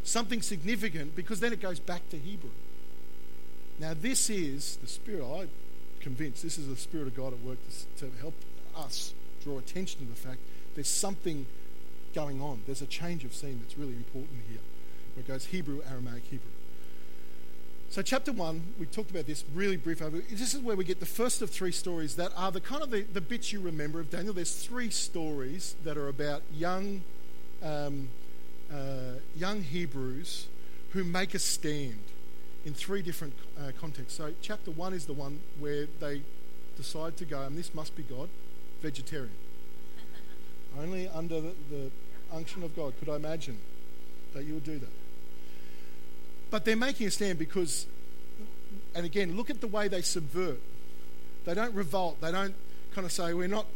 Something 0.03 0.43
significant 0.43 1.15
because 1.15 1.39
then 1.39 1.53
it 1.53 1.61
goes 1.61 1.79
back 1.79 2.09
to 2.11 2.19
Hebrew. 2.19 2.51
Now, 3.79 3.95
this 3.95 4.29
is 4.29 4.79
the 4.83 4.89
Spirit. 4.89 5.25
I'm 5.25 5.49
convinced 6.03 6.43
this 6.43 6.59
is 6.59 6.69
the 6.69 6.77
Spirit 6.77 7.07
of 7.07 7.17
God 7.17 7.33
at 7.33 7.41
work 7.41 7.59
to, 7.97 8.07
to 8.07 8.13
help 8.21 8.35
us 8.77 9.15
draw 9.43 9.59
attention 9.59 10.01
to 10.01 10.07
the 10.07 10.19
fact 10.19 10.39
there's 10.75 10.89
something 10.89 11.47
going 12.15 12.41
on. 12.41 12.63
There's 12.67 12.83
a 12.83 12.87
change 12.87 13.25
of 13.25 13.35
scene 13.35 13.61
that's 13.63 13.79
really 13.79 13.95
important 13.95 14.41
here. 14.51 14.61
It 15.19 15.27
goes 15.27 15.47
Hebrew, 15.47 15.81
Aramaic, 15.89 16.25
Hebrew. 16.25 16.51
So, 17.91 18.01
chapter 18.01 18.33
one, 18.33 18.63
we 18.79 18.87
talked 18.87 19.11
about 19.11 19.27
this 19.27 19.45
really 19.55 19.77
brief. 19.77 19.99
This 20.31 20.55
is 20.55 20.61
where 20.61 20.77
we 20.77 20.85
get 20.85 20.99
the 20.99 21.05
first 21.07 21.43
of 21.43 21.51
three 21.51 21.73
stories 21.73 22.17
that 22.17 22.33
are 22.35 22.51
the 22.51 22.61
kind 22.61 22.83
of 22.83 22.91
the, 22.91 23.03
the 23.03 23.21
bits 23.21 23.53
you 23.53 23.61
remember 23.61 24.01
of 24.01 24.09
Daniel. 24.09 24.33
There's 24.33 24.65
three 24.65 24.89
stories 24.89 25.77
that 25.85 25.99
are 25.99 26.09
about 26.09 26.43
young, 26.55 27.03
um, 27.63 28.09
uh, 28.73 29.17
young 29.37 29.61
Hebrews 29.63 30.47
who 30.93 31.05
make 31.05 31.35
a 31.35 31.39
stand 31.39 32.01
in 32.65 32.75
three 32.75 33.03
different 33.03 33.35
uh, 33.59 33.73
contexts. 33.81 34.17
So, 34.17 34.33
chapter 34.41 34.71
one 34.71 34.93
is 34.93 35.07
the 35.07 35.13
one 35.13 35.41
where 35.59 35.87
they 36.01 36.23
decide 36.77 37.17
to 37.19 37.25
go, 37.25 37.43
and 37.43 37.57
this 37.57 37.75
must 37.75 37.97
be 37.97 38.03
God, 38.03 38.29
vegetarian. 38.81 39.31
Only 40.79 41.09
under 41.09 41.41
the, 41.41 41.53
the 41.71 41.91
unction 42.33 42.63
of 42.63 42.75
God 42.75 42.95
could 42.99 43.09
I 43.09 43.17
imagine 43.17 43.59
that 44.35 44.45
you 44.45 44.55
would 44.55 44.65
do 44.65 44.79
that. 44.79 44.91
But 46.51 46.65
they're 46.65 46.77
making 46.77 47.07
a 47.07 47.11
stand 47.11 47.39
because, 47.39 47.87
and 48.95 49.07
again, 49.07 49.37
look 49.37 49.51
at 49.51 49.61
the 49.61 49.67
way 49.67 49.89
they 49.89 50.03
subvert. 50.03 50.61
They 51.45 51.55
don't 51.55 51.75
revolt. 51.75 52.21
They 52.21 52.31
don't 52.31 52.55
kind 52.95 53.05
of 53.05 53.13
say, 53.13 53.35
we're 53.35 53.49
not, 53.49 53.67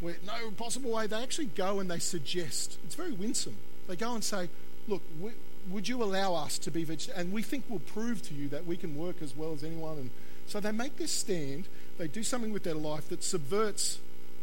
we're, 0.00 0.16
no 0.26 0.50
possible 0.56 0.92
way. 0.92 1.06
They 1.06 1.22
actually 1.22 1.46
go 1.46 1.80
and 1.80 1.90
they 1.90 1.98
suggest. 1.98 2.78
It's 2.84 2.94
very 2.94 3.12
winsome. 3.12 3.56
They 3.86 3.96
go 3.96 4.14
and 4.14 4.24
say, 4.24 4.48
look, 4.86 5.02
we, 5.20 5.32
would 5.70 5.88
you 5.88 6.02
allow 6.02 6.34
us 6.34 6.58
to 6.58 6.70
be 6.70 6.84
vegetarian? 6.84 7.26
And 7.26 7.32
we 7.32 7.42
think 7.42 7.64
we'll 7.68 7.80
prove 7.80 8.22
to 8.28 8.34
you 8.34 8.48
that 8.48 8.66
we 8.66 8.76
can 8.76 8.96
work 8.96 9.16
as 9.22 9.36
well 9.36 9.52
as 9.52 9.64
anyone. 9.64 9.98
And 9.98 10.10
so 10.46 10.60
they 10.60 10.72
make 10.72 10.96
this 10.96 11.12
stand. 11.12 11.68
They 11.98 12.08
do 12.08 12.22
something 12.22 12.52
with 12.52 12.62
their 12.62 12.74
life 12.74 13.08
that 13.08 13.22
subverts 13.22 13.98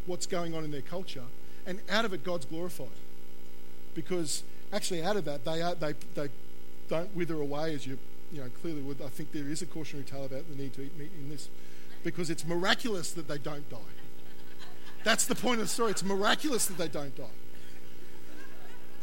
what's 0.05 0.25
going 0.25 0.53
on 0.53 0.63
in 0.63 0.71
their 0.71 0.81
culture. 0.81 1.23
And 1.65 1.79
out 1.89 2.05
of 2.05 2.13
it, 2.13 2.23
God's 2.23 2.45
glorified. 2.45 2.88
Because 3.93 4.43
actually, 4.71 5.03
out 5.03 5.15
of 5.15 5.25
that, 5.25 5.45
they, 5.45 5.61
are, 5.61 5.75
they, 5.75 5.93
they 6.13 6.29
don't 6.89 7.15
wither 7.15 7.35
away 7.35 7.73
as 7.73 7.88
you, 7.88 7.97
you 8.31 8.41
know, 8.41 8.49
clearly 8.61 8.81
would. 8.81 9.01
I 9.01 9.09
think 9.09 9.31
there 9.31 9.47
is 9.47 9.61
a 9.61 9.65
cautionary 9.65 10.05
tale 10.05 10.25
about 10.25 10.49
the 10.49 10.55
need 10.55 10.73
to 10.73 10.81
eat 10.83 10.97
meat 10.97 11.11
in 11.17 11.29
this 11.29 11.49
because 12.03 12.29
it's 12.29 12.45
miraculous 12.45 13.11
that 13.13 13.27
they 13.27 13.39
don't 13.39 13.67
die. 13.69 13.77
That's 15.03 15.25
the 15.25 15.35
point 15.35 15.59
of 15.59 15.67
the 15.67 15.73
story. 15.73 15.91
It's 15.91 16.03
miraculous 16.03 16.65
that 16.67 16.77
they 16.77 16.88
don't 16.88 17.15
die. 17.15 17.23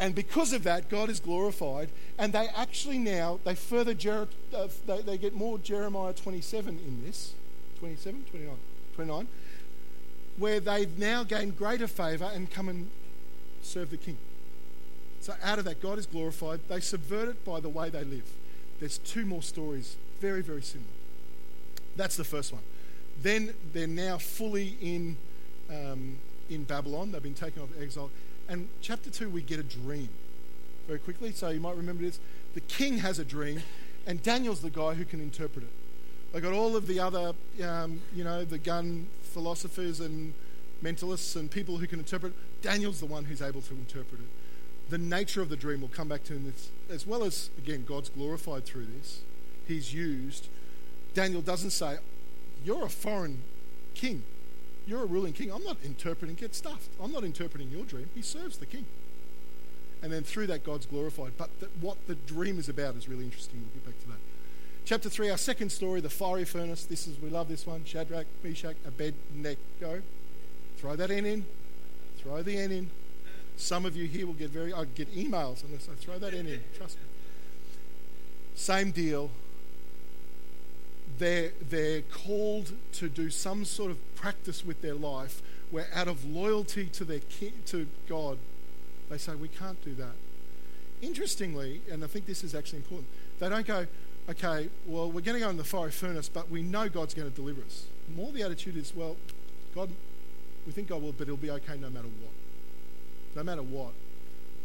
And 0.02 0.16
because 0.16 0.52
of 0.52 0.64
that, 0.64 0.88
God 0.90 1.08
is 1.10 1.20
glorified. 1.20 1.88
And 2.18 2.32
they 2.32 2.48
actually 2.56 2.98
now, 2.98 3.38
they 3.44 3.54
further, 3.54 3.94
Jer- 3.94 4.26
uh, 4.52 4.66
they, 4.84 5.00
they 5.00 5.16
get 5.16 5.32
more 5.32 5.58
Jeremiah 5.58 6.12
27 6.12 6.80
in 6.84 7.04
this. 7.06 7.34
27? 7.78 8.24
29? 8.28 8.56
29. 8.96 9.28
Where 10.38 10.58
they 10.58 10.88
now 10.98 11.22
gain 11.22 11.50
greater 11.50 11.86
favour 11.86 12.28
and 12.34 12.50
come 12.50 12.68
and 12.68 12.90
serve 13.62 13.90
the 13.90 13.96
king. 13.96 14.16
So 15.20 15.34
out 15.40 15.60
of 15.60 15.66
that, 15.66 15.80
God 15.80 16.00
is 16.00 16.06
glorified. 16.06 16.58
They 16.68 16.80
subvert 16.80 17.28
it 17.28 17.44
by 17.44 17.60
the 17.60 17.68
way 17.68 17.88
they 17.88 18.02
live. 18.02 18.28
There's 18.80 18.98
two 18.98 19.24
more 19.24 19.42
stories, 19.42 19.94
very, 20.20 20.42
very 20.42 20.62
similar. 20.62 20.90
That's 21.94 22.16
the 22.16 22.24
first 22.24 22.52
one. 22.52 22.62
Then 23.22 23.54
they're 23.72 23.86
now 23.86 24.18
fully 24.18 24.74
in, 24.80 25.16
um, 25.70 26.16
in 26.50 26.64
Babylon. 26.64 27.12
They've 27.12 27.22
been 27.22 27.34
taken 27.34 27.62
off 27.62 27.68
exile. 27.80 28.10
And 28.48 28.68
chapter 28.80 29.10
2, 29.10 29.30
we 29.30 29.42
get 29.42 29.58
a 29.58 29.62
dream 29.62 30.08
very 30.86 30.98
quickly. 30.98 31.32
So 31.32 31.48
you 31.48 31.60
might 31.60 31.76
remember 31.76 32.02
this. 32.02 32.20
The 32.54 32.60
king 32.60 32.98
has 32.98 33.18
a 33.18 33.24
dream, 33.24 33.62
and 34.06 34.22
Daniel's 34.22 34.60
the 34.60 34.70
guy 34.70 34.94
who 34.94 35.04
can 35.04 35.20
interpret 35.20 35.64
it. 35.64 35.72
They 36.32 36.40
got 36.40 36.52
all 36.52 36.76
of 36.76 36.86
the 36.86 36.98
other, 36.98 37.32
um, 37.62 38.00
you 38.14 38.24
know, 38.24 38.44
the 38.44 38.58
gun 38.58 39.06
philosophers 39.22 40.00
and 40.00 40.32
mentalists 40.82 41.36
and 41.36 41.50
people 41.50 41.78
who 41.78 41.86
can 41.86 41.98
interpret. 41.98 42.32
Daniel's 42.62 43.00
the 43.00 43.06
one 43.06 43.24
who's 43.24 43.42
able 43.42 43.60
to 43.62 43.74
interpret 43.74 44.20
it 44.20 44.26
the 44.92 44.98
nature 44.98 45.40
of 45.40 45.48
the 45.48 45.56
dream 45.56 45.80
will 45.80 45.88
come 45.88 46.06
back 46.06 46.22
to 46.24 46.34
him 46.34 46.52
as 46.90 47.06
well 47.06 47.24
as, 47.24 47.48
again, 47.56 47.82
God's 47.88 48.10
glorified 48.10 48.66
through 48.66 48.86
this. 48.98 49.22
He's 49.66 49.94
used. 49.94 50.48
Daniel 51.14 51.40
doesn't 51.40 51.70
say, 51.70 51.96
You're 52.62 52.84
a 52.84 52.90
foreign 52.90 53.42
king. 53.94 54.22
You're 54.86 55.02
a 55.02 55.06
ruling 55.06 55.32
king. 55.32 55.52
I'm 55.52 55.64
not 55.64 55.76
interpreting, 55.84 56.34
get 56.34 56.54
stuffed. 56.54 56.88
I'm 57.00 57.12
not 57.12 57.24
interpreting 57.24 57.70
your 57.70 57.84
dream. 57.84 58.08
He 58.14 58.22
serves 58.22 58.58
the 58.58 58.66
king. 58.66 58.86
And 60.02 60.12
then 60.12 60.24
through 60.24 60.48
that, 60.48 60.64
God's 60.64 60.86
glorified. 60.86 61.32
But 61.38 61.50
the, 61.60 61.66
what 61.80 62.06
the 62.08 62.16
dream 62.16 62.58
is 62.58 62.68
about 62.68 62.96
is 62.96 63.08
really 63.08 63.24
interesting. 63.24 63.60
We'll 63.60 63.82
get 63.82 63.84
back 63.84 64.00
to 64.02 64.08
that. 64.08 64.18
Chapter 64.84 65.08
3, 65.08 65.30
our 65.30 65.38
second 65.38 65.70
story, 65.70 66.00
the 66.00 66.10
fiery 66.10 66.44
furnace. 66.44 66.84
This 66.84 67.06
is, 67.06 67.20
we 67.20 67.30
love 67.30 67.48
this 67.48 67.66
one. 67.66 67.84
Shadrach, 67.84 68.26
Meshach, 68.42 68.74
Abednego. 68.84 70.02
Throw 70.78 70.96
that 70.96 71.12
N 71.12 71.24
in. 71.24 71.44
Throw 72.18 72.42
the 72.42 72.56
N 72.56 72.72
in. 72.72 72.90
Some 73.56 73.86
of 73.86 73.96
you 73.96 74.06
here 74.06 74.26
will 74.26 74.34
get 74.34 74.50
very, 74.50 74.72
I 74.72 74.84
get 74.84 75.14
emails 75.14 75.62
unless 75.64 75.88
I 75.88 75.94
throw 75.94 76.18
that 76.18 76.34
in 76.34 76.46
here, 76.46 76.60
trust 76.76 76.96
me. 76.96 77.04
Same 78.54 78.90
deal. 78.90 79.30
They're, 81.22 81.52
they're 81.70 82.02
called 82.02 82.72
to 82.94 83.08
do 83.08 83.30
some 83.30 83.64
sort 83.64 83.92
of 83.92 84.14
practice 84.16 84.64
with 84.64 84.82
their 84.82 84.94
life 84.94 85.40
where 85.70 85.86
out 85.94 86.08
of 86.08 86.24
loyalty 86.24 86.86
to, 86.86 87.04
their 87.04 87.20
ki- 87.20 87.52
to 87.66 87.86
God, 88.08 88.38
they 89.08 89.18
say, 89.18 89.36
we 89.36 89.46
can't 89.46 89.80
do 89.84 89.94
that. 89.94 90.16
Interestingly, 91.00 91.80
and 91.88 92.02
I 92.02 92.08
think 92.08 92.26
this 92.26 92.42
is 92.42 92.56
actually 92.56 92.78
important, 92.78 93.06
they 93.38 93.48
don't 93.48 93.64
go, 93.64 93.86
okay, 94.30 94.68
well, 94.84 95.12
we're 95.12 95.20
going 95.20 95.38
to 95.38 95.44
go 95.44 95.48
in 95.48 95.56
the 95.56 95.62
fiery 95.62 95.92
furnace, 95.92 96.28
but 96.28 96.50
we 96.50 96.60
know 96.60 96.88
God's 96.88 97.14
going 97.14 97.30
to 97.30 97.34
deliver 97.36 97.62
us. 97.62 97.86
More 98.16 98.32
the 98.32 98.42
attitude 98.42 98.76
is, 98.76 98.92
well, 98.92 99.16
God, 99.76 99.90
we 100.66 100.72
think 100.72 100.88
God 100.88 101.02
will, 101.02 101.12
but 101.12 101.22
it'll 101.22 101.36
be 101.36 101.52
okay 101.52 101.76
no 101.78 101.88
matter 101.88 102.08
what 102.08 102.32
no 103.34 103.42
matter 103.42 103.62
what. 103.62 103.92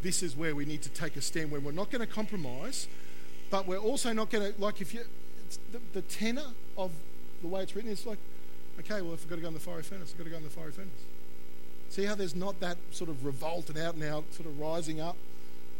This 0.01 0.21
is 0.21 0.35
where 0.35 0.55
we 0.55 0.65
need 0.65 0.81
to 0.81 0.89
take 0.89 1.15
a 1.17 1.21
stand 1.21 1.51
when 1.51 1.63
we're 1.63 1.71
not 1.71 1.91
going 1.91 2.05
to 2.05 2.11
compromise, 2.11 2.87
but 3.51 3.67
we're 3.67 3.77
also 3.77 4.11
not 4.11 4.29
going 4.29 4.53
to, 4.53 4.59
like, 4.61 4.81
if 4.81 4.93
you, 4.93 5.01
the, 5.55 5.79
the 5.93 6.01
tenor 6.01 6.47
of 6.77 6.91
the 7.41 7.47
way 7.47 7.63
it's 7.63 7.75
written 7.75 7.91
is 7.91 8.05
like, 8.05 8.19
okay, 8.79 9.01
well, 9.01 9.13
if 9.13 9.23
I've 9.23 9.29
got 9.29 9.35
to 9.35 9.41
go 9.41 9.47
in 9.47 9.53
the 9.53 9.59
fiery 9.59 9.83
furnace, 9.83 10.11
I've 10.11 10.17
got 10.17 10.25
to 10.25 10.29
go 10.29 10.37
in 10.37 10.43
the 10.43 10.49
fiery 10.49 10.71
furnace. 10.71 10.91
See 11.89 12.03
how 12.03 12.15
there's 12.15 12.35
not 12.35 12.59
that 12.59 12.77
sort 12.91 13.09
of 13.09 13.25
revolt 13.25 13.69
and 13.69 13.77
out 13.77 13.95
and 13.95 14.03
out 14.03 14.33
sort 14.33 14.47
of 14.47 14.59
rising 14.59 14.99
up? 14.99 15.15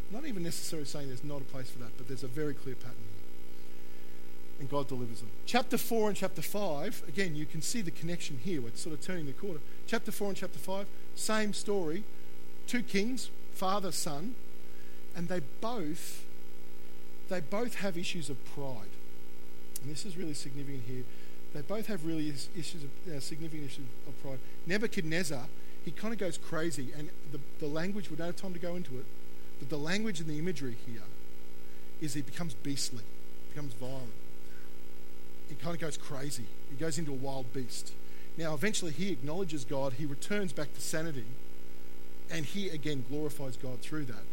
Not 0.09 0.26
even 0.26 0.43
necessarily 0.43 0.86
saying 0.86 1.07
there's 1.07 1.24
not 1.24 1.41
a 1.41 1.45
place 1.45 1.70
for 1.70 1.80
that, 1.80 1.97
but 1.97 2.07
there's 2.07 2.24
a 2.24 2.28
very 2.28 2.53
clear 2.53 2.76
pattern 2.76 2.95
here. 2.97 4.61
And 4.61 4.70
God 4.70 4.88
delivers 4.88 5.20
them. 5.20 5.30
Chapter 5.45 5.78
4 5.78 6.09
and 6.09 6.18
chapter 6.18 6.41
5, 6.41 7.03
again, 7.07 7.36
you 7.36 7.45
can 7.45 7.61
see 7.61 7.82
the 7.82 7.91
connection 7.91 8.39
here. 8.43 8.61
We're 8.61 8.74
sort 8.76 8.95
of 8.95 9.01
turning 9.01 9.26
the 9.26 9.34
corner. 9.34 9.59
Chapter 9.86 10.11
4 10.11 10.30
and 10.30 10.38
chapter 10.38 10.57
5, 10.57 10.88
same 11.15 11.53
story, 11.53 12.03
two 12.65 12.82
kings, 12.82 13.30
father, 13.53 13.91
son, 13.91 14.36
and 15.15 15.28
they 15.28 15.41
both 15.61 16.24
they 17.30 17.41
both 17.41 17.76
have 17.76 17.97
issues 17.97 18.30
of 18.30 18.43
pride. 18.45 18.89
And 19.88 19.95
this 19.95 20.05
is 20.05 20.17
really 20.17 20.33
significant 20.33 20.83
here. 20.85 21.03
They 21.53 21.61
both 21.61 21.88
have 21.88 22.05
really 22.05 22.27
issues 22.27 22.83
of 22.83 22.89
uh, 23.09 23.21
significant 23.21 23.67
issues 23.71 23.85
of 24.05 24.21
pride. 24.21 24.39
Nebuchadnezzar, 24.65 25.45
he 25.85 25.91
kind 25.91 26.13
of 26.13 26.19
goes 26.19 26.38
crazy, 26.38 26.89
and 26.97 27.09
the, 27.31 27.39
the 27.59 27.67
language, 27.67 28.11
we 28.11 28.17
don't 28.17 28.27
have 28.27 28.35
time 28.35 28.51
to 28.51 28.59
go 28.59 28.75
into 28.75 28.97
it, 28.97 29.05
but 29.59 29.69
the 29.69 29.77
language 29.77 30.19
and 30.19 30.27
the 30.27 30.38
imagery 30.38 30.75
here 30.85 31.03
is 32.01 32.15
he 32.15 32.21
becomes 32.21 32.53
beastly, 32.53 33.03
becomes 33.47 33.71
violent. 33.75 34.11
He 35.47 35.55
kind 35.55 35.73
of 35.73 35.79
goes 35.79 35.95
crazy. 35.95 36.47
He 36.69 36.75
goes 36.75 36.97
into 36.97 37.11
a 37.11 37.15
wild 37.15 37.53
beast. 37.53 37.93
Now, 38.35 38.53
eventually, 38.55 38.91
he 38.91 39.09
acknowledges 39.09 39.63
God. 39.63 39.93
He 39.93 40.05
returns 40.05 40.51
back 40.51 40.73
to 40.73 40.81
sanity 40.81 41.23
and 42.29 42.45
he 42.45 42.67
again 42.67 43.05
glorifies 43.09 43.55
God 43.55 43.79
through 43.79 44.03
that. 44.05 44.25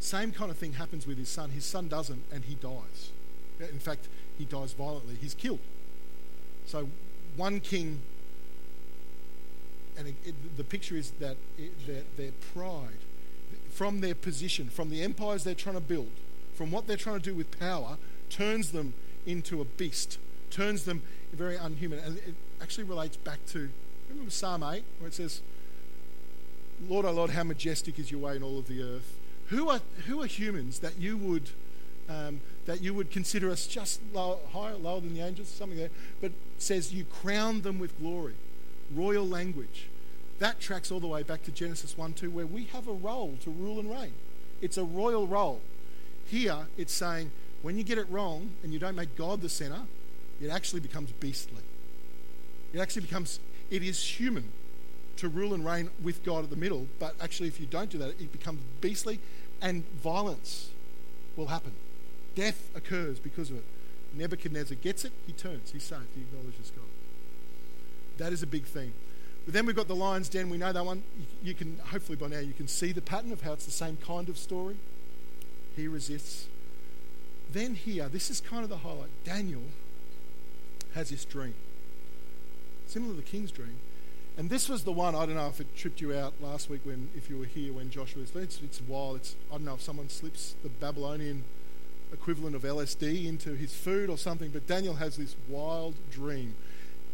Same 0.00 0.32
kind 0.32 0.50
of 0.50 0.56
thing 0.56 0.72
happens 0.72 1.06
with 1.06 1.18
his 1.18 1.28
son. 1.28 1.50
His 1.50 1.66
son 1.66 1.88
doesn't, 1.88 2.24
and 2.32 2.44
he 2.44 2.54
dies. 2.54 3.10
In 3.60 3.78
fact, 3.78 4.08
he 4.38 4.44
dies 4.44 4.72
violently. 4.72 5.16
He's 5.20 5.34
killed. 5.34 5.60
So 6.66 6.88
one 7.36 7.60
king, 7.60 8.00
and 9.96 10.08
it, 10.08 10.14
it, 10.24 10.56
the 10.56 10.64
picture 10.64 10.96
is 10.96 11.10
that 11.12 11.36
it, 11.58 11.86
their, 11.86 12.02
their 12.16 12.32
pride, 12.54 12.98
from 13.70 14.00
their 14.00 14.14
position, 14.14 14.68
from 14.68 14.90
the 14.90 15.02
empires 15.02 15.44
they're 15.44 15.54
trying 15.54 15.76
to 15.76 15.80
build, 15.80 16.10
from 16.54 16.70
what 16.70 16.86
they're 16.86 16.96
trying 16.96 17.18
to 17.18 17.24
do 17.24 17.34
with 17.34 17.58
power, 17.58 17.96
turns 18.30 18.72
them 18.72 18.94
into 19.26 19.60
a 19.60 19.64
beast, 19.64 20.18
turns 20.50 20.84
them 20.84 21.02
very 21.32 21.56
unhuman. 21.56 21.98
And 21.98 22.18
it 22.18 22.34
actually 22.60 22.84
relates 22.84 23.16
back 23.16 23.44
to, 23.46 23.70
remember 24.08 24.30
Psalm 24.30 24.62
8, 24.62 24.82
where 24.98 25.08
it 25.08 25.14
says, 25.14 25.40
Lord, 26.88 27.06
our 27.06 27.12
Lord, 27.12 27.30
how 27.30 27.44
majestic 27.44 27.98
is 27.98 28.10
your 28.10 28.20
way 28.20 28.36
in 28.36 28.42
all 28.42 28.58
of 28.58 28.66
the 28.66 28.82
earth. 28.82 29.16
Who 29.46 29.68
are, 29.68 29.80
who 30.06 30.22
are 30.22 30.26
humans 30.26 30.80
that 30.80 30.98
you 30.98 31.16
would 31.16 31.50
um, 32.12 32.40
that 32.66 32.82
you 32.82 32.94
would 32.94 33.10
consider 33.10 33.50
us 33.50 33.66
just 33.66 34.00
low, 34.12 34.38
higher, 34.52 34.74
lower 34.74 35.00
than 35.00 35.14
the 35.14 35.20
angels, 35.20 35.48
something 35.48 35.78
there, 35.78 35.90
but 36.20 36.32
says 36.58 36.92
you 36.92 37.04
crown 37.04 37.62
them 37.62 37.78
with 37.78 37.98
glory, 38.00 38.34
royal 38.94 39.26
language. 39.26 39.88
That 40.38 40.60
tracks 40.60 40.90
all 40.90 41.00
the 41.00 41.06
way 41.06 41.22
back 41.22 41.42
to 41.44 41.52
Genesis 41.52 41.96
1 41.96 42.14
2, 42.14 42.30
where 42.30 42.46
we 42.46 42.64
have 42.64 42.88
a 42.88 42.92
role 42.92 43.36
to 43.42 43.50
rule 43.50 43.78
and 43.78 43.90
reign. 43.90 44.12
It's 44.60 44.76
a 44.76 44.84
royal 44.84 45.26
role. 45.26 45.60
Here, 46.26 46.66
it's 46.76 46.92
saying 46.92 47.30
when 47.62 47.76
you 47.78 47.84
get 47.84 47.98
it 47.98 48.06
wrong 48.10 48.50
and 48.62 48.72
you 48.72 48.78
don't 48.78 48.96
make 48.96 49.16
God 49.16 49.40
the 49.40 49.48
center, 49.48 49.82
it 50.40 50.50
actually 50.50 50.80
becomes 50.80 51.12
beastly. 51.12 51.62
It 52.72 52.80
actually 52.80 53.02
becomes, 53.02 53.38
it 53.70 53.82
is 53.82 54.02
human 54.02 54.48
to 55.16 55.28
rule 55.28 55.54
and 55.54 55.64
reign 55.64 55.90
with 56.02 56.24
God 56.24 56.44
at 56.44 56.50
the 56.50 56.56
middle, 56.56 56.88
but 56.98 57.14
actually, 57.20 57.48
if 57.48 57.60
you 57.60 57.66
don't 57.66 57.90
do 57.90 57.98
that, 57.98 58.08
it 58.08 58.32
becomes 58.32 58.60
beastly 58.80 59.20
and 59.60 59.84
violence 59.94 60.70
will 61.36 61.46
happen. 61.46 61.72
Death 62.34 62.70
occurs 62.74 63.18
because 63.18 63.50
of 63.50 63.58
it. 63.58 63.64
Nebuchadnezzar 64.14 64.76
gets 64.76 65.04
it, 65.04 65.12
he 65.26 65.32
turns, 65.32 65.70
he's 65.72 65.84
saved, 65.84 66.08
he 66.14 66.22
acknowledges 66.22 66.70
God. 66.70 66.84
That 68.18 68.32
is 68.32 68.42
a 68.42 68.46
big 68.46 68.64
theme. 68.64 68.92
But 69.44 69.54
then 69.54 69.66
we've 69.66 69.76
got 69.76 69.88
the 69.88 69.96
lion's 69.96 70.28
den. 70.28 70.50
We 70.50 70.58
know 70.58 70.72
that 70.72 70.84
one. 70.84 71.02
You 71.42 71.54
can 71.54 71.78
hopefully 71.86 72.16
by 72.16 72.28
now 72.28 72.38
you 72.38 72.52
can 72.52 72.68
see 72.68 72.92
the 72.92 73.00
pattern 73.00 73.32
of 73.32 73.42
how 73.42 73.54
it's 73.54 73.64
the 73.64 73.72
same 73.72 73.96
kind 73.96 74.28
of 74.28 74.38
story. 74.38 74.76
He 75.74 75.88
resists. 75.88 76.46
Then 77.50 77.74
here, 77.74 78.08
this 78.08 78.30
is 78.30 78.40
kind 78.40 78.62
of 78.62 78.70
the 78.70 78.78
highlight. 78.78 79.10
Daniel 79.24 79.62
has 80.94 81.10
this 81.10 81.24
dream, 81.24 81.54
similar 82.86 83.14
to 83.14 83.16
the 83.16 83.26
king's 83.26 83.50
dream. 83.50 83.76
And 84.36 84.48
this 84.48 84.68
was 84.68 84.84
the 84.84 84.92
one. 84.92 85.14
I 85.14 85.26
don't 85.26 85.34
know 85.34 85.48
if 85.48 85.60
it 85.60 85.76
tripped 85.76 86.00
you 86.00 86.14
out 86.14 86.34
last 86.40 86.70
week 86.70 86.80
when, 86.84 87.08
if 87.14 87.28
you 87.28 87.36
were 87.36 87.44
here 87.44 87.72
when 87.72 87.90
Joshua 87.90 88.22
was. 88.22 88.34
It's, 88.34 88.60
it's 88.62 88.80
wild. 88.80 89.16
It's 89.16 89.34
I 89.50 89.56
don't 89.56 89.64
know 89.64 89.74
if 89.74 89.82
someone 89.82 90.08
slips 90.08 90.54
the 90.62 90.68
Babylonian 90.68 91.44
equivalent 92.12 92.54
of 92.54 92.62
LSD 92.62 93.26
into 93.26 93.54
his 93.54 93.74
food 93.74 94.10
or 94.10 94.18
something. 94.18 94.50
But 94.50 94.66
Daniel 94.66 94.94
has 94.94 95.16
this 95.16 95.36
wild 95.48 95.94
dream, 96.10 96.54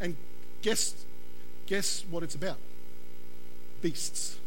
and 0.01 0.17
guess 0.63 1.05
guess 1.67 2.05
what 2.11 2.23
it's 2.23 2.35
about? 2.35 2.59
Beasts. 3.83 4.39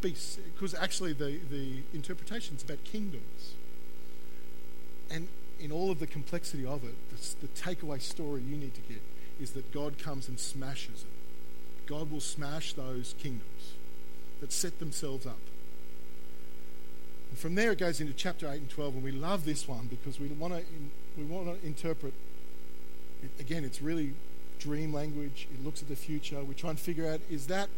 Beasts, 0.00 0.38
because 0.54 0.74
actually 0.74 1.12
the 1.12 1.38
the 1.50 1.82
interpretation 1.94 2.56
is 2.56 2.62
about 2.62 2.82
kingdoms. 2.84 3.54
And 5.10 5.28
in 5.60 5.72
all 5.72 5.90
of 5.90 6.00
the 6.00 6.06
complexity 6.06 6.66
of 6.66 6.84
it, 6.84 6.94
the, 7.10 7.46
the 7.46 7.48
takeaway 7.48 8.02
story 8.02 8.42
you 8.42 8.56
need 8.56 8.74
to 8.74 8.80
get 8.82 9.00
is 9.40 9.52
that 9.52 9.72
God 9.72 9.98
comes 9.98 10.28
and 10.28 10.38
smashes 10.38 11.02
it 11.02 11.16
God 11.86 12.10
will 12.10 12.20
smash 12.20 12.72
those 12.72 13.14
kingdoms 13.18 13.74
that 14.40 14.52
set 14.52 14.78
themselves 14.78 15.24
up. 15.24 15.38
And 17.30 17.38
from 17.38 17.54
there, 17.54 17.72
it 17.72 17.78
goes 17.78 18.00
into 18.00 18.12
chapter 18.12 18.48
8 18.48 18.60
and 18.60 18.70
12, 18.70 18.94
and 18.94 19.04
we 19.04 19.12
love 19.12 19.44
this 19.44 19.66
one 19.66 19.86
because 19.86 20.20
we 20.20 20.28
want 20.28 20.54
to, 20.54 20.62
we 21.16 21.24
want 21.24 21.46
to 21.46 21.66
interpret. 21.66 22.14
It, 23.22 23.30
again, 23.40 23.64
it's 23.64 23.82
really 23.82 24.14
dream 24.58 24.92
language. 24.92 25.48
It 25.52 25.64
looks 25.64 25.82
at 25.82 25.88
the 25.88 25.96
future. 25.96 26.42
We 26.42 26.54
try 26.54 26.70
and 26.70 26.78
figure 26.78 27.08
out 27.08 27.20
is 27.30 27.46
that 27.48 27.68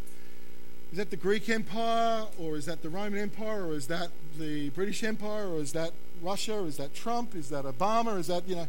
is 0.90 0.96
that 0.96 1.10
the 1.10 1.16
Greek 1.16 1.50
Empire, 1.50 2.24
or 2.38 2.56
is 2.56 2.64
that 2.64 2.82
the 2.82 2.88
Roman 2.88 3.18
Empire, 3.18 3.66
or 3.66 3.74
is 3.74 3.88
that 3.88 4.08
the 4.38 4.70
British 4.70 5.04
Empire, 5.04 5.46
or 5.46 5.58
is 5.58 5.72
that 5.72 5.92
Russia, 6.22 6.60
or 6.60 6.66
is 6.66 6.78
that 6.78 6.94
Trump, 6.94 7.34
is 7.34 7.50
that 7.50 7.66
Obama, 7.66 8.18
is 8.18 8.28
that, 8.28 8.48
you 8.48 8.56
know, 8.56 8.68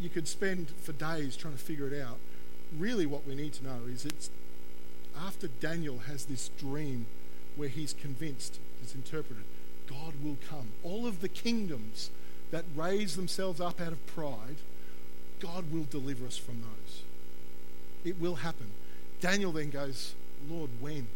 you 0.00 0.08
could 0.08 0.28
spend 0.28 0.68
for 0.80 0.92
days 0.92 1.36
trying 1.36 1.54
to 1.54 1.58
figure 1.58 1.88
it 1.88 2.00
out 2.00 2.18
really 2.76 3.06
what 3.06 3.26
we 3.26 3.34
need 3.34 3.52
to 3.54 3.64
know 3.64 3.80
is 3.88 4.04
it's 4.04 4.30
after 5.16 5.48
Daniel 5.48 6.00
has 6.06 6.26
this 6.26 6.48
dream 6.58 7.06
where 7.56 7.68
he's 7.68 7.92
convinced, 7.92 8.60
it's 8.82 8.94
interpreted, 8.94 9.44
God 9.88 10.14
will 10.22 10.36
come. 10.48 10.68
All 10.82 11.06
of 11.06 11.20
the 11.20 11.28
kingdoms 11.28 12.10
that 12.50 12.64
raise 12.74 13.16
themselves 13.16 13.60
up 13.60 13.80
out 13.80 13.92
of 13.92 14.06
pride, 14.06 14.56
God 15.40 15.72
will 15.72 15.84
deliver 15.84 16.26
us 16.26 16.36
from 16.36 16.62
those. 16.62 17.02
It 18.04 18.20
will 18.20 18.36
happen. 18.36 18.70
Daniel 19.20 19.52
then 19.52 19.70
goes, 19.70 20.14
Lord, 20.48 20.70
when? 20.80 21.08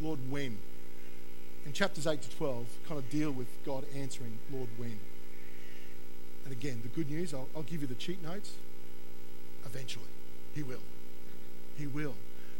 Lord, 0.00 0.18
when? 0.30 0.58
And 1.64 1.74
chapters 1.74 2.06
8 2.06 2.22
to 2.22 2.30
12 2.36 2.66
kind 2.88 2.98
of 2.98 3.10
deal 3.10 3.30
with 3.30 3.48
God 3.64 3.84
answering, 3.94 4.38
Lord, 4.52 4.68
when? 4.76 4.98
And 6.44 6.52
again, 6.52 6.80
the 6.82 6.88
good 6.88 7.10
news, 7.10 7.34
I'll, 7.34 7.48
I'll 7.56 7.62
give 7.62 7.80
you 7.80 7.88
the 7.88 7.94
cheat 7.94 8.22
notes. 8.22 8.54
Eventually. 9.64 10.04
He 10.54 10.62
will. 10.62 10.82
He 11.76 11.86
will. 11.86 12.14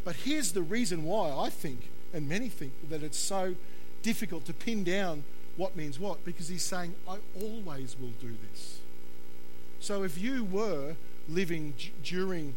But 0.05 0.16
here's 0.16 0.53
the 0.53 0.62
reason 0.62 1.05
why 1.05 1.30
I 1.30 1.51
think, 1.51 1.89
and 2.12 2.28
many 2.28 2.49
think, 2.49 2.72
that 2.91 3.03
it's 3.03 3.18
so 3.18 3.55
difficult 4.03 4.45
to 4.47 4.53
pin 4.53 4.85
down 4.85 5.25
what 5.57 5.77
means 5.77 5.99
what, 5.99 6.25
because 6.25 6.49
he's 6.49 6.63
saying, 6.63 6.95
I 7.09 7.17
always 7.41 7.97
will 7.99 8.13
do 8.21 8.35
this. 8.51 8.81
So 9.81 10.03
if 10.03 10.19
you 10.19 10.45
were 10.45 10.97
living 11.29 11.75
d- 11.79 11.93
during 12.03 12.55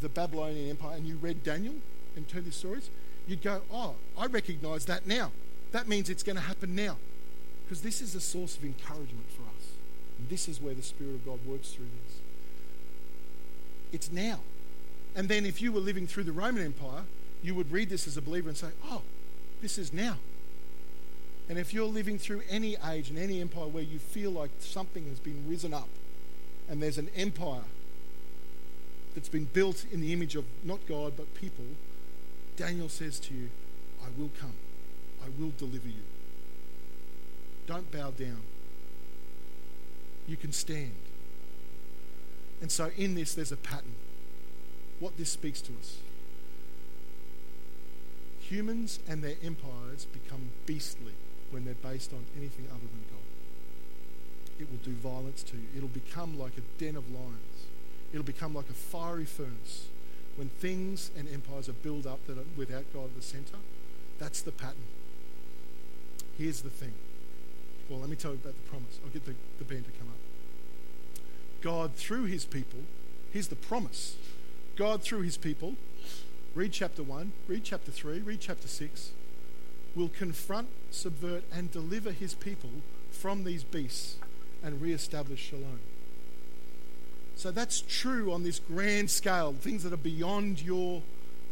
the 0.00 0.08
Babylonian 0.08 0.70
Empire 0.70 0.96
and 0.96 1.06
you 1.06 1.16
read 1.16 1.44
Daniel 1.44 1.74
and 2.16 2.28
heard 2.30 2.44
these 2.44 2.56
stories, 2.56 2.90
you'd 3.26 3.42
go, 3.42 3.62
Oh, 3.72 3.94
I 4.18 4.26
recognize 4.26 4.86
that 4.86 5.06
now. 5.06 5.30
That 5.72 5.88
means 5.88 6.10
it's 6.10 6.22
going 6.22 6.36
to 6.36 6.42
happen 6.42 6.74
now. 6.74 6.96
Because 7.64 7.82
this 7.82 8.00
is 8.00 8.14
a 8.14 8.20
source 8.20 8.56
of 8.56 8.64
encouragement 8.64 9.30
for 9.30 9.42
us. 9.42 9.72
And 10.18 10.28
this 10.28 10.48
is 10.48 10.60
where 10.60 10.74
the 10.74 10.82
Spirit 10.82 11.14
of 11.14 11.26
God 11.26 11.38
works 11.46 11.70
through 11.70 11.86
this. 12.04 12.18
It's 13.92 14.12
now. 14.12 14.40
And 15.14 15.28
then 15.28 15.46
if 15.46 15.62
you 15.62 15.72
were 15.72 15.80
living 15.80 16.06
through 16.06 16.24
the 16.24 16.32
Roman 16.32 16.64
Empire, 16.64 17.04
you 17.42 17.54
would 17.54 17.70
read 17.70 17.88
this 17.88 18.06
as 18.06 18.16
a 18.16 18.22
believer 18.22 18.48
and 18.48 18.58
say, 18.58 18.68
oh, 18.84 19.02
this 19.62 19.78
is 19.78 19.92
now. 19.92 20.16
And 21.48 21.58
if 21.58 21.74
you're 21.74 21.86
living 21.86 22.18
through 22.18 22.42
any 22.48 22.76
age 22.86 23.10
and 23.10 23.18
any 23.18 23.40
empire 23.40 23.66
where 23.66 23.82
you 23.82 23.98
feel 23.98 24.30
like 24.30 24.50
something 24.60 25.08
has 25.08 25.20
been 25.20 25.44
risen 25.48 25.74
up 25.74 25.88
and 26.68 26.82
there's 26.82 26.96
an 26.96 27.10
empire 27.14 27.64
that's 29.14 29.28
been 29.28 29.44
built 29.44 29.84
in 29.92 30.00
the 30.00 30.12
image 30.12 30.36
of 30.36 30.44
not 30.64 30.86
God 30.86 31.14
but 31.16 31.34
people, 31.34 31.66
Daniel 32.56 32.88
says 32.88 33.20
to 33.20 33.34
you, 33.34 33.50
I 34.02 34.08
will 34.18 34.30
come. 34.40 34.54
I 35.22 35.28
will 35.38 35.52
deliver 35.58 35.88
you. 35.88 36.02
Don't 37.66 37.90
bow 37.90 38.10
down. 38.10 38.42
You 40.26 40.36
can 40.36 40.52
stand. 40.52 40.92
And 42.62 42.72
so 42.72 42.90
in 42.96 43.14
this, 43.14 43.34
there's 43.34 43.52
a 43.52 43.56
pattern 43.56 43.94
what 45.00 45.18
this 45.18 45.30
speaks 45.30 45.60
to 45.62 45.72
us. 45.78 45.98
Humans 48.40 49.00
and 49.08 49.22
their 49.22 49.34
empires 49.42 50.06
become 50.06 50.50
beastly 50.64 51.12
when 51.54 51.64
they're 51.64 51.74
based 51.74 52.12
on 52.12 52.26
anything 52.36 52.66
other 52.68 52.80
than 52.80 53.04
God. 53.08 53.22
It 54.58 54.68
will 54.68 54.82
do 54.82 54.90
violence 54.90 55.44
to 55.44 55.56
you. 55.56 55.62
It'll 55.76 55.88
become 55.88 56.36
like 56.36 56.58
a 56.58 56.82
den 56.82 56.96
of 56.96 57.08
lions. 57.12 57.66
It'll 58.12 58.24
become 58.24 58.54
like 58.54 58.68
a 58.68 58.74
fiery 58.74 59.24
furnace. 59.24 59.86
When 60.34 60.48
things 60.48 61.12
and 61.16 61.28
empires 61.32 61.68
are 61.68 61.74
built 61.74 62.06
up 62.06 62.26
that 62.26 62.38
are 62.38 62.44
without 62.56 62.92
God 62.92 63.04
at 63.04 63.14
the 63.14 63.22
center, 63.22 63.58
that's 64.18 64.42
the 64.42 64.50
pattern. 64.50 64.82
Here's 66.36 66.62
the 66.62 66.70
thing. 66.70 66.92
Well, 67.88 68.00
let 68.00 68.10
me 68.10 68.16
tell 68.16 68.32
you 68.32 68.40
about 68.42 68.56
the 68.56 68.68
promise. 68.68 68.98
I'll 69.04 69.10
get 69.10 69.24
the, 69.24 69.34
the 69.58 69.64
band 69.64 69.84
to 69.84 69.92
come 69.92 70.08
up. 70.08 71.22
God, 71.60 71.94
through 71.94 72.24
his 72.24 72.44
people, 72.44 72.80
here's 73.32 73.48
the 73.48 73.56
promise 73.56 74.16
God, 74.74 75.02
through 75.04 75.20
his 75.20 75.36
people, 75.36 75.76
read 76.56 76.72
chapter 76.72 77.04
1, 77.04 77.30
read 77.46 77.62
chapter 77.62 77.92
3, 77.92 78.20
read 78.20 78.40
chapter 78.40 78.66
6, 78.66 79.12
will 79.94 80.08
confront, 80.08 80.68
subvert, 80.90 81.44
and 81.52 81.70
deliver 81.70 82.10
his 82.10 82.34
people 82.34 82.70
from 83.10 83.44
these 83.44 83.64
beasts 83.64 84.16
and 84.62 84.80
re 84.80 84.92
establish 84.92 85.40
shalom. 85.40 85.80
So 87.36 87.50
that's 87.50 87.82
true 87.86 88.32
on 88.32 88.42
this 88.42 88.58
grand 88.58 89.10
scale, 89.10 89.52
things 89.52 89.82
that 89.82 89.92
are 89.92 89.98
beyond 89.98 90.62
your, 90.62 91.02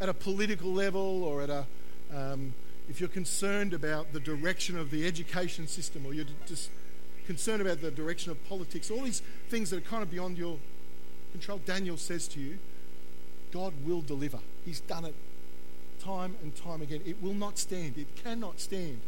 at 0.00 0.08
a 0.08 0.14
political 0.14 0.72
level 0.72 1.24
or 1.24 1.42
at 1.42 1.50
a, 1.50 1.66
um, 2.14 2.54
if 2.88 3.00
you're 3.00 3.08
concerned 3.08 3.74
about 3.74 4.12
the 4.12 4.20
direction 4.20 4.78
of 4.78 4.90
the 4.90 5.06
education 5.06 5.66
system 5.66 6.06
or 6.06 6.14
you're 6.14 6.26
just 6.46 6.70
concerned 7.26 7.62
about 7.62 7.80
the 7.80 7.90
direction 7.90 8.30
of 8.30 8.48
politics, 8.48 8.90
all 8.90 9.02
these 9.02 9.22
things 9.48 9.70
that 9.70 9.78
are 9.78 9.88
kind 9.88 10.02
of 10.02 10.10
beyond 10.10 10.38
your 10.38 10.58
control, 11.32 11.60
Daniel 11.64 11.96
says 11.96 12.28
to 12.28 12.40
you, 12.40 12.58
God 13.52 13.72
will 13.84 14.00
deliver. 14.00 14.38
He's 14.64 14.80
done 14.80 15.04
it 15.04 15.14
time 16.02 16.36
and 16.42 16.54
time 16.54 16.82
again. 16.82 17.00
It 17.04 17.22
will 17.22 17.34
not 17.34 17.58
stand. 17.58 17.96
It 17.96 18.14
cannot 18.16 18.60
stand. 18.60 19.00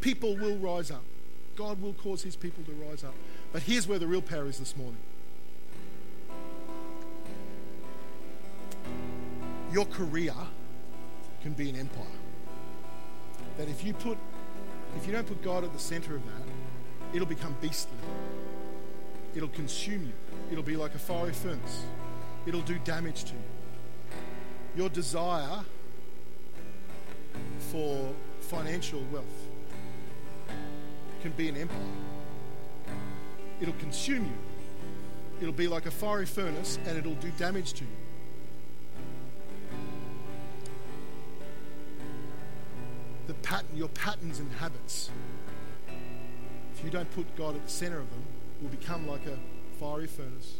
People 0.00 0.36
will 0.36 0.56
rise 0.56 0.90
up. 0.90 1.04
God 1.56 1.82
will 1.82 1.92
cause 1.92 2.22
his 2.22 2.36
people 2.36 2.64
to 2.64 2.72
rise 2.72 3.04
up. 3.04 3.14
But 3.52 3.62
here's 3.62 3.86
where 3.86 3.98
the 3.98 4.06
real 4.06 4.22
power 4.22 4.46
is 4.46 4.58
this 4.58 4.76
morning. 4.76 5.00
Your 9.72 9.84
career 9.84 10.34
can 11.42 11.52
be 11.52 11.68
an 11.70 11.76
empire. 11.76 12.06
That 13.58 13.68
if 13.68 13.84
you 13.84 13.92
put 13.92 14.18
if 14.96 15.06
you 15.06 15.12
don't 15.12 15.26
put 15.26 15.42
God 15.42 15.62
at 15.62 15.72
the 15.72 15.78
center 15.78 16.16
of 16.16 16.24
that, 16.24 17.14
it'll 17.14 17.26
become 17.26 17.54
beastly. 17.60 17.96
It'll 19.34 19.48
consume 19.48 20.06
you. 20.06 20.12
It'll 20.50 20.64
be 20.64 20.76
like 20.76 20.94
a 20.94 20.98
fiery 20.98 21.32
furnace. 21.32 21.84
It'll 22.46 22.62
do 22.62 22.78
damage 22.80 23.24
to 23.24 23.32
you. 23.34 23.42
Your 24.76 24.88
desire 24.88 25.64
for 27.70 28.12
financial 28.40 29.02
wealth 29.12 29.24
can 31.22 31.32
be 31.32 31.48
an 31.48 31.56
empire. 31.56 31.78
It'll 33.60 33.74
consume 33.74 34.24
you. 34.24 34.38
It'll 35.40 35.52
be 35.52 35.68
like 35.68 35.86
a 35.86 35.90
fiery 35.90 36.26
furnace 36.26 36.78
and 36.86 36.98
it'll 36.98 37.14
do 37.14 37.30
damage 37.38 37.74
to 37.74 37.84
you. 37.84 37.90
The 43.26 43.34
pattern, 43.34 43.68
your 43.74 43.88
patterns 43.88 44.38
and 44.38 44.50
habits, 44.52 45.10
if 46.74 46.84
you 46.84 46.90
don't 46.90 47.10
put 47.12 47.36
God 47.36 47.54
at 47.54 47.64
the 47.64 47.70
center 47.70 47.98
of 47.98 48.10
them, 48.10 48.22
will 48.60 48.70
become 48.70 49.06
like 49.06 49.26
a 49.26 49.38
fiery 49.78 50.06
furnace. 50.06 50.58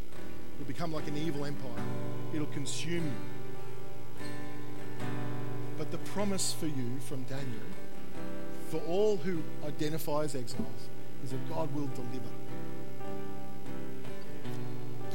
It'll 0.59 0.69
become 0.69 0.93
like 0.93 1.09
an 1.09 1.17
evil 1.17 1.45
empire. 1.45 1.71
It'll 2.35 2.47
consume 2.49 3.05
you. 3.05 3.40
But 5.81 5.91
the 5.91 6.11
promise 6.13 6.53
for 6.53 6.67
you 6.67 6.99
from 7.09 7.23
Daniel, 7.23 7.63
for 8.69 8.83
all 8.87 9.17
who 9.17 9.43
identify 9.67 10.25
as 10.25 10.35
exiles, 10.35 10.91
is 11.25 11.31
that 11.31 11.49
God 11.49 11.75
will 11.75 11.87
deliver. 11.87 12.29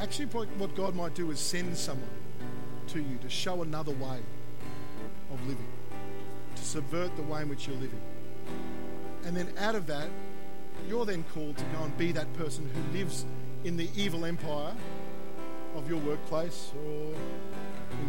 Actually, 0.02 0.26
what 0.26 0.76
God 0.76 0.96
might 0.96 1.14
do 1.14 1.30
is 1.30 1.40
send 1.40 1.78
someone 1.78 2.10
to 2.88 3.00
you 3.00 3.20
to 3.22 3.30
show 3.30 3.62
another 3.62 3.92
way 3.92 4.18
of 5.32 5.40
living, 5.48 5.72
to 6.56 6.64
subvert 6.64 7.16
the 7.16 7.22
way 7.22 7.44
in 7.44 7.50
which 7.50 7.68
you're 7.68 7.78
living. 7.78 8.02
And 9.24 9.38
then 9.38 9.54
out 9.60 9.76
of 9.76 9.86
that, 9.86 10.10
you're 10.90 11.06
then 11.06 11.26
called 11.32 11.58
to 11.58 11.64
go 11.66 11.84
and 11.84 11.96
be 11.96 12.12
that 12.14 12.34
person 12.34 12.68
who 12.74 12.98
lives 12.98 13.24
in 13.66 13.78
the 13.78 13.88
evil 13.96 14.26
empire 14.26 14.74
of 15.76 15.88
your 15.88 16.00
workplace 16.00 16.72
or 16.88 17.14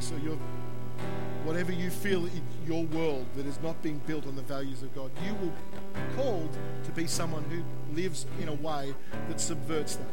so 0.00 0.16
your 0.16 0.38
whatever 1.44 1.72
you 1.72 1.90
feel 1.90 2.24
in 2.26 2.42
your 2.66 2.84
world 2.84 3.26
that 3.36 3.46
is 3.46 3.60
not 3.62 3.80
being 3.82 4.00
built 4.06 4.26
on 4.26 4.36
the 4.36 4.42
values 4.42 4.82
of 4.82 4.94
God. 4.94 5.10
You 5.24 5.34
will 5.34 5.52
be 5.94 6.16
called 6.16 6.56
to 6.84 6.90
be 6.92 7.06
someone 7.06 7.44
who 7.44 7.62
lives 7.94 8.26
in 8.40 8.48
a 8.48 8.54
way 8.54 8.94
that 9.28 9.40
subverts 9.40 9.96
that, 9.96 10.06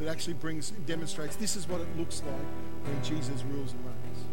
that 0.00 0.08
actually 0.08 0.34
brings 0.34 0.70
demonstrates 0.86 1.36
this 1.36 1.56
is 1.56 1.68
what 1.68 1.80
it 1.80 1.88
looks 1.98 2.22
like 2.24 2.92
when 2.92 3.02
Jesus 3.02 3.42
rules 3.50 3.72
and 3.72 3.84
reigns. 3.84 4.24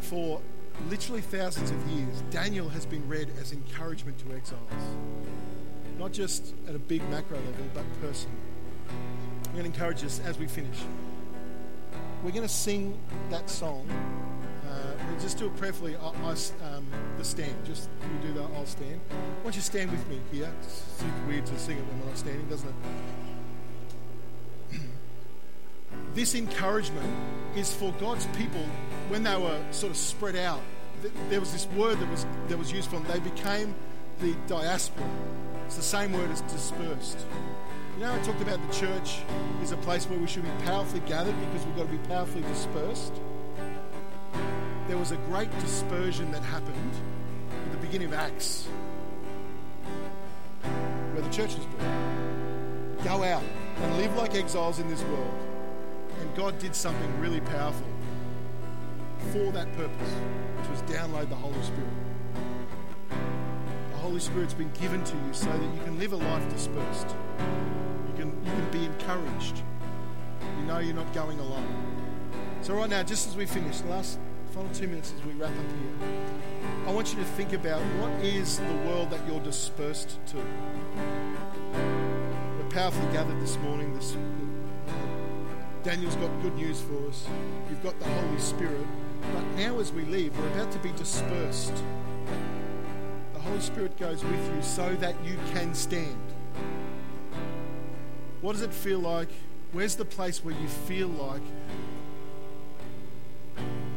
For 0.00 0.40
literally 0.88 1.22
thousands 1.22 1.70
of 1.70 1.86
years, 1.88 2.22
Daniel 2.30 2.68
has 2.68 2.86
been 2.86 3.08
read 3.08 3.30
as 3.40 3.52
encouragement 3.52 4.18
to 4.18 4.34
exiles 4.34 4.60
not 5.98 6.12
just 6.12 6.54
at 6.68 6.74
a 6.74 6.78
big 6.78 7.02
macro 7.10 7.38
level, 7.38 7.64
but 7.74 7.84
personally. 8.00 8.36
I'm 8.88 9.52
going 9.52 9.64
to 9.64 9.70
encourage 9.70 10.04
us 10.04 10.20
as 10.24 10.38
we 10.38 10.46
finish. 10.46 10.78
We're 12.26 12.32
going 12.32 12.42
to 12.42 12.48
sing 12.52 12.98
that 13.30 13.48
song. 13.48 13.88
Uh, 14.68 14.96
we'll 15.08 15.20
just 15.20 15.38
do 15.38 15.46
it 15.46 15.56
prayerfully. 15.58 15.94
I, 15.94 16.08
I, 16.08 16.30
um, 16.74 16.84
the 17.16 17.24
stand. 17.24 17.54
Just 17.64 17.88
you 18.02 18.28
do 18.30 18.34
that. 18.34 18.50
I'll 18.56 18.66
stand. 18.66 19.00
Why 19.10 19.44
don't 19.44 19.54
you 19.54 19.62
stand 19.62 19.92
with 19.92 20.04
me 20.08 20.18
here? 20.32 20.52
It's 20.60 21.04
weird 21.28 21.46
to 21.46 21.56
sing 21.56 21.78
it 21.78 21.84
when 21.86 22.00
we're 22.00 22.06
not 22.06 22.18
standing, 22.18 22.48
doesn't 22.48 22.68
it? 24.72 24.80
this 26.14 26.34
encouragement 26.34 27.14
is 27.54 27.72
for 27.72 27.92
God's 28.00 28.26
people 28.36 28.66
when 29.06 29.22
they 29.22 29.36
were 29.36 29.62
sort 29.70 29.92
of 29.92 29.96
spread 29.96 30.34
out. 30.34 30.62
There 31.30 31.38
was 31.38 31.52
this 31.52 31.68
word 31.76 32.00
that 32.00 32.10
was 32.10 32.26
that 32.48 32.58
was 32.58 32.72
used 32.72 32.90
for 32.90 32.96
them. 32.98 33.06
They 33.06 33.20
became 33.20 33.72
the 34.18 34.34
diaspora. 34.48 35.08
It's 35.66 35.76
the 35.76 35.82
same 35.82 36.12
word 36.12 36.32
as 36.32 36.40
dispersed. 36.40 37.24
You 37.96 38.02
know, 38.02 38.12
I 38.12 38.18
talked 38.18 38.42
about 38.42 38.60
the 38.70 38.74
church 38.74 39.20
is 39.62 39.72
a 39.72 39.76
place 39.78 40.04
where 40.04 40.18
we 40.18 40.26
should 40.26 40.42
be 40.42 40.64
powerfully 40.66 41.00
gathered 41.06 41.34
because 41.46 41.64
we've 41.64 41.76
got 41.76 41.86
to 41.86 41.92
be 41.92 42.08
powerfully 42.08 42.42
dispersed. 42.42 43.14
There 44.86 44.98
was 44.98 45.12
a 45.12 45.16
great 45.28 45.50
dispersion 45.60 46.30
that 46.32 46.42
happened 46.42 46.92
at 47.64 47.72
the 47.72 47.78
beginning 47.78 48.08
of 48.08 48.12
Acts, 48.12 48.68
where 51.14 51.22
the 51.22 51.30
church 51.30 51.54
was 51.54 51.64
born. 51.64 52.98
Go 53.02 53.24
out 53.24 53.42
and 53.80 53.96
live 53.96 54.14
like 54.14 54.34
exiles 54.34 54.78
in 54.78 54.90
this 54.90 55.02
world. 55.04 55.34
And 56.20 56.36
God 56.36 56.58
did 56.58 56.74
something 56.74 57.18
really 57.18 57.40
powerful 57.40 57.88
for 59.32 59.52
that 59.52 59.74
purpose, 59.74 60.12
which 60.58 60.68
was 60.68 60.82
download 60.82 61.30
the 61.30 61.34
Holy 61.34 61.62
Spirit. 61.62 61.88
The 63.08 63.96
Holy 63.96 64.20
Spirit's 64.20 64.52
been 64.52 64.72
given 64.72 65.02
to 65.02 65.16
you 65.16 65.32
so 65.32 65.46
that 65.46 65.62
you 65.62 65.80
can 65.82 65.98
live 65.98 66.12
a 66.12 66.16
life 66.16 66.46
dispersed. 66.52 67.16
You 67.38 68.14
can, 68.16 68.44
you 68.44 68.50
can 68.50 68.70
be 68.70 68.84
encouraged. 68.84 69.62
You 70.58 70.64
know 70.66 70.78
you're 70.78 70.94
not 70.94 71.12
going 71.12 71.38
alone. 71.38 71.96
So, 72.62 72.74
right 72.74 72.90
now, 72.90 73.02
just 73.02 73.28
as 73.28 73.36
we 73.36 73.46
finish, 73.46 73.80
the 73.80 73.90
last 73.90 74.18
final 74.52 74.68
two 74.72 74.88
minutes 74.88 75.12
as 75.16 75.24
we 75.24 75.32
wrap 75.34 75.50
up 75.50 75.56
here, 75.56 76.08
I 76.86 76.92
want 76.92 77.12
you 77.12 77.18
to 77.18 77.24
think 77.24 77.52
about 77.52 77.80
what 78.00 78.10
is 78.24 78.58
the 78.58 78.74
world 78.86 79.10
that 79.10 79.20
you're 79.28 79.40
dispersed 79.40 80.18
to. 80.26 80.36
We're 82.58 82.70
powerfully 82.70 83.12
gathered 83.12 83.40
this 83.40 83.56
morning. 83.58 83.94
This, 83.94 84.16
Daniel's 85.82 86.16
got 86.16 86.30
good 86.42 86.56
news 86.56 86.80
for 86.80 87.08
us. 87.08 87.26
You've 87.70 87.82
got 87.82 87.98
the 88.00 88.06
Holy 88.06 88.40
Spirit. 88.40 88.86
But 89.32 89.44
now, 89.56 89.78
as 89.78 89.92
we 89.92 90.02
leave, 90.06 90.36
we're 90.38 90.48
about 90.48 90.72
to 90.72 90.78
be 90.78 90.90
dispersed. 90.92 91.74
The 93.34 93.40
Holy 93.40 93.60
Spirit 93.60 93.96
goes 93.96 94.24
with 94.24 94.54
you 94.54 94.62
so 94.62 94.94
that 94.96 95.14
you 95.24 95.36
can 95.52 95.74
stand. 95.74 96.16
What 98.46 98.52
does 98.52 98.62
it 98.62 98.72
feel 98.72 99.00
like? 99.00 99.28
Where's 99.72 99.96
the 99.96 100.04
place 100.04 100.44
where 100.44 100.54
you 100.54 100.68
feel 100.68 101.08
like 101.08 101.42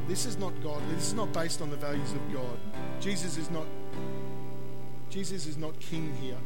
this 0.07 0.25
is 0.25 0.39
not 0.39 0.53
God? 0.63 0.81
This 0.89 1.09
is 1.09 1.13
not 1.13 1.31
based 1.31 1.61
on 1.61 1.69
the 1.69 1.75
values 1.75 2.13
of 2.13 2.33
God. 2.33 2.57
Jesus 2.99 3.37
is 3.37 3.51
not 3.51 3.67
Jesus 5.11 5.45
is 5.45 5.55
not 5.55 5.79
king 5.79 6.11
here. 6.19 6.39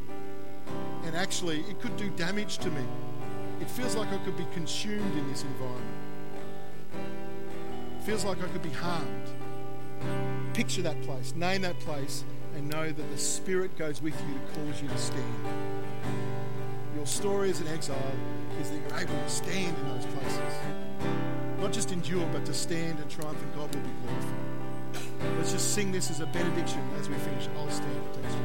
And 1.06 1.16
actually, 1.16 1.62
it 1.62 1.80
could 1.80 1.96
do 1.96 2.10
damage 2.10 2.58
to 2.58 2.70
me. 2.72 2.84
It 3.62 3.70
feels 3.70 3.96
like 3.96 4.12
I 4.12 4.18
could 4.26 4.36
be 4.36 4.48
consumed 4.54 5.18
in 5.18 5.26
this 5.30 5.44
environment. 5.44 5.96
It 8.00 8.04
feels 8.04 8.26
like 8.26 8.38
I 8.44 8.48
could 8.50 8.64
be 8.64 8.72
harmed. 8.72 9.30
Picture 10.54 10.82
that 10.82 11.02
place, 11.04 11.34
name 11.36 11.62
that 11.62 11.80
place, 11.80 12.26
and 12.58 12.68
know 12.68 12.92
that 12.92 13.12
the 13.12 13.18
Spirit 13.18 13.78
goes 13.78 14.02
with 14.02 14.14
you 14.28 14.34
to 14.34 14.60
cause 14.60 14.82
you 14.82 14.90
to 14.90 14.98
stand. 14.98 15.64
Your 16.96 17.06
story 17.08 17.50
as 17.50 17.60
an 17.60 17.68
exile 17.70 17.98
is 18.62 18.70
that 18.70 18.78
you're 18.78 19.00
able 19.00 19.14
to 19.14 19.30
stand 19.30 19.76
in 19.78 19.88
those 19.90 20.06
places. 20.06 20.54
Not 21.60 21.74
just 21.74 21.92
endure, 21.92 22.28
but 22.32 22.46
to 22.46 22.54
stand 22.54 23.00
and 23.00 23.10
triumph, 23.10 23.42
and 23.42 23.56
God 23.56 23.74
will 23.74 23.82
be 23.82 23.90
glorified. 24.06 25.38
Let's 25.38 25.52
just 25.52 25.74
sing 25.74 25.92
this 25.92 26.12
as 26.12 26.20
a 26.20 26.28
benediction 26.28 26.82
as 27.00 27.10
we 27.10 27.16
finish. 27.16 27.48
I'll 27.58 27.70
stand. 27.72 27.90
Thanks, 28.14 28.36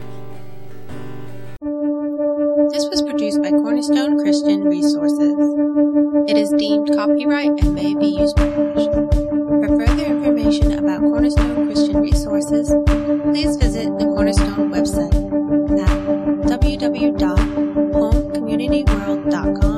This 2.73 2.89
was 2.89 3.03
produced 3.03 3.43
by 3.43 3.51
Cornerstone 3.51 4.19
Christian 4.19 4.65
Resources. 4.65 5.37
It 6.29 6.37
is 6.37 6.51
deemed 6.51 6.91
copyright 6.95 7.51
and 7.63 7.75
may 7.75 7.95
be 7.95 8.07
used 8.07 8.37
by 8.37 8.49
permission. 8.51 9.11
For 9.11 9.69
further 9.69 10.05
information 10.07 10.79
about 10.79 11.01
Cornerstone 11.01 11.67
Christian 11.67 12.01
Resources, 12.01 12.73
please 13.25 13.57
visit 13.57 13.99
the 13.99 14.07
Cornerstone 14.07 14.71
website 14.71 15.29
at 17.29 17.48
www.homecommunityworld.com.au. 18.69 19.78